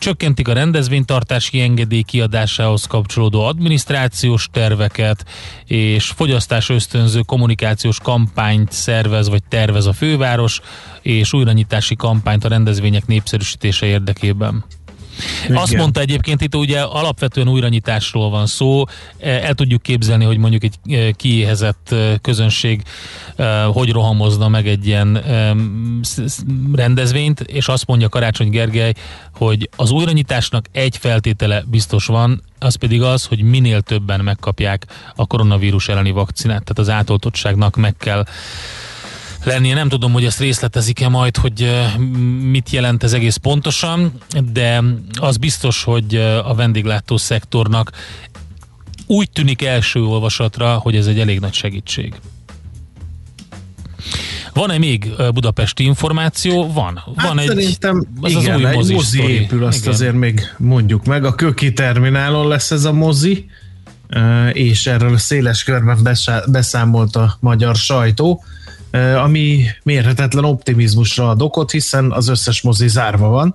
csökkentik 0.00 0.48
a 0.48 0.52
rendezvénytartási 0.52 1.60
engedély 1.60 2.02
kiadásához 2.02 2.84
kapcsolódó 2.84 3.44
adminisztrációs 3.44 4.48
terveket, 4.52 5.24
és 5.64 6.06
fogyasztás 6.06 6.68
ösztönző 6.68 7.20
kommunikációs 7.20 7.98
kampányt 7.98 8.72
szervez 8.72 9.28
vagy 9.28 9.42
tervez 9.48 9.86
a 9.86 9.92
főváros, 9.92 10.60
és 11.02 11.32
újranyitási 11.32 11.96
kampányt 11.96 12.44
a 12.44 12.48
rendezvények 12.48 13.06
népszerűsítése 13.06 13.86
érdekében. 13.86 14.64
Igen. 15.44 15.56
Azt 15.56 15.76
mondta 15.76 16.00
egyébként 16.00 16.40
itt 16.40 16.54
ugye 16.54 16.80
alapvetően 16.80 17.48
újranyitásról 17.48 18.30
van 18.30 18.46
szó, 18.46 18.84
e, 19.18 19.28
el 19.30 19.54
tudjuk 19.54 19.82
képzelni, 19.82 20.24
hogy 20.24 20.38
mondjuk 20.38 20.64
egy 20.64 20.74
e, 20.94 21.10
kiéhezett 21.10 21.92
e, 21.92 22.18
közönség 22.22 22.82
hogy 23.72 23.90
rohamozna 23.92 24.48
meg 24.48 24.68
egy 24.68 24.86
ilyen 24.86 25.22
rendezvényt, 26.72 27.40
és 27.40 27.68
azt 27.68 27.86
mondja 27.86 28.08
Karácsony 28.08 28.50
Gergely, 28.50 28.92
hogy 29.34 29.68
az 29.76 29.90
újranyitásnak 29.90 30.64
egy 30.72 30.96
feltétele 30.96 31.62
biztos 31.70 32.06
van, 32.06 32.42
az 32.58 32.74
pedig 32.74 33.02
az, 33.02 33.24
hogy 33.24 33.42
minél 33.42 33.80
többen 33.80 34.20
megkapják 34.20 34.86
a 35.14 35.26
koronavírus 35.26 35.88
elleni 35.88 36.10
vakcinát, 36.10 36.62
tehát 36.64 36.78
az 36.78 36.88
átoltottságnak 36.88 37.76
meg 37.76 37.96
kell 37.96 38.24
lennie. 39.44 39.74
Nem 39.74 39.88
tudom, 39.88 40.12
hogy 40.12 40.24
ezt 40.24 40.40
részletezik-e 40.40 41.08
majd, 41.08 41.36
hogy 41.36 41.70
mit 42.42 42.70
jelent 42.70 43.02
ez 43.02 43.12
egész 43.12 43.36
pontosan, 43.36 44.12
de 44.52 44.82
az 45.20 45.36
biztos, 45.36 45.82
hogy 45.82 46.14
a 46.44 46.54
vendéglátó 46.54 47.16
szektornak 47.16 47.90
úgy 49.06 49.30
tűnik 49.30 49.62
első 49.62 50.02
olvasatra, 50.02 50.74
hogy 50.74 50.96
ez 50.96 51.06
egy 51.06 51.18
elég 51.18 51.40
nagy 51.40 51.52
segítség. 51.54 52.14
Van-e 54.52 54.78
még 54.78 55.12
ö, 55.16 55.30
budapesti 55.30 55.84
információ? 55.84 56.72
Van. 56.72 57.02
Hát 57.16 57.26
Van 57.26 57.38
egy, 57.38 57.46
szerintem 57.46 58.06
az 58.20 58.30
igen, 58.30 58.54
az 58.54 58.60
új 58.60 58.66
egy 58.66 58.74
mozi, 58.74 58.94
mozi 58.94 59.16
sztori. 59.16 59.32
épül, 59.32 59.64
azt 59.64 59.78
Igen. 59.80 59.92
azért 59.92 60.14
még 60.14 60.40
mondjuk 60.58 61.04
meg. 61.04 61.24
A 61.24 61.34
Köki 61.34 61.72
terminálon 61.72 62.48
lesz 62.48 62.70
ez 62.70 62.84
a 62.84 62.92
mozi, 62.92 63.46
és 64.52 64.86
erről 64.86 65.18
széles 65.18 65.62
körben 65.64 66.08
beszámolt 66.46 67.16
a 67.16 67.36
magyar 67.40 67.76
sajtó, 67.76 68.44
ami 69.22 69.64
mérhetetlen 69.82 70.44
optimizmusra 70.44 71.28
ad 71.28 71.42
okot, 71.42 71.70
hiszen 71.70 72.12
az 72.12 72.28
összes 72.28 72.62
mozi 72.62 72.88
zárva 72.88 73.28
van. 73.28 73.54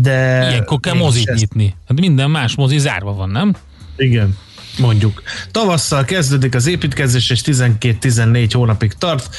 De 0.00 0.46
Ilyenkor 0.50 0.80
kell 0.80 0.94
mozit 0.94 1.28
ezt- 1.28 1.38
nyitni. 1.38 1.74
Hát 1.88 2.00
minden 2.00 2.30
más 2.30 2.54
mozi 2.56 2.78
zárva 2.78 3.14
van, 3.14 3.28
nem? 3.30 3.54
Igen, 3.96 4.36
mondjuk. 4.78 5.22
Tavasszal 5.50 6.04
kezdődik 6.04 6.54
az 6.54 6.66
építkezés, 6.66 7.30
és 7.30 7.40
12-14 7.44 8.50
hónapig 8.52 8.92
tart. 8.92 9.36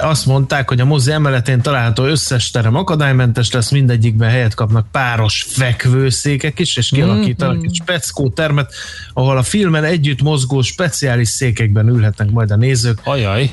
Azt 0.00 0.26
mondták, 0.26 0.68
hogy 0.68 0.80
a 0.80 0.84
mozi 0.84 1.10
emeletén 1.12 1.60
található 1.60 2.04
összes 2.04 2.50
terem 2.50 2.74
akadálymentes 2.74 3.50
lesz, 3.52 3.70
mindegyikben 3.70 4.30
helyet 4.30 4.54
kapnak 4.54 4.86
páros 4.90 5.46
fekvőszékek 5.48 6.58
is, 6.58 6.76
és 6.76 6.88
kialakítanak 6.88 7.64
egy 7.64 7.74
speckó 7.74 8.28
termet, 8.28 8.72
ahol 9.12 9.36
a 9.36 9.42
filmen 9.42 9.84
együtt 9.84 10.22
mozgó 10.22 10.62
speciális 10.62 11.28
székekben 11.28 11.88
ülhetnek 11.88 12.30
majd 12.30 12.50
a 12.50 12.56
nézők. 12.56 13.00
Ajaj. 13.04 13.52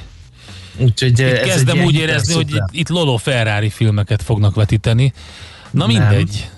Úgyhogy 0.77 1.09
Itt 1.09 1.19
ez 1.19 1.39
egy 1.39 1.47
kezdem 1.47 1.79
úgy 1.79 1.95
érezni, 1.95 2.33
hogy 2.33 2.45
hiperszuper. 2.45 2.75
itt, 2.79 2.79
itt 2.79 2.89
Lolo 2.89 3.17
Ferrari 3.17 3.69
filmeket 3.69 4.23
fognak 4.23 4.55
vetíteni. 4.55 5.13
Na 5.71 5.85
Nem. 5.87 5.87
mindegy. 5.87 6.49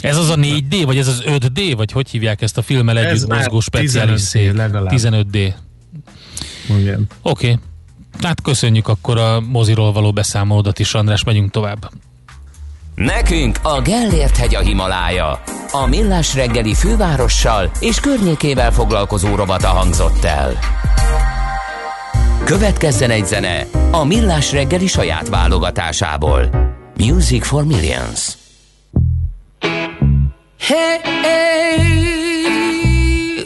Ez 0.00 0.16
az 0.16 0.28
a 0.28 0.34
4D, 0.36 0.82
vagy 0.84 0.98
ez 0.98 1.06
az 1.08 1.22
5D, 1.26 1.72
vagy 1.76 1.92
hogy 1.92 2.10
hívják 2.10 2.42
ezt 2.42 2.58
a 2.58 2.62
filmmel 2.62 2.98
Ez 2.98 3.04
együtt 3.04 3.28
már 3.28 3.38
mozgó 3.38 3.60
speciális 3.60 4.20
15D 4.20 4.24
szék? 4.24 4.52
legalább. 4.52 4.92
15D. 4.96 5.54
Igen. 6.78 7.06
Oké. 7.22 7.50
Okay. 7.50 7.58
Hát 8.22 8.42
köszönjük 8.42 8.88
akkor 8.88 9.18
a 9.18 9.40
moziról 9.40 9.92
való 9.92 10.12
beszámolódat 10.12 10.78
is, 10.78 10.94
András, 10.94 11.24
megyünk 11.24 11.50
tovább. 11.50 11.90
Nekünk 12.94 13.58
a 13.62 13.80
Gellért 13.80 14.36
hegy 14.36 14.54
a 14.54 14.60
Himalája. 14.60 15.42
A 15.72 15.86
Millás 15.86 16.34
reggeli 16.34 16.74
fővárossal 16.74 17.70
és 17.80 18.00
környékével 18.00 18.72
foglalkozó 18.72 19.34
rovata 19.34 19.68
hangzott 19.68 20.24
el. 20.24 20.58
Következzen 22.44 23.10
egy 23.10 23.26
zene 23.26 23.66
a 23.90 24.04
Millás 24.04 24.52
reggeli 24.52 24.86
saját 24.86 25.28
válogatásából. 25.28 26.50
Music 26.96 27.46
for 27.46 27.64
Millions. 27.64 28.36
Hey, 30.58 31.00
hey, 31.22 31.78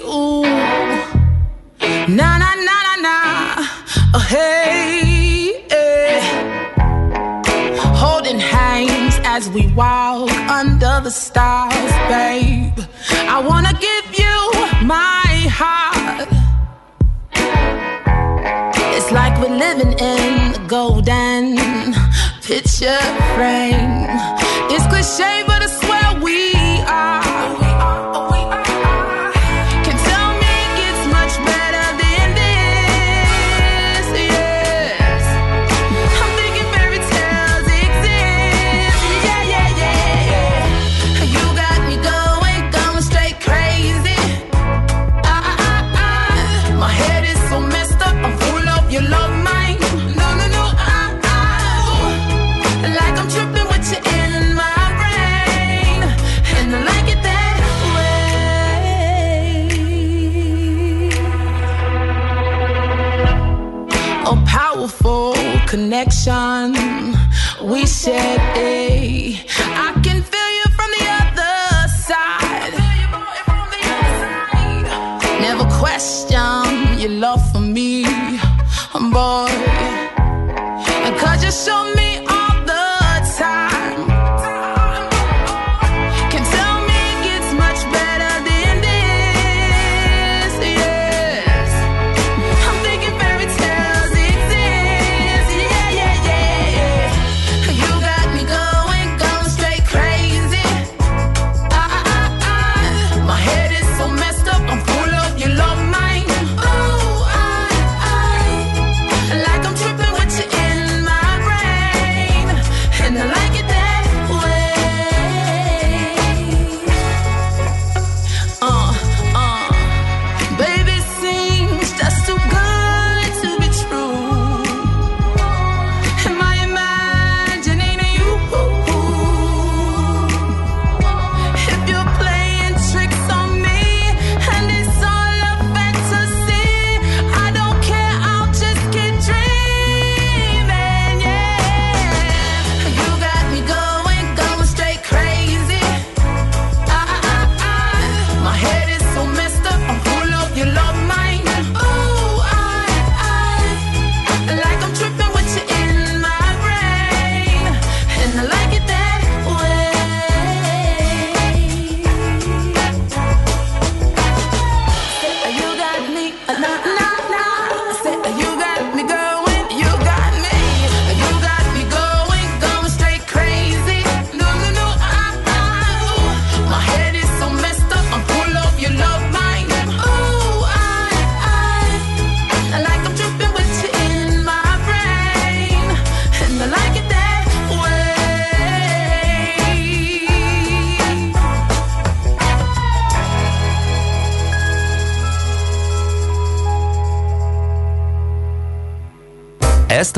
ooh. 0.06 0.46
Na, 2.06 2.36
na, 2.36 2.50
na, 2.66 2.78
na, 2.86 2.94
na. 3.02 3.18
Oh, 4.12 4.22
hey, 4.28 5.64
eh. 5.68 6.22
Holding 8.00 8.40
hands 8.40 9.20
as 9.36 9.48
we 9.54 9.72
walk 9.74 10.30
under 10.60 11.00
the 11.02 11.10
stars, 11.10 11.92
babe. 12.08 12.78
I 13.36 13.46
wanna 13.46 13.72
give 13.72 14.08
you 14.16 14.52
my 14.86 15.48
heart. 15.58 16.37
It's 19.08 19.14
like 19.14 19.40
we're 19.40 19.56
living 19.56 19.92
in 19.92 20.52
the 20.52 20.62
golden 20.68 21.56
picture 22.42 23.00
frame. 23.34 24.04
It's 24.68 24.86
cliche, 24.86 25.44
but 25.46 25.57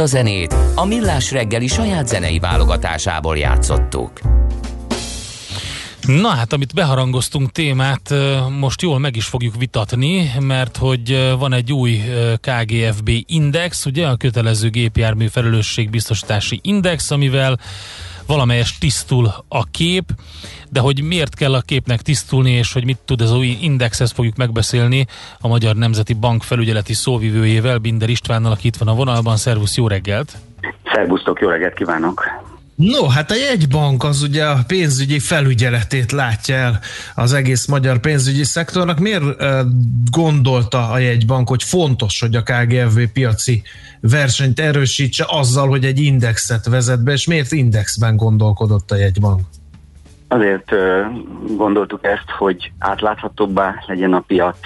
a 0.01 0.07
zenét 0.07 0.55
a 0.75 0.85
Millás 0.85 1.31
reggeli 1.31 1.67
saját 1.67 2.09
zenei 2.09 2.39
válogatásából 2.39 3.37
játszottuk. 3.37 4.21
Na 6.07 6.29
hát, 6.29 6.53
amit 6.53 6.75
beharangoztunk 6.75 7.53
témát, 7.53 8.15
most 8.59 8.83
jól 8.83 8.99
meg 8.99 9.17
is 9.17 9.25
fogjuk 9.25 9.57
vitatni, 9.57 10.33
mert 10.39 10.77
hogy 10.77 11.35
van 11.39 11.53
egy 11.53 11.73
új 11.73 12.03
KGFB 12.41 13.11
index, 13.27 13.87
ugye 13.87 14.07
a 14.07 14.17
kötelező 14.17 14.71
gépjármű 14.71 15.27
felelősségbiztosítási 15.27 16.61
index, 16.63 17.11
amivel 17.11 17.59
valamelyes 18.27 18.79
tisztul 18.79 19.35
a 19.49 19.65
kép, 19.65 20.05
de 20.73 20.81
hogy 20.81 21.03
miért 21.03 21.35
kell 21.35 21.55
a 21.55 21.61
képnek 21.61 22.03
tisztulni, 22.03 22.51
és 22.51 22.73
hogy 22.73 22.85
mit 22.85 22.99
tud 23.05 23.21
ez 23.21 23.33
új 23.33 23.59
index, 23.61 24.01
ezt 24.01 24.13
fogjuk 24.13 24.37
megbeszélni 24.37 25.07
a 25.41 25.49
Magyar 25.49 25.77
Nemzeti 25.77 26.13
Bank 26.15 26.43
felügyeleti 26.43 26.95
szóvivőjével, 26.95 27.79
Binder 27.79 28.09
Istvánnal, 28.09 28.53
aki 28.53 28.67
itt 28.67 28.77
van 28.77 28.89
a 28.89 28.95
vonalban. 28.95 29.37
Szervusz, 29.37 29.77
jó 29.77 29.89
reggelt! 29.89 30.37
Szervusztok, 30.93 31.41
jó 31.41 31.49
reggelt 31.49 31.75
kívánok! 31.75 32.25
No, 32.75 33.09
hát 33.09 33.31
a 33.31 33.35
jegybank 33.35 34.05
az 34.05 34.23
ugye 34.23 34.45
a 34.45 34.59
pénzügyi 34.67 35.19
felügyeletét 35.19 36.13
látja 36.13 36.55
el 36.55 36.81
az 37.15 37.33
egész 37.33 37.67
magyar 37.67 37.99
pénzügyi 37.99 38.45
szektornak. 38.45 38.99
Miért 38.99 39.25
gondolta 40.11 40.89
a 40.89 40.99
jegybank, 40.99 41.49
hogy 41.49 41.63
fontos, 41.63 42.21
hogy 42.21 42.37
a 42.37 42.43
KGFV 42.43 43.01
piaci 43.13 43.63
versenyt 44.01 44.61
erősítse 44.61 45.25
azzal, 45.29 45.69
hogy 45.69 45.85
egy 45.85 46.01
indexet 46.01 46.67
vezet 46.67 47.03
be, 47.03 47.13
és 47.13 47.27
miért 47.27 47.53
indexben 47.53 48.17
gondolkodott 48.17 48.91
a 48.91 48.97
jegybank? 48.97 49.41
Azért 50.33 50.75
gondoltuk 51.57 52.05
ezt, 52.05 52.31
hogy 52.31 52.73
átláthatóbbá 52.79 53.75
legyen 53.87 54.13
a 54.13 54.21
piac, 54.21 54.59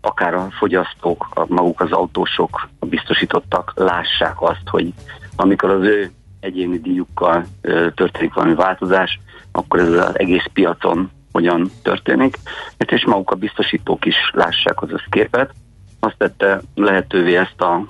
akár 0.00 0.34
a 0.34 0.48
fogyasztók, 0.50 1.46
maguk 1.48 1.80
az 1.80 1.92
autósok, 1.92 2.68
a 2.78 2.86
biztosítottak 2.86 3.72
lássák 3.76 4.42
azt, 4.42 4.68
hogy 4.70 4.92
amikor 5.36 5.70
az 5.70 5.82
ő 5.82 6.10
egyéni 6.40 6.78
díjukkal 6.78 7.44
történik 7.94 8.34
valami 8.34 8.54
változás, 8.54 9.20
akkor 9.52 9.80
ez 9.80 9.88
az 9.88 10.18
egész 10.18 10.46
piacon 10.52 11.10
hogyan 11.32 11.70
történik, 11.82 12.38
Hát 12.78 12.92
és 12.92 13.04
maguk 13.04 13.30
a 13.30 13.36
biztosítók 13.36 14.04
is 14.04 14.16
lássák 14.32 14.82
az 14.82 14.92
összképet. 14.92 15.50
Azt 16.00 16.18
tette 16.18 16.60
lehetővé 16.74 17.36
ezt 17.36 17.60
a 17.60 17.86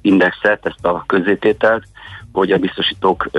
indexet, 0.00 0.66
ezt 0.66 0.86
a 0.86 1.04
közzétételt, 1.06 1.84
hogy 2.32 2.52
a 2.52 2.58
biztosítók 2.58 3.30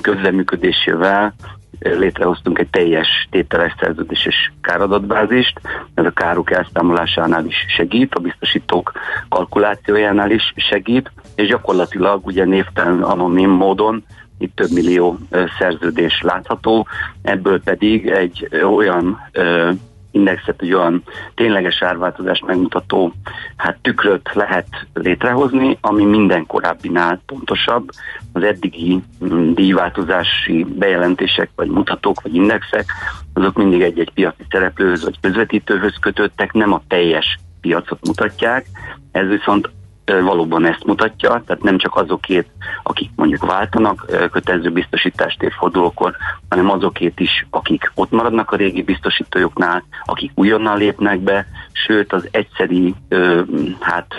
közleműködésével 0.00 1.34
létrehoztunk 1.80 2.58
egy 2.58 2.68
teljes 2.68 3.28
tételes 3.30 3.74
szerződéses 3.80 4.52
káradatbázist. 4.60 5.60
Ez 5.94 6.04
a 6.04 6.10
károk 6.10 6.50
elszámolásánál 6.50 7.46
is 7.46 7.64
segít, 7.76 8.14
a 8.14 8.20
biztosítók 8.20 8.92
kalkulációjánál 9.28 10.30
is 10.30 10.52
segít, 10.56 11.10
és 11.34 11.48
gyakorlatilag 11.48 12.26
ugye 12.26 12.44
névtelen 12.44 13.02
anonim 13.02 13.50
módon 13.50 14.04
itt 14.38 14.54
több 14.56 14.70
millió 14.70 15.18
szerződés 15.58 16.22
látható, 16.22 16.86
ebből 17.22 17.62
pedig 17.62 18.06
egy 18.06 18.48
olyan 18.62 19.18
indexet, 20.16 20.62
egy 20.62 20.74
olyan 20.74 21.02
tényleges 21.34 21.82
árváltozást 21.82 22.46
megmutató 22.46 23.12
hát 23.56 23.78
tükröt 23.82 24.30
lehet 24.32 24.66
létrehozni, 24.94 25.78
ami 25.80 26.04
minden 26.04 26.46
korábbinál 26.46 27.20
pontosabb. 27.26 27.90
Az 28.32 28.42
eddigi 28.42 29.02
mm, 29.24 29.52
díjváltozási 29.52 30.64
bejelentések, 30.64 31.50
vagy 31.54 31.68
mutatók, 31.68 32.22
vagy 32.22 32.34
indexek, 32.34 32.84
azok 33.32 33.56
mindig 33.56 33.82
egy-egy 33.82 34.10
piaci 34.10 34.44
szereplőhöz, 34.50 35.04
vagy 35.04 35.20
közvetítőhöz 35.20 35.94
kötöttek, 36.00 36.52
nem 36.52 36.72
a 36.72 36.82
teljes 36.88 37.38
piacot 37.60 38.06
mutatják. 38.06 38.66
Ez 39.12 39.28
viszont 39.28 39.70
valóban 40.06 40.66
ezt 40.66 40.84
mutatja, 40.84 41.42
tehát 41.46 41.62
nem 41.62 41.78
csak 41.78 41.96
azokét, 41.96 42.46
akik 42.82 43.10
mondjuk 43.16 43.46
váltanak 43.46 44.06
kötelező 44.32 44.70
biztosítást 44.70 45.42
évfordulókor, 45.42 46.16
hanem 46.48 46.70
azokét 46.70 47.20
is, 47.20 47.46
akik 47.50 47.92
ott 47.94 48.10
maradnak 48.10 48.50
a 48.50 48.56
régi 48.56 48.82
biztosítójuknál, 48.82 49.84
akik 50.04 50.30
újonnan 50.34 50.78
lépnek 50.78 51.20
be, 51.20 51.46
sőt 51.72 52.12
az 52.12 52.28
egyszeri 52.30 52.94
hát, 53.80 54.14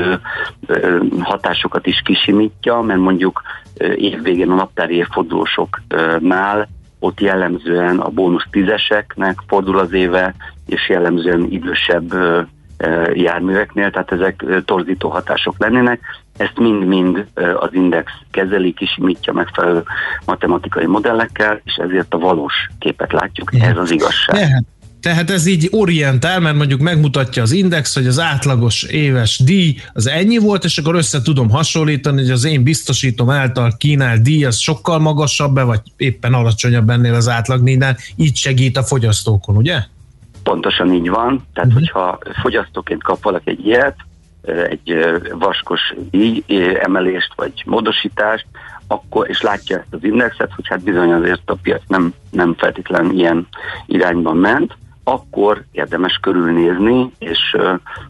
hatásokat 1.19 1.87
is 1.87 2.01
kisimítja, 2.05 2.81
mert 2.81 2.99
mondjuk 2.99 3.41
évvégén 3.95 4.51
a 4.51 4.55
naptári 4.55 4.95
évfordulósoknál 4.95 6.67
ott 6.99 7.19
jellemzően 7.19 7.99
a 7.99 8.09
bónusz 8.09 8.47
tízeseknek 8.51 9.39
fordul 9.47 9.79
az 9.79 9.93
éve, 9.93 10.33
és 10.65 10.89
jellemzően 10.89 11.47
idősebb 11.49 12.13
járműveknél, 13.13 13.91
tehát 13.91 14.11
ezek 14.11 14.45
torzító 14.65 15.09
hatások 15.09 15.55
lennének. 15.57 15.99
Ezt 16.37 16.59
mind-mind 16.59 17.25
az 17.59 17.69
index 17.71 18.11
kezeli, 18.31 18.73
kisimítja 18.73 19.33
megfelelő 19.33 19.83
matematikai 20.25 20.85
modellekkel, 20.85 21.61
és 21.63 21.75
ezért 21.75 22.13
a 22.13 22.17
valós 22.17 22.53
képet 22.79 23.11
látjuk. 23.11 23.51
Ez 23.59 23.77
az 23.77 23.91
igazság. 23.91 24.35
Tehát, 24.35 24.65
tehát 25.01 25.29
ez 25.29 25.45
így 25.45 25.67
orientál, 25.71 26.39
mert 26.39 26.55
mondjuk 26.55 26.81
megmutatja 26.81 27.41
az 27.41 27.51
index, 27.51 27.93
hogy 27.93 28.07
az 28.07 28.19
átlagos 28.19 28.83
éves 28.83 29.39
díj 29.39 29.75
az 29.93 30.07
ennyi 30.07 30.37
volt, 30.37 30.63
és 30.63 30.77
akkor 30.77 30.95
össze 30.95 31.21
tudom 31.21 31.49
hasonlítani, 31.49 32.21
hogy 32.21 32.31
az 32.31 32.45
én 32.45 32.63
biztosítom 32.63 33.29
által 33.29 33.73
kínált 33.77 34.21
díj 34.21 34.45
az 34.45 34.57
sokkal 34.57 34.99
magasabb, 34.99 35.59
vagy 35.59 35.81
éppen 35.97 36.33
alacsonyabb 36.33 36.89
ennél 36.89 37.13
az 37.13 37.27
átlagnál, 37.27 37.97
így 38.15 38.35
segít 38.35 38.77
a 38.77 38.83
fogyasztókon, 38.83 39.55
ugye? 39.55 39.83
Pontosan 40.47 40.93
így 40.93 41.09
van. 41.09 41.45
Tehát, 41.53 41.69
uh-huh. 41.69 41.73
hogyha 41.73 42.19
fogyasztóként 42.41 43.03
kap 43.03 43.23
valaki 43.23 43.49
egy 43.49 43.65
ilyet, 43.65 43.95
egy 44.69 45.05
vaskos 45.31 45.93
ö, 46.11 46.77
emelést 46.79 47.33
vagy 47.35 47.63
módosítást, 47.65 48.45
akkor, 48.87 49.29
és 49.29 49.41
látja 49.41 49.77
ezt 49.77 49.93
az 49.93 50.03
indexet, 50.03 50.51
hogy 50.55 50.67
hát 50.67 50.83
bizony 50.83 51.11
azért 51.11 51.49
a 51.49 51.57
piac 51.61 51.81
nem, 51.87 52.13
nem 52.31 52.55
feltétlenül 52.57 53.11
ilyen 53.11 53.47
irányban 53.85 54.37
ment, 54.37 54.77
akkor 55.03 55.63
érdemes 55.71 56.19
körülnézni, 56.21 57.11
és 57.19 57.57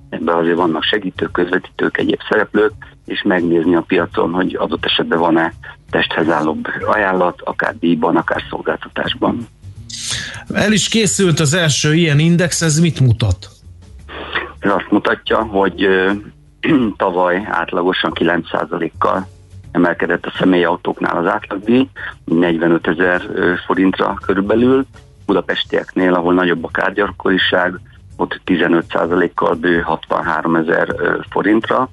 ebben 0.09 0.35
azért 0.35 0.57
vannak 0.57 0.83
segítők, 0.83 1.31
közvetítők, 1.31 1.97
egyéb 1.97 2.19
szereplők, 2.29 2.73
és 3.05 3.21
megnézni 3.21 3.75
a 3.75 3.81
piacon, 3.87 4.33
hogy 4.33 4.55
adott 4.55 4.85
esetben 4.85 5.19
van-e 5.19 5.53
testhez 5.89 6.29
állóbb 6.29 6.67
ajánlat, 6.85 7.41
akár 7.41 7.77
díjban, 7.79 8.15
akár 8.15 8.43
szolgáltatásban. 8.49 9.47
El 10.53 10.71
is 10.71 10.87
készült 10.87 11.39
az 11.39 11.53
első 11.53 11.93
ilyen 11.93 12.19
index, 12.19 12.61
ez 12.61 12.79
mit 12.79 12.99
mutat? 12.99 13.49
Ez 14.59 14.71
azt 14.71 14.91
mutatja, 14.91 15.43
hogy 15.43 15.83
ö, 15.83 16.11
tavaly 16.97 17.47
átlagosan 17.49 18.11
9%-kal 18.15 19.27
emelkedett 19.71 20.25
a 20.25 20.33
személyautóknál 20.37 21.17
az 21.17 21.25
átlagdíj, 21.25 21.87
45 22.25 22.87
ezer 22.87 23.21
forintra 23.65 24.19
körülbelül, 24.25 24.85
budapestieknél, 25.25 26.13
ahol 26.13 26.33
nagyobb 26.33 26.63
a 26.63 26.69
kárgyalkoriság, 26.71 27.79
ott 28.15 28.41
15%-kal 28.45 29.53
bő 29.53 29.79
63 29.79 30.55
ezer 30.55 30.95
forintra, 31.29 31.89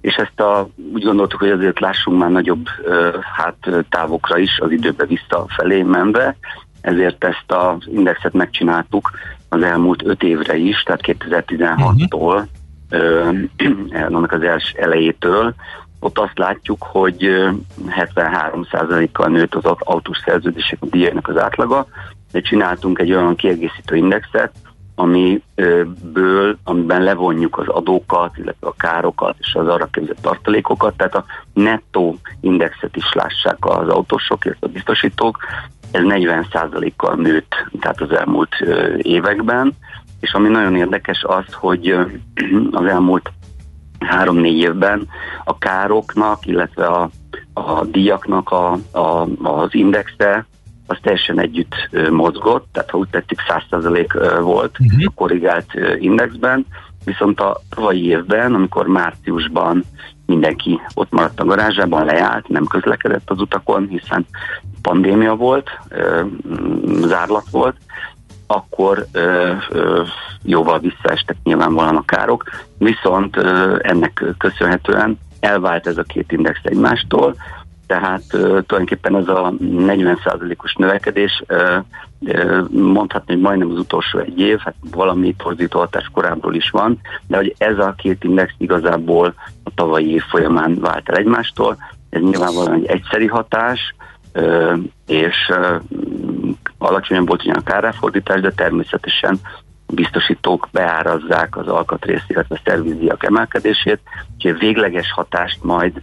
és 0.00 0.14
ezt 0.14 0.40
a, 0.40 0.68
úgy 0.92 1.04
gondoltuk, 1.04 1.40
hogy 1.40 1.50
azért 1.50 1.80
lássunk 1.80 2.18
már 2.18 2.30
nagyobb 2.30 2.66
hát 3.36 3.86
távokra 3.88 4.38
is 4.38 4.58
az 4.58 4.70
időbe 4.70 5.06
visszafelé 5.06 5.82
menve, 5.82 6.36
ezért 6.80 7.24
ezt 7.24 7.52
az 7.52 7.86
indexet 7.86 8.32
megcsináltuk 8.32 9.10
az 9.48 9.62
elmúlt 9.62 10.06
öt 10.06 10.22
évre 10.22 10.56
is, 10.56 10.82
tehát 10.82 11.00
2016-tól, 11.02 12.46
ö, 12.90 13.30
annak 14.08 14.32
az 14.32 14.42
első 14.42 14.78
elejétől, 14.78 15.54
ott 16.00 16.18
azt 16.18 16.38
látjuk, 16.38 16.82
hogy 16.82 17.24
ö, 17.24 17.50
73%-kal 17.86 19.28
nőtt 19.28 19.54
az 19.54 19.64
aut- 19.64 19.82
autós 19.82 20.18
szerződések 20.24 20.78
díjainak 20.84 21.28
az 21.28 21.36
átlaga, 21.36 21.86
de 22.32 22.40
csináltunk 22.40 22.98
egy 22.98 23.12
olyan 23.12 23.36
kiegészítő 23.36 23.96
indexet, 23.96 24.52
amiből, 24.98 26.58
amiben 26.64 27.02
levonjuk 27.02 27.58
az 27.58 27.68
adókat, 27.68 28.36
illetve 28.36 28.66
a 28.66 28.74
károkat 28.76 29.36
és 29.38 29.54
az 29.54 29.68
arra 29.68 29.88
képzett 29.92 30.20
tartalékokat, 30.20 30.96
tehát 30.96 31.14
a 31.14 31.24
nettó 31.52 32.16
indexet 32.40 32.96
is 32.96 33.12
lássák 33.12 33.56
az 33.60 33.88
autósok, 33.88 34.44
illetve 34.44 34.66
a 34.66 34.70
biztosítók. 34.70 35.38
Ez 35.90 36.02
40%-kal 36.04 37.14
nőtt, 37.14 37.54
tehát 37.80 38.00
az 38.00 38.10
elmúlt 38.10 38.54
években, 38.96 39.72
és 40.20 40.32
ami 40.32 40.48
nagyon 40.48 40.76
érdekes 40.76 41.22
az, 41.22 41.52
hogy 41.52 41.88
az 42.70 42.84
elmúlt 42.86 43.32
három-négy 43.98 44.58
évben 44.58 45.08
a 45.44 45.58
károknak, 45.58 46.46
illetve 46.46 46.86
a, 46.86 47.10
a 47.52 47.84
díjaknak 47.84 48.50
a, 48.50 48.72
a, 48.92 49.28
az 49.42 49.74
indexe 49.74 50.46
az 50.86 50.98
teljesen 51.02 51.40
együtt 51.40 51.74
mozgott, 52.10 52.66
tehát 52.72 52.90
ha 52.90 52.98
úgy 52.98 53.08
tettük 53.08 53.38
100% 53.70 54.14
ö, 54.14 54.40
volt 54.40 54.76
uh-huh. 54.80 55.02
a 55.06 55.12
korrigált 55.14 55.72
indexben, 55.98 56.66
viszont 57.04 57.40
a 57.40 57.60
tavalyi 57.68 58.06
évben, 58.06 58.54
amikor 58.54 58.86
márciusban 58.86 59.84
mindenki 60.28 60.80
ott 60.94 61.10
maradt 61.10 61.40
a 61.40 61.44
garázsában, 61.44 62.04
leállt, 62.04 62.48
nem 62.48 62.66
közlekedett 62.66 63.30
az 63.30 63.40
utakon, 63.40 63.86
hiszen 63.88 64.26
pandémia 64.82 65.34
volt, 65.34 65.70
mm, 66.24 67.02
zárlat 67.02 67.50
volt, 67.50 67.76
akkor 68.46 69.06
ö, 69.12 69.52
ö, 69.70 70.02
jóval 70.42 70.78
visszaestek 70.78 71.36
nyilvánvalóan 71.42 71.96
a 71.96 72.04
károk, 72.04 72.44
viszont 72.78 73.36
ö, 73.36 73.76
ennek 73.82 74.24
köszönhetően 74.38 75.18
elvált 75.40 75.86
ez 75.86 75.98
a 75.98 76.02
két 76.02 76.32
index 76.32 76.58
egymástól, 76.62 77.34
tehát 77.88 78.22
tulajdonképpen 78.28 79.16
ez 79.16 79.28
a 79.28 79.52
40%-os 79.60 80.74
növekedés 80.74 81.42
mondhatni, 82.70 83.32
hogy 83.34 83.42
majdnem 83.42 83.70
az 83.70 83.78
utolsó 83.78 84.18
egy 84.18 84.40
év, 84.40 84.58
hát 84.58 84.74
valami 84.90 85.34
torzító 85.36 85.78
hatás 85.78 86.10
korábbról 86.12 86.54
is 86.54 86.70
van, 86.70 87.00
de 87.26 87.36
hogy 87.36 87.54
ez 87.58 87.78
a 87.78 87.94
két 87.96 88.24
index 88.24 88.52
igazából 88.58 89.34
a 89.62 89.70
tavalyi 89.74 90.12
év 90.12 90.22
folyamán 90.22 90.78
vált 90.80 91.08
el 91.08 91.16
egymástól, 91.16 91.76
ez 92.10 92.20
nyilvánvalóan 92.20 92.74
egy 92.74 92.86
egyszeri 92.86 93.26
hatás, 93.26 93.94
és 95.06 95.52
alacsonyabb 96.78 97.28
volt 97.28 97.42
ugyan 97.42 97.56
a 97.56 97.62
kárráfordítás, 97.62 98.40
de 98.40 98.50
természetesen 98.50 99.38
biztosítók 99.94 100.68
beárazzák 100.72 101.56
az 101.56 101.66
alkatrész, 101.66 102.24
illetve 102.26 102.60
szervíziak 102.64 103.24
emelkedését, 103.24 104.00
úgyhogy 104.34 104.58
végleges 104.58 105.12
hatást 105.12 105.58
majd 105.62 106.00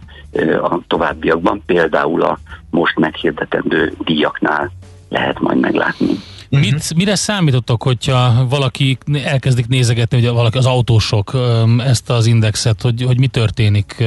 a 0.62 0.78
továbbiakban, 0.86 1.62
például 1.66 2.22
a 2.22 2.38
most 2.70 2.98
meghirdetendő 2.98 3.92
díjaknál 3.98 4.70
lehet 5.08 5.40
majd 5.40 5.58
meglátni. 5.58 6.14
Mit, 6.48 6.94
mire 6.94 7.14
számítottok, 7.14 7.82
hogyha 7.82 8.46
valaki 8.48 8.98
elkezdik 9.24 9.66
nézegetni, 9.66 10.22
hogy 10.22 10.34
valaki 10.34 10.58
az 10.58 10.66
autósok 10.66 11.32
ezt 11.78 12.10
az 12.10 12.26
indexet, 12.26 12.82
hogy, 12.82 13.02
hogy 13.02 13.18
mi 13.18 13.26
történik? 13.26 14.04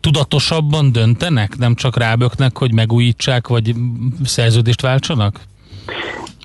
Tudatosabban 0.00 0.92
döntenek, 0.92 1.56
nem 1.56 1.74
csak 1.74 1.96
ráböknek, 1.96 2.58
hogy 2.58 2.72
megújítsák, 2.72 3.48
vagy 3.48 3.74
szerződést 4.24 4.80
váltsanak? 4.80 5.40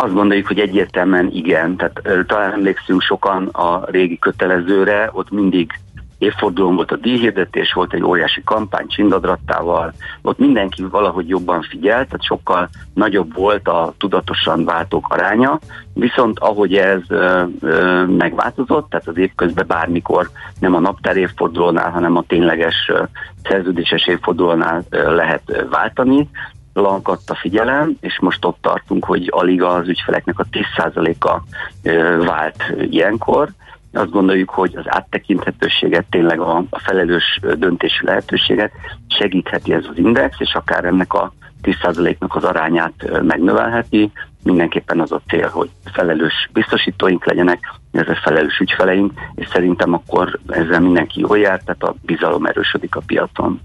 Azt 0.01 0.13
gondoljuk, 0.13 0.47
hogy 0.47 0.59
egyértelműen 0.59 1.29
igen. 1.31 1.75
Tehát 1.75 2.25
talán 2.27 2.51
emlékszünk 2.51 3.01
sokan 3.01 3.47
a 3.47 3.85
régi 3.85 4.19
kötelezőre, 4.19 5.09
ott 5.13 5.31
mindig 5.31 5.71
évfordulón 6.17 6.75
volt 6.75 6.91
a 6.91 6.95
díjhirdetés, 6.95 7.73
volt 7.73 7.93
egy 7.93 8.03
óriási 8.03 8.41
kampány 8.43 8.87
csindadrattával, 8.87 9.93
ott 10.21 10.37
mindenki 10.37 10.83
valahogy 10.83 11.29
jobban 11.29 11.61
figyelt, 11.61 12.05
tehát 12.05 12.23
sokkal 12.23 12.69
nagyobb 12.93 13.33
volt 13.33 13.67
a 13.67 13.93
tudatosan 13.97 14.65
váltók 14.65 15.07
aránya, 15.09 15.59
viszont 15.93 16.39
ahogy 16.39 16.75
ez 16.75 17.01
ö, 17.07 17.43
ö, 17.59 18.05
megváltozott, 18.05 18.89
tehát 18.89 19.07
az 19.07 19.17
évközben 19.17 19.65
bármikor 19.67 20.29
nem 20.59 20.75
a 20.75 20.79
naptár 20.79 21.17
évfordulónál, 21.17 21.91
hanem 21.91 22.15
a 22.15 22.23
tényleges 22.27 22.89
ö, 22.93 23.03
szerződéses 23.43 24.07
évfordulónál 24.07 24.83
ö, 24.89 25.15
lehet 25.15 25.41
ö, 25.45 25.69
váltani, 25.69 26.29
lankadt 26.73 27.29
a 27.29 27.35
figyelem, 27.35 27.97
és 28.01 28.19
most 28.19 28.45
ott 28.45 28.57
tartunk, 28.61 29.05
hogy 29.05 29.27
alig 29.31 29.61
az 29.61 29.87
ügyfeleknek 29.87 30.39
a 30.39 30.45
10%-a 30.51 31.41
ö, 31.83 32.23
vált 32.25 32.63
ilyenkor. 32.89 33.49
Azt 33.93 34.09
gondoljuk, 34.09 34.49
hogy 34.49 34.75
az 34.75 34.85
áttekinthetőséget, 34.87 36.05
tényleg 36.09 36.39
a, 36.39 36.63
felelős 36.71 37.39
döntési 37.57 38.05
lehetőséget 38.05 38.71
segítheti 39.07 39.73
ez 39.73 39.85
az 39.89 39.97
index, 39.97 40.35
és 40.39 40.53
akár 40.53 40.85
ennek 40.85 41.13
a 41.13 41.33
10%-nak 41.63 42.35
az 42.35 42.43
arányát 42.43 43.21
megnövelheti. 43.21 44.11
Mindenképpen 44.43 44.99
az 44.99 45.11
a 45.11 45.21
cél, 45.27 45.47
hogy 45.47 45.69
felelős 45.93 46.49
biztosítóink 46.53 47.25
legyenek, 47.25 47.59
illetve 47.91 48.19
felelős 48.23 48.59
ügyfeleink, 48.59 49.13
és 49.35 49.47
szerintem 49.47 49.93
akkor 49.93 50.39
ezzel 50.47 50.79
mindenki 50.79 51.19
jól 51.19 51.37
jár, 51.37 51.61
tehát 51.65 51.83
a 51.83 51.95
bizalom 52.01 52.45
erősödik 52.45 52.95
a 52.95 53.01
piacon. 53.05 53.61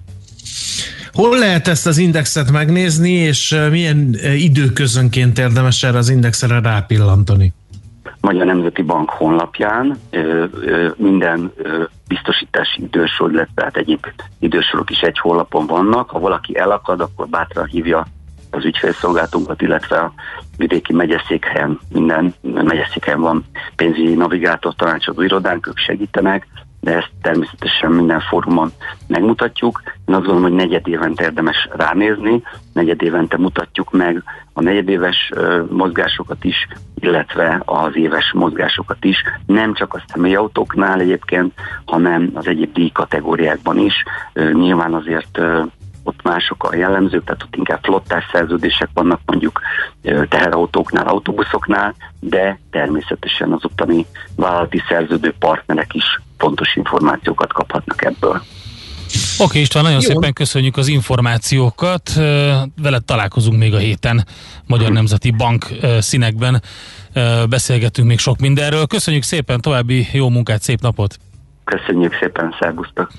Hol 1.16 1.38
lehet 1.38 1.68
ezt 1.68 1.86
az 1.86 1.98
indexet 1.98 2.50
megnézni, 2.50 3.10
és 3.10 3.56
milyen 3.70 4.16
időközönként 4.36 5.38
érdemes 5.38 5.82
erre 5.82 5.98
az 5.98 6.08
indexre 6.08 6.60
rápillantani? 6.60 7.52
Magyar 8.20 8.46
Nemzeti 8.46 8.82
Bank 8.82 9.10
honlapján 9.10 9.98
minden 10.96 11.52
biztosítási 12.08 12.82
idősor, 12.82 13.32
illetve 13.32 13.62
hát 13.62 13.76
egyéb 13.76 14.06
idősorok 14.38 14.90
is 14.90 15.00
egy 15.00 15.18
honlapon 15.18 15.66
vannak. 15.66 16.10
Ha 16.10 16.18
valaki 16.18 16.58
elakad, 16.58 17.00
akkor 17.00 17.28
bátran 17.28 17.66
hívja 17.66 18.06
az 18.50 18.64
ügyfélszolgáltunkat, 18.64 19.62
illetve 19.62 19.96
a 19.96 20.12
vidéki 20.56 20.92
megyeszékhelyen, 20.92 21.78
minden 21.92 22.34
megyeszékhelyen 22.42 23.20
van 23.20 23.44
pénzügyi 23.76 24.14
navigátor 24.14 24.74
tanácsadó 24.74 25.22
irodánk, 25.22 25.66
ők 25.66 25.78
segítenek, 25.78 26.46
de 26.86 26.96
ezt 26.96 27.10
természetesen 27.22 27.90
minden 27.90 28.20
fórumon 28.20 28.72
megmutatjuk. 29.06 29.82
Én 29.84 30.14
azt 30.14 30.24
gondolom, 30.24 30.42
hogy 30.42 30.52
negyed 30.52 30.88
évente 30.88 31.24
érdemes 31.24 31.68
ránézni, 31.76 32.42
negyed 32.72 33.02
évente 33.02 33.36
mutatjuk 33.36 33.92
meg 33.92 34.22
a 34.52 34.62
negyedéves 34.62 35.32
mozgásokat 35.70 36.44
is, 36.44 36.68
illetve 36.94 37.62
az 37.64 37.96
éves 37.96 38.32
mozgásokat 38.32 39.04
is, 39.04 39.22
nem 39.46 39.74
csak 39.74 39.94
a 39.94 40.02
személyautóknál 40.06 41.00
egyébként, 41.00 41.52
hanem 41.84 42.30
az 42.34 42.46
egyéb 42.46 42.72
díj 42.72 42.90
kategóriákban 42.90 43.78
is. 43.78 43.94
Nyilván 44.34 44.94
azért 44.94 45.40
ott 46.06 46.22
mások 46.22 46.64
a 46.64 46.76
jellemzők, 46.76 47.24
tehát 47.24 47.42
ott 47.42 47.56
inkább 47.56 47.82
flottás 47.82 48.24
szerződések 48.32 48.88
vannak 48.94 49.20
mondjuk 49.26 49.60
teherautóknál, 50.28 51.06
autóbuszoknál, 51.06 51.94
de 52.20 52.58
természetesen 52.70 53.52
az 53.52 53.64
ottani 53.64 54.06
vállalati 54.36 54.82
szerződő 54.88 55.34
partnerek 55.38 55.94
is 55.94 56.20
fontos 56.38 56.76
információkat 56.76 57.52
kaphatnak 57.52 58.04
ebből. 58.04 58.42
Oké 59.38 59.60
István, 59.60 59.82
nagyon 59.82 60.00
Jó. 60.02 60.08
szépen 60.08 60.32
köszönjük 60.32 60.76
az 60.76 60.86
információkat. 60.88 62.12
Veled 62.82 63.04
találkozunk 63.04 63.58
még 63.58 63.74
a 63.74 63.78
héten 63.78 64.26
Magyar 64.66 64.92
Nemzeti 64.92 65.30
Bank 65.30 65.66
színekben. 65.98 66.62
Beszélgetünk 67.48 68.08
még 68.08 68.18
sok 68.18 68.38
mindenről. 68.38 68.86
Köszönjük 68.86 69.22
szépen, 69.22 69.60
további 69.60 70.08
jó 70.12 70.28
munkát, 70.28 70.62
szép 70.62 70.80
napot! 70.80 71.18
Köszönjük 71.64 72.16
szépen, 72.20 72.54
szervusztok! 72.60 73.10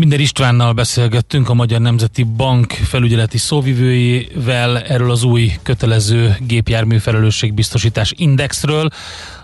Minden 0.00 0.20
Istvánnal 0.20 0.72
beszélgettünk 0.72 1.48
a 1.48 1.54
Magyar 1.54 1.80
Nemzeti 1.80 2.22
Bank 2.22 2.72
felügyeleti 2.72 3.38
szóvivőjével 3.38 4.78
erről 4.78 5.10
az 5.10 5.22
új 5.22 5.52
kötelező 5.62 6.36
gépjármű 6.40 6.98
felelősségbiztosítás 6.98 8.12
indexről, 8.16 8.88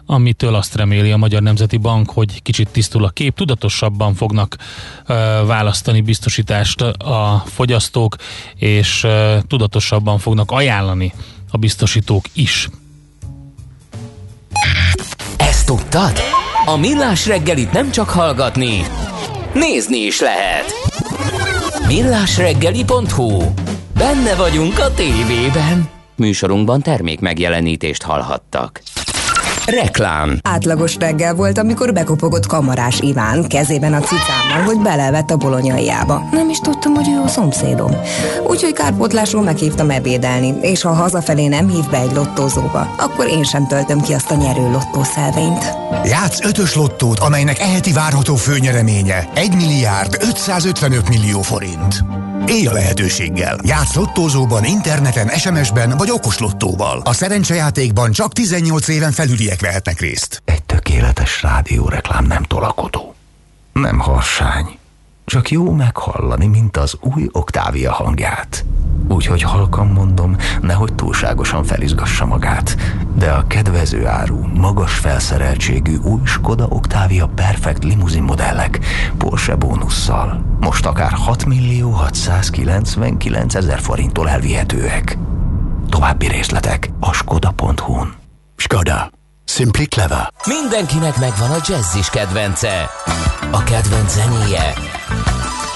amitől 0.07 0.55
azt 0.55 0.75
reméli 0.75 1.11
a 1.11 1.17
Magyar 1.17 1.43
Nemzeti 1.43 1.77
Bank, 1.77 2.11
hogy 2.11 2.43
kicsit 2.43 2.69
tisztul 2.69 3.05
a 3.05 3.09
kép, 3.09 3.35
tudatosabban 3.35 4.15
fognak 4.15 4.57
ö, 5.07 5.15
választani 5.47 6.01
biztosítást 6.01 6.81
a 6.81 7.45
fogyasztók, 7.47 8.17
és 8.55 9.05
ö, 9.05 9.37
tudatosabban 9.47 10.19
fognak 10.19 10.51
ajánlani 10.51 11.13
a 11.51 11.57
biztosítók 11.57 12.25
is. 12.33 12.69
Ezt 15.37 15.67
tudtad? 15.67 16.13
A 16.67 16.77
Millás 16.77 17.27
reggelit 17.27 17.73
nem 17.73 17.91
csak 17.91 18.09
hallgatni, 18.09 18.83
nézni 19.59 19.99
is 19.99 20.21
lehet. 20.21 20.65
Millásreggeli.hu 21.87 23.43
Benne 23.99 24.35
vagyunk 24.35 24.79
a 24.79 24.95
tévében. 24.95 25.89
Műsorunkban 26.17 26.83
termék 26.83 27.21
megjelenítést 27.21 28.03
hallhattak. 28.03 28.81
Reklám. 29.67 30.39
Átlagos 30.43 30.97
reggel 30.97 31.35
volt, 31.35 31.59
amikor 31.59 31.93
bekopogott 31.93 32.47
kamarás 32.47 33.01
Iván 33.01 33.49
kezében 33.49 33.95
a 33.95 34.01
cicámmal, 34.01 34.64
hogy 34.64 34.79
belevett 34.79 35.31
a 35.31 35.37
bolonyaiába. 35.37 36.29
Nem 36.33 36.49
is 36.49 36.59
tudtam, 36.59 36.95
hogy 36.95 37.09
ő 37.09 37.21
a 37.25 37.29
szomszédom. 37.29 37.91
Úgyhogy 38.47 38.73
kárpótlásról 38.73 39.43
meghívtam 39.43 39.91
ebédelni, 39.91 40.55
és 40.61 40.83
ha 40.83 40.93
hazafelé 40.93 41.47
nem 41.47 41.69
hív 41.69 41.85
be 41.91 41.99
egy 41.99 42.12
lottózóba, 42.12 42.95
akkor 42.99 43.27
én 43.27 43.45
sem 43.45 43.67
töltöm 43.67 44.01
ki 44.01 44.12
azt 44.12 44.31
a 44.31 44.35
nyerő 44.35 44.71
lottószelvényt. 44.71 45.64
Játsz 46.05 46.45
ötös 46.45 46.75
lottót, 46.75 47.19
amelynek 47.19 47.59
eheti 47.59 47.93
várható 47.93 48.35
főnyereménye 48.35 49.29
1 49.35 49.55
milliárd 49.55 50.17
555 50.21 51.09
millió 51.09 51.43
forint. 51.43 52.05
Élj 52.47 52.67
a 52.67 52.73
lehetőséggel. 52.73 53.59
Játsz 53.62 53.95
lottózóban, 53.95 54.64
interneten, 54.64 55.29
SMS-ben 55.29 55.95
vagy 55.97 56.11
okos 56.11 56.39
lottóval. 56.39 57.01
A 57.05 57.12
szerencsejátékban 57.12 58.12
csak 58.12 58.33
18 58.33 58.89
éven 58.89 59.12
felüliek 59.12 59.56
vehetnek 59.61 60.01
részt. 60.01 60.43
Egy 60.45 60.63
tökéletes 60.63 61.43
rádióreklám 61.43 62.25
nem 62.25 62.43
tolakodó. 62.43 63.15
Nem 63.73 63.99
harsány. 63.99 64.79
Csak 65.25 65.51
jó 65.51 65.73
meghallani, 65.73 66.47
mint 66.47 66.77
az 66.77 66.97
új 67.01 67.29
Oktávia 67.33 67.93
hangját. 67.93 68.65
Úgyhogy 69.09 69.43
halkan 69.43 69.87
mondom, 69.87 70.37
nehogy 70.61 70.95
túlságosan 70.95 71.65
felizgassa 71.65 72.27
magát. 72.27 72.77
De 73.15 73.31
a 73.31 73.47
kedvező 73.47 74.07
áru, 74.07 74.47
magas 74.55 74.93
felszereltségű 74.95 75.97
új 75.97 76.21
Skoda 76.25 76.67
Octavia 76.67 77.27
Perfect 77.27 77.85
limuzin 77.85 78.23
modellek 78.23 78.79
Porsche 79.19 79.55
bónusszal 79.55 80.57
most 80.61 80.87
akár 80.87 81.13
6 81.13 81.45
millió 81.45 81.91
699 81.91 83.55
ezer 83.55 83.81
forinttól 83.81 84.29
elvihetőek. 84.29 85.19
További 85.89 86.27
részletek 86.27 86.91
a 87.01 87.13
skoda.hu-n. 87.13 88.15
Skoda. 88.57 89.16
Simply 89.49 89.84
clever. 89.84 90.32
Mindenkinek 90.44 91.18
megvan 91.18 91.51
a 91.51 91.57
jazzis 91.66 92.11
kedvence. 92.11 92.90
A 93.51 93.62
kedvenc 93.62 94.12
zenéje. 94.12 94.72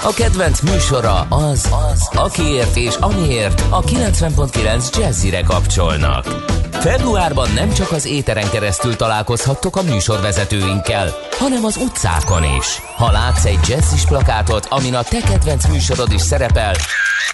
A 0.03 0.13
kedvenc 0.13 0.59
műsora 0.59 1.19
az, 1.19 1.69
az 1.91 2.09
akiért 2.13 2.75
és 2.75 2.95
amiért 2.95 3.63
a 3.69 3.81
90.9 3.81 4.97
Jazzire 4.97 5.41
kapcsolnak. 5.41 6.25
Februárban 6.71 7.49
nem 7.51 7.73
csak 7.73 7.91
az 7.91 8.05
éteren 8.05 8.49
keresztül 8.49 8.95
találkozhattok 8.95 9.75
a 9.75 9.81
műsorvezetőinkkel, 9.81 11.09
hanem 11.39 11.65
az 11.65 11.77
utcákon 11.77 12.43
is. 12.57 12.81
Ha 12.95 13.11
látsz 13.11 13.45
egy 13.45 13.67
jazzis 13.67 14.05
plakátot, 14.05 14.65
amin 14.69 14.95
a 14.95 15.03
te 15.03 15.19
kedvenc 15.19 15.67
műsorod 15.67 16.11
is 16.11 16.21
szerepel, 16.21 16.73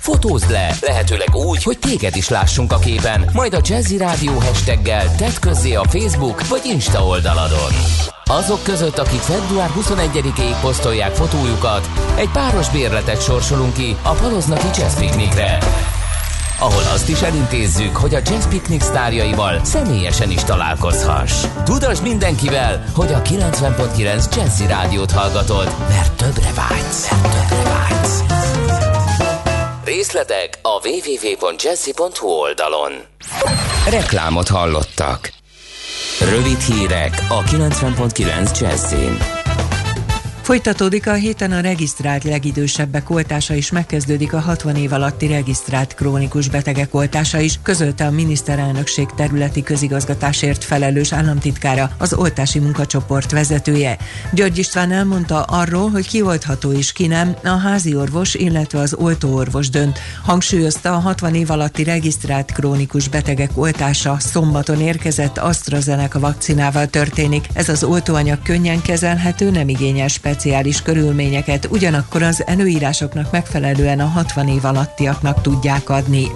Fotózd 0.01 0.51
le, 0.51 0.75
lehetőleg 0.81 1.35
úgy, 1.35 1.63
hogy 1.63 1.79
téged 1.79 2.15
is 2.15 2.29
lássunk 2.29 2.71
a 2.71 2.79
képen, 2.79 3.29
majd 3.33 3.53
a 3.53 3.61
Jazzy 3.63 3.97
Rádió 3.97 4.39
hashtaggel 4.39 5.15
tedd 5.15 5.39
közzé 5.39 5.73
a 5.73 5.83
Facebook 5.83 6.47
vagy 6.47 6.61
Insta 6.65 7.05
oldaladon. 7.05 7.71
Azok 8.23 8.63
között, 8.63 8.97
akik 8.97 9.19
február 9.19 9.69
21-ig 9.79 10.55
posztolják 10.61 11.15
fotójukat, 11.15 11.89
egy 12.15 12.29
páros 12.29 12.69
bérletet 12.69 13.23
sorsolunk 13.23 13.73
ki 13.73 13.95
a 14.01 14.11
Paloznaki 14.11 14.67
Jazz 14.79 14.95
Picnicre 14.95 15.57
ahol 16.59 16.83
azt 16.93 17.09
is 17.09 17.21
elintézzük, 17.21 17.95
hogy 17.95 18.15
a 18.15 18.19
Jazz 18.25 18.47
Picnic 18.47 18.83
sztárjaival 18.83 19.65
személyesen 19.65 20.31
is 20.31 20.43
találkozhass. 20.43 21.45
Tudasd 21.63 22.03
mindenkivel, 22.03 22.85
hogy 22.95 23.13
a 23.13 23.21
90.9 23.21 24.35
Jazzy 24.35 24.67
Rádiót 24.67 25.11
hallgatod, 25.11 25.75
mert 25.89 26.11
többre 26.11 26.51
vágysz. 26.55 27.11
Mert 27.11 27.49
többre 27.49 27.63
vágysz. 27.63 28.23
Részletek 29.87 30.59
a 30.61 30.87
www.jazzy.hu 30.87 32.27
oldalon. 32.27 32.91
Reklámot 33.89 34.47
hallottak. 34.47 35.33
Rövid 36.19 36.59
hírek 36.59 37.25
a 37.29 37.43
90.9 37.43 38.59
Jazzin. 38.59 39.36
Folytatódik 40.47 41.07
a 41.07 41.13
héten 41.13 41.51
a 41.51 41.59
regisztrált 41.59 42.23
legidősebbek 42.23 43.09
oltása 43.09 43.53
és 43.55 43.71
megkezdődik 43.71 44.33
a 44.33 44.39
60 44.39 44.75
év 44.75 44.93
alatti 44.93 45.27
regisztrált 45.27 45.93
krónikus 45.93 46.49
betegek 46.49 46.93
oltása 46.93 47.39
is, 47.39 47.59
közölte 47.63 48.05
a 48.05 48.11
miniszterelnökség 48.11 49.07
területi 49.15 49.63
közigazgatásért 49.63 50.63
felelős 50.63 51.13
államtitkára, 51.13 51.91
az 51.97 52.13
oltási 52.13 52.59
munkacsoport 52.59 53.31
vezetője. 53.31 53.97
György 54.31 54.57
István 54.57 54.91
elmondta 54.91 55.41
arról, 55.41 55.89
hogy 55.89 56.07
ki 56.07 56.21
oltható 56.21 56.71
és 56.71 56.91
ki 56.91 57.07
nem, 57.07 57.35
a 57.43 57.49
házi 57.49 57.95
orvos, 57.95 58.33
illetve 58.33 58.79
az 58.79 58.93
oltóorvos 58.93 59.69
dönt. 59.69 59.99
Hangsúlyozta 60.23 60.93
a 60.93 60.99
60 60.99 61.35
év 61.35 61.51
alatti 61.51 61.83
regisztrált 61.83 62.51
krónikus 62.51 63.07
betegek 63.07 63.51
oltása 63.53 64.19
szombaton 64.19 64.81
érkezett 64.81 65.37
AstraZeneca 65.37 66.19
vakcinával 66.19 66.87
történik. 66.87 67.47
Ez 67.53 67.69
az 67.69 67.83
oltóanyag 67.83 68.41
könnyen 68.43 68.81
kezelhető, 68.81 69.49
nem 69.49 69.69
igényes 69.69 70.13
speciális 70.13 70.35
körülményeket, 70.83 71.67
ugyanakkor 71.71 72.23
az 72.23 72.43
előírásoknak 72.45 73.31
megfelelően 73.31 73.99
a 73.99 74.05
60 74.05 74.47
év 74.47 74.65
alattiaknak 74.65 75.41
tudják 75.41 75.89
adni. 75.89 76.27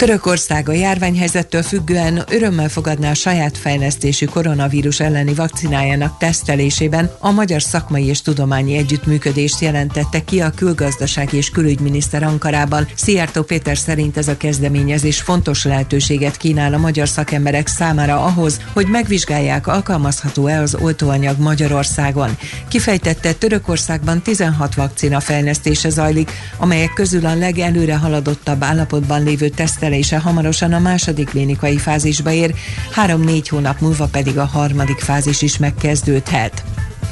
Törökország 0.00 0.68
a 0.68 0.72
járványhelyzettől 0.72 1.62
függően 1.62 2.24
örömmel 2.30 2.68
fogadná 2.68 3.10
a 3.10 3.14
saját 3.14 3.58
fejlesztésű 3.58 4.26
koronavírus 4.26 5.00
elleni 5.00 5.34
vakcinájának 5.34 6.18
tesztelésében 6.18 7.10
a 7.18 7.30
Magyar 7.30 7.62
Szakmai 7.62 8.06
és 8.06 8.22
Tudományi 8.22 8.76
Együttműködést 8.76 9.60
jelentette 9.60 10.24
ki 10.24 10.40
a 10.40 10.50
külgazdasági 10.50 11.36
és 11.36 11.50
külügyminiszter 11.50 12.22
Ankarában. 12.22 12.88
Szijjártó 12.94 13.42
Péter 13.42 13.78
szerint 13.78 14.16
ez 14.16 14.28
a 14.28 14.36
kezdeményezés 14.36 15.20
fontos 15.20 15.64
lehetőséget 15.64 16.36
kínál 16.36 16.74
a 16.74 16.78
magyar 16.78 17.08
szakemberek 17.08 17.66
számára 17.66 18.24
ahhoz, 18.24 18.60
hogy 18.72 18.86
megvizsgálják, 18.86 19.66
alkalmazható-e 19.66 20.60
az 20.60 20.74
oltóanyag 20.74 21.38
Magyarországon. 21.38 22.36
Kifejtette, 22.68 23.32
Törökországban 23.32 24.22
16 24.22 24.74
vakcina 24.74 25.20
fejlesztése 25.20 25.88
zajlik, 25.88 26.30
amelyek 26.58 26.92
közül 26.92 27.26
a 27.26 27.34
legelőre 27.34 27.96
haladottabb 27.96 28.62
állapotban 28.62 29.22
lévő 29.22 29.48
tesztelése 29.90 30.28
hamarosan 30.28 30.72
a 30.72 30.78
második 30.78 31.28
klinikai 31.28 31.78
fázisba 31.78 32.30
ér, 32.30 32.54
három-négy 32.90 33.48
hónap 33.48 33.80
múlva 33.80 34.06
pedig 34.06 34.38
a 34.38 34.44
harmadik 34.44 34.98
fázis 34.98 35.42
is 35.42 35.58
megkezdődhet. 35.58 36.64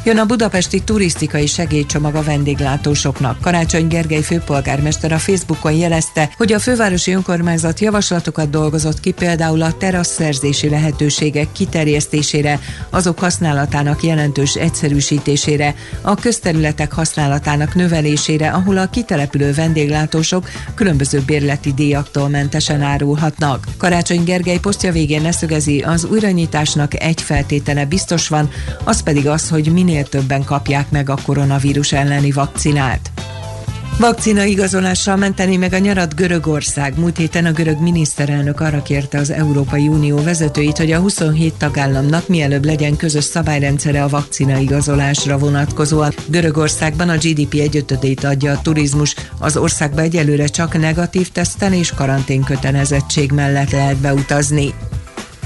Jön 0.05 0.19
a 0.19 0.25
budapesti 0.25 0.83
turisztikai 0.85 1.47
segélycsomag 1.47 2.15
a 2.15 2.23
vendéglátósoknak. 2.23 3.41
Karácsony 3.41 3.89
Gergely 3.89 4.23
főpolgármester 4.23 5.13
a 5.13 5.19
Facebookon 5.19 5.73
jelezte, 5.73 6.31
hogy 6.37 6.53
a 6.53 6.59
fővárosi 6.59 7.13
önkormányzat 7.13 7.81
javaslatokat 7.81 8.51
dolgozott 8.51 9.01
ki 9.01 9.11
például 9.11 9.63
a 9.63 9.73
terasszerzési 9.73 10.69
lehetőségek 10.69 11.53
kiterjesztésére, 11.53 12.61
azok 12.91 13.19
használatának 13.19 14.03
jelentős 14.03 14.55
egyszerűsítésére, 14.55 15.75
a 16.01 16.15
közterületek 16.15 16.93
használatának 16.93 17.75
növelésére, 17.75 18.51
ahol 18.51 18.79
a 18.79 18.91
kitelepülő 18.91 19.53
vendéglátósok 19.53 20.49
különböző 20.75 21.23
bérleti 21.27 21.73
díjaktól 21.73 22.29
mentesen 22.29 22.83
árulhatnak. 22.83 23.65
Karácsony 23.79 24.25
Gergely 24.25 24.59
posztja 24.59 24.93
végén 24.93 25.23
leszögezi, 25.23 25.81
az 25.81 26.05
újranyitásnak 26.05 27.03
egy 27.03 27.23
feltétele 27.23 27.87
biztos 27.87 28.29
van, 28.29 28.51
az 28.85 29.03
pedig 29.03 29.29
az, 29.29 29.49
hogy 29.49 29.73
minél 29.89 30.09
többen 30.09 30.45
kapják 30.45 30.91
meg 30.91 31.11
a 31.11 31.17
koronavírus 31.25 31.93
elleni 31.93 32.31
vakcinát. 32.31 33.11
Vakcina 33.99 34.45
igazolással 34.45 35.17
menteni 35.17 35.57
meg 35.57 35.73
a 35.73 35.79
nyarat 35.79 36.15
Görögország. 36.15 36.99
Múlt 36.99 37.17
héten 37.17 37.47
a 37.47 37.53
görög 37.53 37.81
miniszterelnök 37.81 38.61
arra 38.61 38.83
kérte 38.83 39.19
az 39.19 39.31
Európai 39.31 39.89
Unió 39.89 40.23
vezetőit, 40.23 40.77
hogy 40.77 40.93
a 40.93 40.99
27 40.99 41.55
tagállamnak 41.55 42.29
mielőbb 42.29 42.65
legyen 42.65 42.97
közös 42.97 43.25
szabályrendszere 43.25 44.03
a 44.03 44.09
vakcina 44.09 44.59
igazolásra 44.59 45.39
vonatkozóan. 45.39 46.13
Görögországban 46.27 47.09
a 47.09 47.17
GDP 47.17 47.55
egyötödét 47.55 48.25
adja 48.25 48.53
a 48.53 48.63
turizmus. 48.63 49.15
Az 49.39 49.57
országba 49.57 50.01
egyelőre 50.01 50.47
csak 50.47 50.79
negatív 50.79 51.29
teszten 51.29 51.73
és 51.73 51.91
karantén 51.91 52.43
kötelezettség 52.43 53.33
mellett 53.33 53.71
lehet 53.71 53.97
beutazni. 53.97 54.75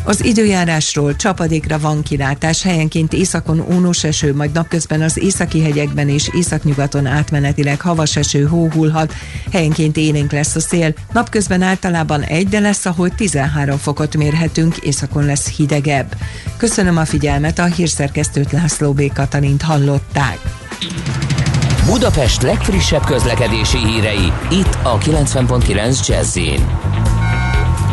Az 0.04 0.24
időjárásról 0.24 1.16
csapadékra 1.16 1.78
van 1.78 2.02
kilátás, 2.02 2.62
helyenként 2.62 3.12
északon 3.12 3.64
ónos 3.72 4.04
eső, 4.04 4.34
majd 4.34 4.52
napközben 4.52 5.02
az 5.02 5.18
északi 5.18 5.62
hegyekben 5.62 6.08
és 6.08 6.28
északnyugaton 6.34 7.06
átmenetileg 7.06 7.80
havas 7.80 8.16
eső 8.16 8.44
hóhulhat, 8.44 9.14
helyenként 9.52 9.96
élénk 9.96 10.32
lesz 10.32 10.54
a 10.54 10.60
szél, 10.60 10.94
napközben 11.12 11.62
általában 11.62 12.22
egy, 12.22 12.48
de 12.48 12.60
lesz, 12.60 12.86
ahol 12.86 13.10
13 13.10 13.78
fokot 13.78 14.16
mérhetünk, 14.16 14.76
északon 14.76 15.24
lesz 15.24 15.48
hidegebb. 15.56 16.14
Köszönöm 16.56 16.96
a 16.96 17.04
figyelmet, 17.04 17.58
a 17.58 17.64
hírszerkesztőt 17.64 18.52
László 18.52 18.92
B. 18.92 19.12
Katalint 19.12 19.62
hallották. 19.62 20.38
Budapest 21.86 22.42
legfrissebb 22.42 23.04
közlekedési 23.04 23.78
hírei, 23.78 24.32
itt 24.50 24.78
a 24.82 24.98
90.9 24.98 26.06
jazz 26.06 26.36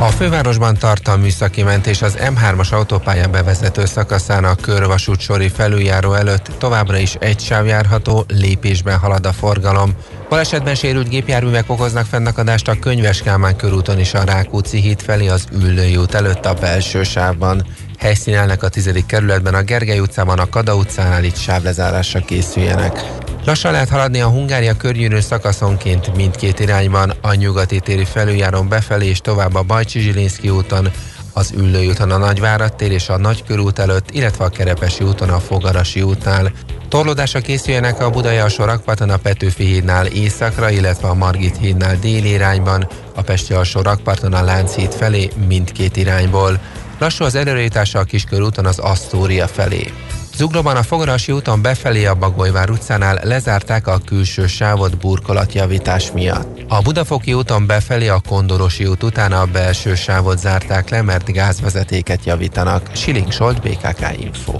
a 0.02 0.06
fővárosban 0.06 0.78
tart 0.78 1.08
a 1.08 1.18
műszaki 1.18 1.64
mentés 1.64 2.02
az 2.02 2.18
M3-as 2.20 2.70
autópálya 2.72 3.28
bevezető 3.28 3.86
szakaszának 3.86 4.62
körvasút 4.62 5.20
sori 5.20 5.50
felüljáró 5.50 6.14
előtt 6.14 6.52
továbbra 6.58 6.98
is 6.98 7.16
egy 7.20 7.40
sáv 7.40 7.66
járható, 7.66 8.26
lépésben 8.28 8.98
halad 8.98 9.26
a 9.26 9.32
forgalom. 9.32 9.96
Balesetben 10.30 10.76
sérült 10.76 11.10
gépjárművek 11.10 11.70
okoznak 11.70 12.06
fennakadást 12.06 12.68
a 12.68 12.80
Könyves 12.80 13.22
Kálmán 13.22 13.56
körúton 13.56 14.00
is 14.00 14.14
a 14.14 14.24
Rákóczi 14.24 14.80
híd 14.80 15.02
felé 15.02 15.28
az 15.28 15.48
Üllői 15.54 15.98
út 15.98 16.14
előtt 16.14 16.46
a 16.46 16.54
belső 16.54 17.04
sávban. 17.04 17.66
Helyszínelnek 17.98 18.64
a 18.64 18.70
tizedik 18.70 19.06
kerületben 19.06 19.54
a 19.54 19.64
Gergely 19.64 20.00
utcában, 20.00 20.40
a 20.40 20.50
Kada 20.50 20.76
utcánál 20.76 21.24
itt 21.24 21.38
sávlezárásra 21.38 22.20
készüljenek. 22.20 23.04
Lassan 23.50 23.72
lehet 23.72 23.90
haladni 23.90 24.22
a 24.22 24.28
Hungária 24.28 24.78
körgyűrű 24.78 25.20
szakaszonként 25.20 26.16
mindkét 26.16 26.60
irányban, 26.60 27.14
a 27.22 27.34
nyugati 27.34 27.80
téri 27.80 28.06
felüljáron 28.06 28.68
befelé 28.68 29.08
és 29.08 29.20
tovább 29.20 29.56
a 29.56 29.64
Bajcsi 29.64 30.00
Zsilinszki 30.00 30.50
úton, 30.50 30.92
az 31.34 31.54
Üllői 31.58 31.88
úton 31.88 32.12
a 32.12 32.18
Nagyvárad 32.18 32.76
tér 32.76 32.92
és 32.92 33.10
a 33.10 33.18
Nagykörút 33.18 33.80
előtt, 33.80 34.12
illetve 34.12 34.46
a 34.46 34.50
Kerepesi 34.50 35.04
úton 35.04 35.30
a 35.30 35.40
Fogarasi 35.40 36.02
útnál. 36.02 36.52
Torlódásra 36.90 37.40
készüljenek 37.40 38.02
a 38.02 38.10
Budai 38.10 38.38
alsó 38.38 38.64
a 38.64 39.18
Petőfi 39.22 39.64
hídnál 39.64 40.06
északra, 40.06 40.70
illetve 40.70 41.08
a 41.08 41.14
Margit 41.14 41.58
hídnál 41.58 42.00
déli 42.00 42.30
irányban, 42.30 42.88
a 43.16 43.22
Pesti 43.22 43.54
alsó 43.54 43.82
rakparton 43.82 44.34
a 44.34 44.44
Lánchíd 44.44 44.92
felé 44.92 45.30
mindkét 45.48 45.98
irányból. 45.98 46.60
Lassú 47.00 47.24
az 47.24 47.36
előrejutása 47.36 48.00
a 48.00 48.04
Kiskörúton 48.04 48.66
az 48.66 48.80
Asztória 48.80 49.48
felé. 49.48 49.94
Zuglóban 50.40 50.76
a 50.76 50.84
Fogarasi 50.84 51.32
úton 51.32 51.62
befelé 51.62 52.06
a 52.06 52.16
Bagolyvár 52.16 52.70
utcánál 52.70 53.20
lezárták 53.24 53.88
a 53.88 53.98
külső 54.06 54.48
sávot 54.48 54.98
burkolatjavítás 54.98 56.12
miatt. 56.12 56.60
A 56.68 56.82
Budafoki 56.82 57.34
úton 57.34 57.66
befelé 57.66 58.08
a 58.08 58.22
Kondorosi 58.28 58.86
út 58.86 59.04
után 59.04 59.32
a 59.32 59.46
belső 59.46 59.96
sávot 59.96 60.38
zárták 60.38 60.90
le, 60.90 61.02
mert 61.02 61.32
gázvezetéket 61.32 62.26
javítanak. 62.26 62.90
Siling 62.94 63.32
Solt, 63.32 63.62
BKK 63.62 64.20
Info. 64.20 64.54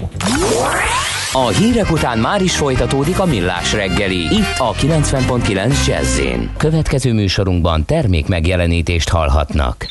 A 1.32 1.48
hírek 1.48 1.90
után 1.90 2.18
már 2.18 2.42
is 2.42 2.56
folytatódik 2.56 3.18
a 3.18 3.24
millás 3.24 3.72
reggeli, 3.72 4.18
itt 4.18 4.58
a 4.58 4.72
90.9 4.72 5.86
jazz 5.86 6.20
Következő 6.56 7.12
műsorunkban 7.12 7.84
termék 7.84 8.26
megjelenítést 8.26 9.08
hallhatnak. 9.08 9.86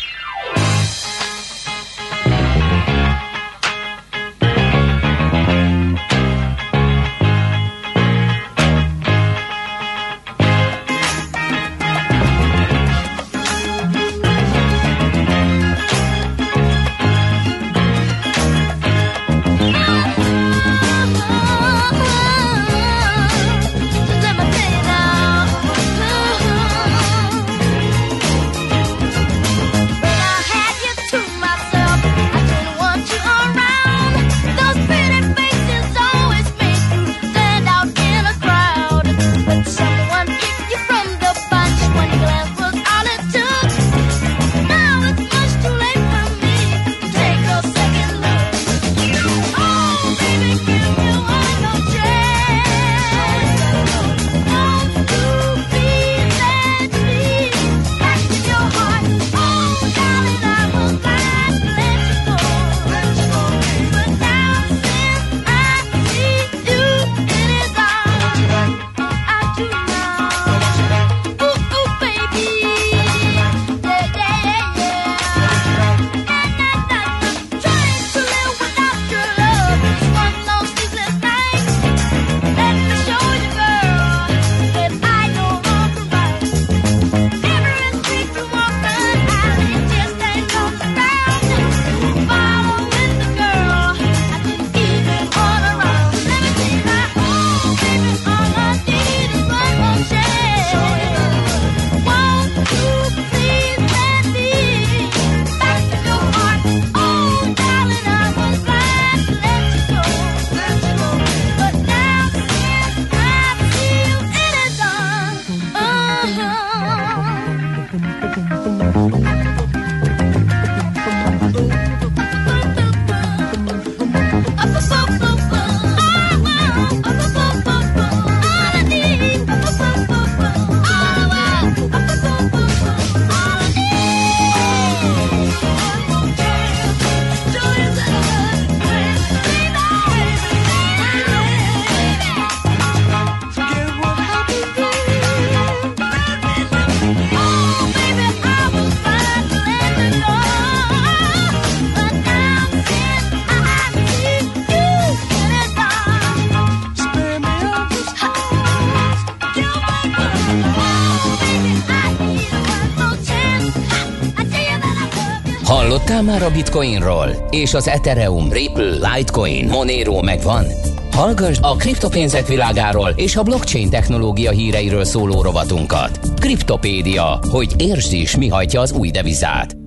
Hallottál 166.20 166.40
már 166.40 166.52
a 166.52 166.56
Bitcoinról? 166.56 167.48
És 167.50 167.74
az 167.74 167.88
Ethereum, 167.88 168.52
Ripple, 168.52 169.14
Litecoin, 169.14 169.68
Monero 169.68 170.22
megvan? 170.22 170.66
Hallgass 171.12 171.58
a 171.62 171.76
kriptopénzek 171.76 172.48
világáról 172.48 173.10
és 173.16 173.36
a 173.36 173.44
blockchain 173.44 173.90
technológia 173.90 174.52
híreiről 174.52 175.04
szóló 175.04 175.42
rovatunkat. 175.42 176.20
Kriptopédia, 176.40 177.40
hogy 177.50 177.74
értsd 177.82 178.14
is, 178.14 178.36
mi 178.36 178.48
hajtja 178.48 178.82
az 178.82 178.92
új 178.92 179.10
devizát. 179.12 179.78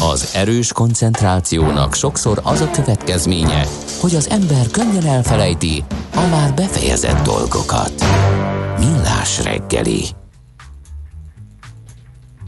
Az 0.00 0.34
erős 0.34 0.72
koncentrációnak 0.72 1.94
sokszor 1.94 2.40
az 2.42 2.60
a 2.60 2.70
következménye, 2.70 3.66
hogy 4.00 4.14
az 4.14 4.30
ember 4.30 4.66
könnyen 4.70 5.06
elfelejti 5.06 5.84
a 6.14 6.26
már 6.30 6.54
befejezett 6.54 7.22
dolgokat. 7.22 7.92
Millás 8.78 9.42
reggeli. 9.42 10.04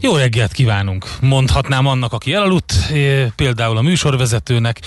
Jó 0.03 0.15
reggelt 0.15 0.51
kívánunk! 0.51 1.05
Mondhatnám 1.21 1.85
annak, 1.85 2.13
aki 2.13 2.33
elaludt, 2.33 2.60
például 3.35 3.77
a 3.77 3.81
műsorvezetőnek, 3.81 4.81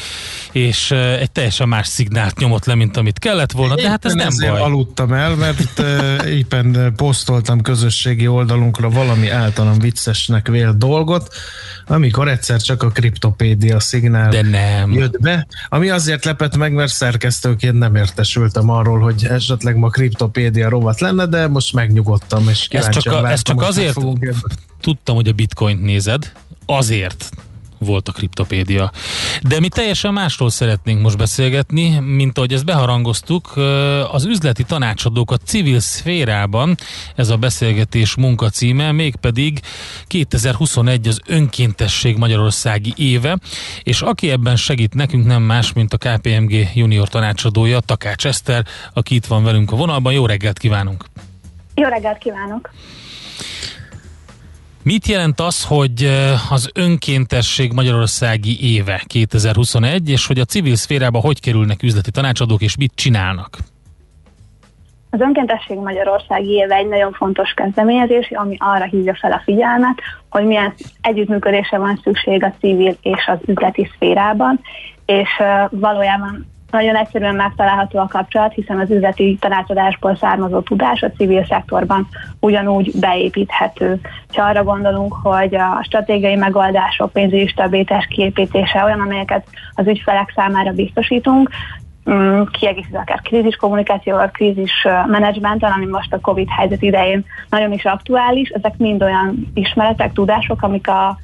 és 0.52 0.90
eh, 0.90 1.20
egy 1.20 1.30
teljesen 1.30 1.68
más 1.68 1.86
szignált 1.86 2.38
nyomott 2.38 2.64
le, 2.64 2.74
mint 2.74 2.96
amit 2.96 3.18
kellett 3.18 3.52
volna, 3.52 3.74
de 3.74 3.88
hát 3.88 4.04
ez 4.04 4.12
nem 4.12 4.26
ezért 4.26 4.52
baj. 4.52 4.60
aludtam 4.60 5.12
el, 5.12 5.34
mert 5.34 5.78
uh, 5.78 6.30
éppen 6.30 6.66
uh, 6.66 6.86
posztoltam 6.86 7.60
közösségi 7.60 8.26
oldalunkra 8.26 8.90
valami 8.90 9.30
általam 9.30 9.78
viccesnek 9.78 10.48
vélt 10.48 10.78
dolgot, 10.78 11.34
amikor 11.86 12.28
egyszer 12.28 12.60
csak 12.60 12.82
a 12.82 12.88
kriptopédia 12.88 13.80
szignál 13.80 14.30
De 14.30 14.42
nem. 14.42 14.92
jött 14.92 15.20
be, 15.20 15.46
ami 15.68 15.88
azért 15.90 16.24
lepett 16.24 16.56
meg, 16.56 16.72
mert 16.72 16.92
szerkesztőként 16.92 17.78
nem 17.78 17.94
értesültem 17.94 18.70
arról, 18.70 18.98
hogy 18.98 19.24
esetleg 19.24 19.76
ma 19.76 19.88
kriptopédia 19.88 20.68
rovat 20.68 21.00
lenne, 21.00 21.26
de 21.26 21.48
most 21.48 21.72
megnyugodtam, 21.72 22.48
és 22.48 22.68
Ez 22.70 22.88
csak, 22.88 23.12
a, 23.12 23.30
ez 23.30 23.42
csak 23.42 23.62
azért 23.62 23.98
tudtam, 24.80 25.14
hogy 25.14 25.28
a 25.28 25.32
bitcoint 25.32 25.82
nézed, 25.82 26.32
azért 26.66 27.30
volt 27.84 28.08
a 28.08 28.12
kriptopédia. 28.12 28.92
De 29.42 29.60
mi 29.60 29.68
teljesen 29.68 30.12
másról 30.12 30.50
szeretnénk 30.50 31.00
most 31.00 31.16
beszélgetni, 31.16 31.98
mint 31.98 32.38
ahogy 32.38 32.52
ezt 32.52 32.64
beharangoztuk, 32.64 33.56
az 34.12 34.24
üzleti 34.24 34.62
tanácsadók 34.62 35.30
a 35.30 35.36
civil 35.36 35.80
szférában, 35.80 36.76
ez 37.14 37.28
a 37.28 37.36
beszélgetés 37.36 38.14
munkacíme, 38.16 38.92
mégpedig 38.92 39.60
2021 40.06 41.08
az 41.08 41.20
önkéntesség 41.26 42.16
Magyarországi 42.16 42.92
éve, 42.96 43.38
és 43.82 44.02
aki 44.02 44.30
ebben 44.30 44.56
segít 44.56 44.94
nekünk 44.94 45.26
nem 45.26 45.42
más, 45.42 45.72
mint 45.72 45.92
a 45.92 45.96
KPMG 45.96 46.68
junior 46.74 47.08
tanácsadója, 47.08 47.80
Takács 47.80 48.26
Eszter, 48.26 48.64
aki 48.92 49.14
itt 49.14 49.26
van 49.26 49.44
velünk 49.44 49.72
a 49.72 49.76
vonalban. 49.76 50.12
Jó 50.12 50.26
reggelt 50.26 50.58
kívánunk! 50.58 51.04
Jó 51.74 51.88
reggelt 51.88 52.18
kívánok! 52.18 52.70
Mit 54.84 55.06
jelent 55.06 55.40
az, 55.40 55.66
hogy 55.66 56.04
az 56.50 56.70
önkéntesség 56.74 57.72
Magyarországi 57.72 58.74
éve 58.74 59.02
2021, 59.06 60.10
és 60.10 60.26
hogy 60.26 60.38
a 60.38 60.44
civil 60.44 60.74
szférába 60.74 61.18
hogy 61.18 61.40
kerülnek 61.40 61.82
üzleti 61.82 62.10
tanácsadók, 62.10 62.62
és 62.62 62.76
mit 62.76 62.92
csinálnak? 62.94 63.58
Az 65.10 65.20
önkéntesség 65.20 65.76
Magyarországi 65.76 66.50
éve 66.50 66.74
egy 66.74 66.88
nagyon 66.88 67.12
fontos 67.12 67.52
kezdeményezés, 67.52 68.30
ami 68.34 68.56
arra 68.58 68.84
hívja 68.84 69.16
fel 69.20 69.32
a 69.32 69.42
figyelmet, 69.44 70.00
hogy 70.30 70.44
milyen 70.44 70.74
együttműködésre 71.00 71.78
van 71.78 72.00
szükség 72.02 72.44
a 72.44 72.54
civil 72.60 72.96
és 73.02 73.26
az 73.26 73.38
üzleti 73.46 73.90
szférában, 73.94 74.60
és 75.06 75.28
valójában 75.70 76.53
nagyon 76.74 76.96
egyszerűen 76.96 77.34
megtalálható 77.34 77.98
a 77.98 78.06
kapcsolat, 78.10 78.52
hiszen 78.52 78.78
az 78.78 78.90
üzleti 78.90 79.36
tanácsadásból 79.40 80.16
származó 80.16 80.60
tudás 80.60 81.02
a 81.02 81.10
civil 81.10 81.44
szektorban 81.44 82.08
ugyanúgy 82.40 82.90
beépíthető. 83.00 84.00
Ha 84.32 84.42
arra 84.42 84.62
gondolunk, 84.62 85.14
hogy 85.22 85.54
a 85.54 85.80
stratégiai 85.82 86.34
megoldások, 86.34 87.12
pénzügyi 87.12 87.46
stabilitás 87.46 88.06
kiépítése 88.06 88.84
olyan, 88.84 89.00
amelyeket 89.00 89.46
az 89.74 89.86
ügyfelek 89.86 90.32
számára 90.36 90.72
biztosítunk, 90.72 91.50
mm, 92.10 92.42
kiegészítve 92.52 92.98
akár 92.98 93.20
krízis 93.20 93.56
kommunikációval, 93.56 94.30
krízis 94.30 94.86
menedzsmenttel, 95.06 95.72
ami 95.76 95.86
most 95.86 96.12
a 96.12 96.20
Covid 96.20 96.48
helyzet 96.48 96.82
idején 96.82 97.24
nagyon 97.48 97.72
is 97.72 97.84
aktuális, 97.84 98.48
ezek 98.48 98.76
mind 98.76 99.02
olyan 99.02 99.50
ismeretek, 99.54 100.12
tudások, 100.12 100.62
amik 100.62 100.88
a 100.88 101.18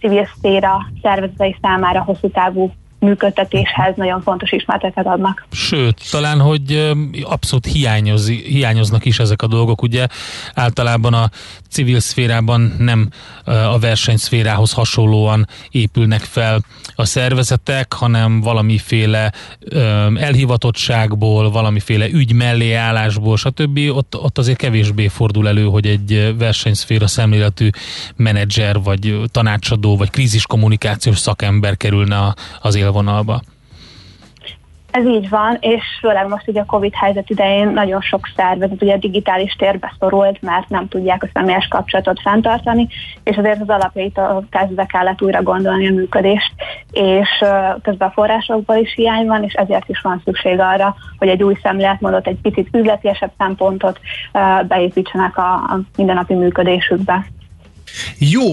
civil 0.00 0.26
szféra 0.36 0.86
szervezetei 1.02 1.56
számára 1.62 2.02
hosszú 2.02 2.28
távú 2.28 2.72
működtetéshez 3.04 3.94
nagyon 3.96 4.22
fontos 4.22 4.52
ismereteket 4.52 5.06
adnak. 5.06 5.46
Sőt, 5.50 6.10
talán, 6.10 6.40
hogy 6.40 6.92
abszolút 7.22 7.66
hiányoz, 7.66 8.28
hiányoznak 8.28 9.04
is 9.04 9.18
ezek 9.18 9.42
a 9.42 9.46
dolgok. 9.46 9.82
Ugye 9.82 10.06
általában 10.54 11.14
a 11.14 11.30
civil 11.74 12.00
szférában 12.00 12.74
nem 12.78 13.08
a 13.44 13.78
versenyszférához 13.78 14.72
hasonlóan 14.72 15.48
épülnek 15.70 16.20
fel 16.20 16.64
a 16.94 17.04
szervezetek, 17.04 17.92
hanem 17.92 18.40
valamiféle 18.40 19.32
elhivatottságból, 20.14 21.50
valamiféle 21.50 22.08
ügy 22.08 22.32
mellé 22.32 22.72
állásból, 22.72 23.36
stb. 23.36 23.78
Ott, 23.88 24.16
ott 24.16 24.38
azért 24.38 24.58
kevésbé 24.58 25.08
fordul 25.08 25.48
elő, 25.48 25.64
hogy 25.64 25.86
egy 25.86 26.34
versenyszféra 26.38 27.06
szemléletű 27.06 27.68
menedzser, 28.16 28.82
vagy 28.82 29.20
tanácsadó, 29.30 29.96
vagy 29.96 30.10
kríziskommunikációs 30.10 31.18
szakember 31.18 31.76
kerülne 31.76 32.34
az 32.60 32.74
élvonalba. 32.74 33.42
Ez 34.94 35.06
így 35.06 35.28
van, 35.28 35.56
és 35.60 35.82
főleg 36.00 36.28
most 36.28 36.48
ugye 36.48 36.60
a 36.60 36.64
Covid 36.64 36.94
helyzet 36.94 37.30
idején 37.30 37.68
nagyon 37.68 38.00
sok 38.00 38.28
szervezet 38.36 38.82
ugye 38.82 38.96
digitális 38.96 39.52
térbe 39.52 39.94
szorult, 39.98 40.42
mert 40.42 40.68
nem 40.68 40.88
tudják 40.88 41.22
a 41.22 41.28
személyes 41.32 41.68
kapcsolatot 41.68 42.20
fenntartani, 42.20 42.88
és 43.24 43.36
azért 43.36 43.60
az 43.60 43.68
alapjait 43.68 44.20
kezdve 44.50 44.86
kellett 44.86 45.22
újra 45.22 45.42
gondolni 45.42 45.88
a 45.88 45.92
működést, 45.92 46.52
és 46.90 47.28
közben 47.82 48.08
a 48.08 48.12
forrásokból 48.12 48.76
is 48.76 48.94
hiány 48.94 49.26
van, 49.26 49.44
és 49.44 49.52
ezért 49.52 49.88
is 49.88 50.00
van 50.00 50.22
szükség 50.24 50.60
arra, 50.60 50.94
hogy 51.18 51.28
egy 51.28 51.42
új 51.42 51.56
szemléletmódot, 51.62 52.26
egy 52.26 52.38
picit 52.42 52.68
üzletiesebb 52.72 53.32
szempontot 53.38 54.00
beépítsenek 54.68 55.36
a, 55.36 55.52
a 55.52 55.80
mindennapi 55.96 56.34
működésükbe. 56.34 57.26
Jó, 58.18 58.44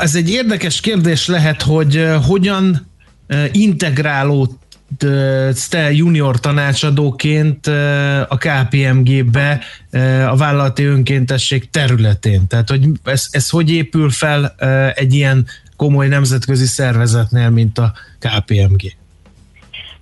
ez 0.00 0.14
egy 0.14 0.30
érdekes 0.30 0.80
kérdés 0.80 1.28
lehet, 1.28 1.62
hogy 1.62 2.06
hogyan 2.26 2.76
ö, 3.26 3.44
integrálódsz 3.52 4.65
te 5.70 5.92
junior 5.92 6.40
tanácsadóként 6.40 7.66
a 8.28 8.36
KPMG-be 8.36 9.60
a 10.28 10.36
vállalati 10.36 10.84
önkéntesség 10.84 11.70
területén. 11.70 12.46
Tehát, 12.46 12.68
hogy 12.68 12.88
ez, 13.04 13.26
ez 13.30 13.50
hogy 13.50 13.72
épül 13.72 14.10
fel 14.10 14.54
egy 14.94 15.14
ilyen 15.14 15.46
komoly 15.76 16.08
nemzetközi 16.08 16.66
szervezetnél, 16.66 17.50
mint 17.50 17.78
a 17.78 17.92
KPMG? 18.18 18.96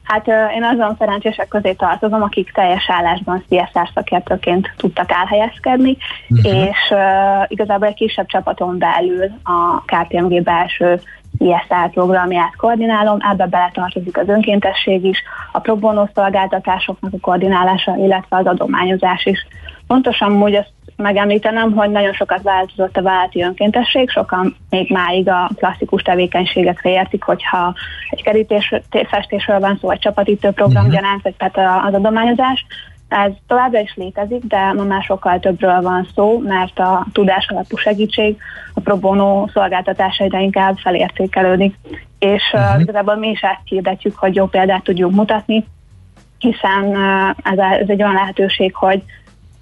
Hát 0.05 0.27
én 0.55 0.65
azon 0.65 0.97
szerencsések 0.99 1.49
közé 1.49 1.73
tartozom, 1.73 2.23
akik 2.23 2.53
teljes 2.53 2.85
állásban 2.91 3.45
CSR 3.49 3.91
szakértőként 3.95 4.75
tudtak 4.77 5.11
elhelyezkedni, 5.13 5.97
uh-huh. 6.29 6.55
és 6.55 6.77
uh, 6.91 7.45
igazából 7.49 7.89
egy 7.89 7.95
kisebb 7.95 8.27
csapaton 8.27 8.79
belül 8.79 9.31
a 9.43 9.83
KPMG 9.85 10.43
belső 10.43 11.01
CSR 11.39 11.91
programját 11.91 12.57
koordinálom, 12.57 13.19
ebbe 13.21 13.47
beletartozik 13.47 14.19
az 14.19 14.29
önkéntesség 14.29 15.05
is, 15.05 15.23
a 15.53 15.59
pro 15.59 15.77
bono 15.77 16.07
szolgáltatásoknak 16.15 17.13
a 17.13 17.21
koordinálása, 17.21 17.97
illetve 17.97 18.37
az 18.37 18.47
adományozás 18.47 19.25
is. 19.25 19.47
Pontosan 19.87 20.43
úgy 20.43 20.55
azt 20.55 20.73
megemlítenem, 20.97 21.73
hogy 21.73 21.91
nagyon 21.91 22.13
sokat 22.13 22.43
változott 22.43 22.97
a 22.97 23.03
vállalati 23.03 23.43
önkéntesség, 23.43 24.11
sokan 24.11 24.57
még 24.71 24.91
máig 24.91 25.29
a 25.29 25.51
klasszikus 25.57 26.03
tevékenységekre 26.03 26.91
értik, 26.91 27.23
hogyha 27.23 27.75
egy 28.11 28.23
kerítésfestésről 28.23 29.61
van 29.61 29.79
szó, 29.81 29.89
vagy 29.89 29.99
csapatítő 29.99 30.51
program 30.51 30.85
uh-huh. 30.85 31.01
gyanánt, 31.01 31.23
vagy 31.23 31.35
tehát 31.37 31.87
az 31.87 31.95
adományozás, 31.95 32.67
Ez 33.09 33.31
továbbra 33.47 33.81
is 33.81 33.95
létezik, 33.95 34.45
de 34.45 34.73
ma 34.73 34.83
már 34.83 35.03
sokkal 35.03 35.39
többről 35.39 35.81
van 35.81 36.09
szó, 36.15 36.39
mert 36.39 36.79
a 36.79 37.07
tudás 37.13 37.49
alapú 37.49 37.77
segítség 37.77 38.37
a 38.75 38.81
pro 38.81 38.97
bono 38.97 39.47
szolgáltatásaira 39.53 40.39
inkább 40.39 40.77
felértékelődik. 40.77 41.75
És 42.19 42.43
uh-huh. 42.53 42.81
igazából 42.81 43.17
mi 43.17 43.29
is 43.29 43.41
ezt 43.41 43.61
hirdetjük, 43.65 44.17
hogy 44.17 44.35
jó 44.35 44.47
példát 44.47 44.83
tudjuk 44.83 45.11
mutatni, 45.11 45.65
hiszen 46.39 46.97
ez 47.43 47.89
egy 47.89 48.03
olyan 48.03 48.15
lehetőség, 48.15 48.75
hogy 48.75 49.03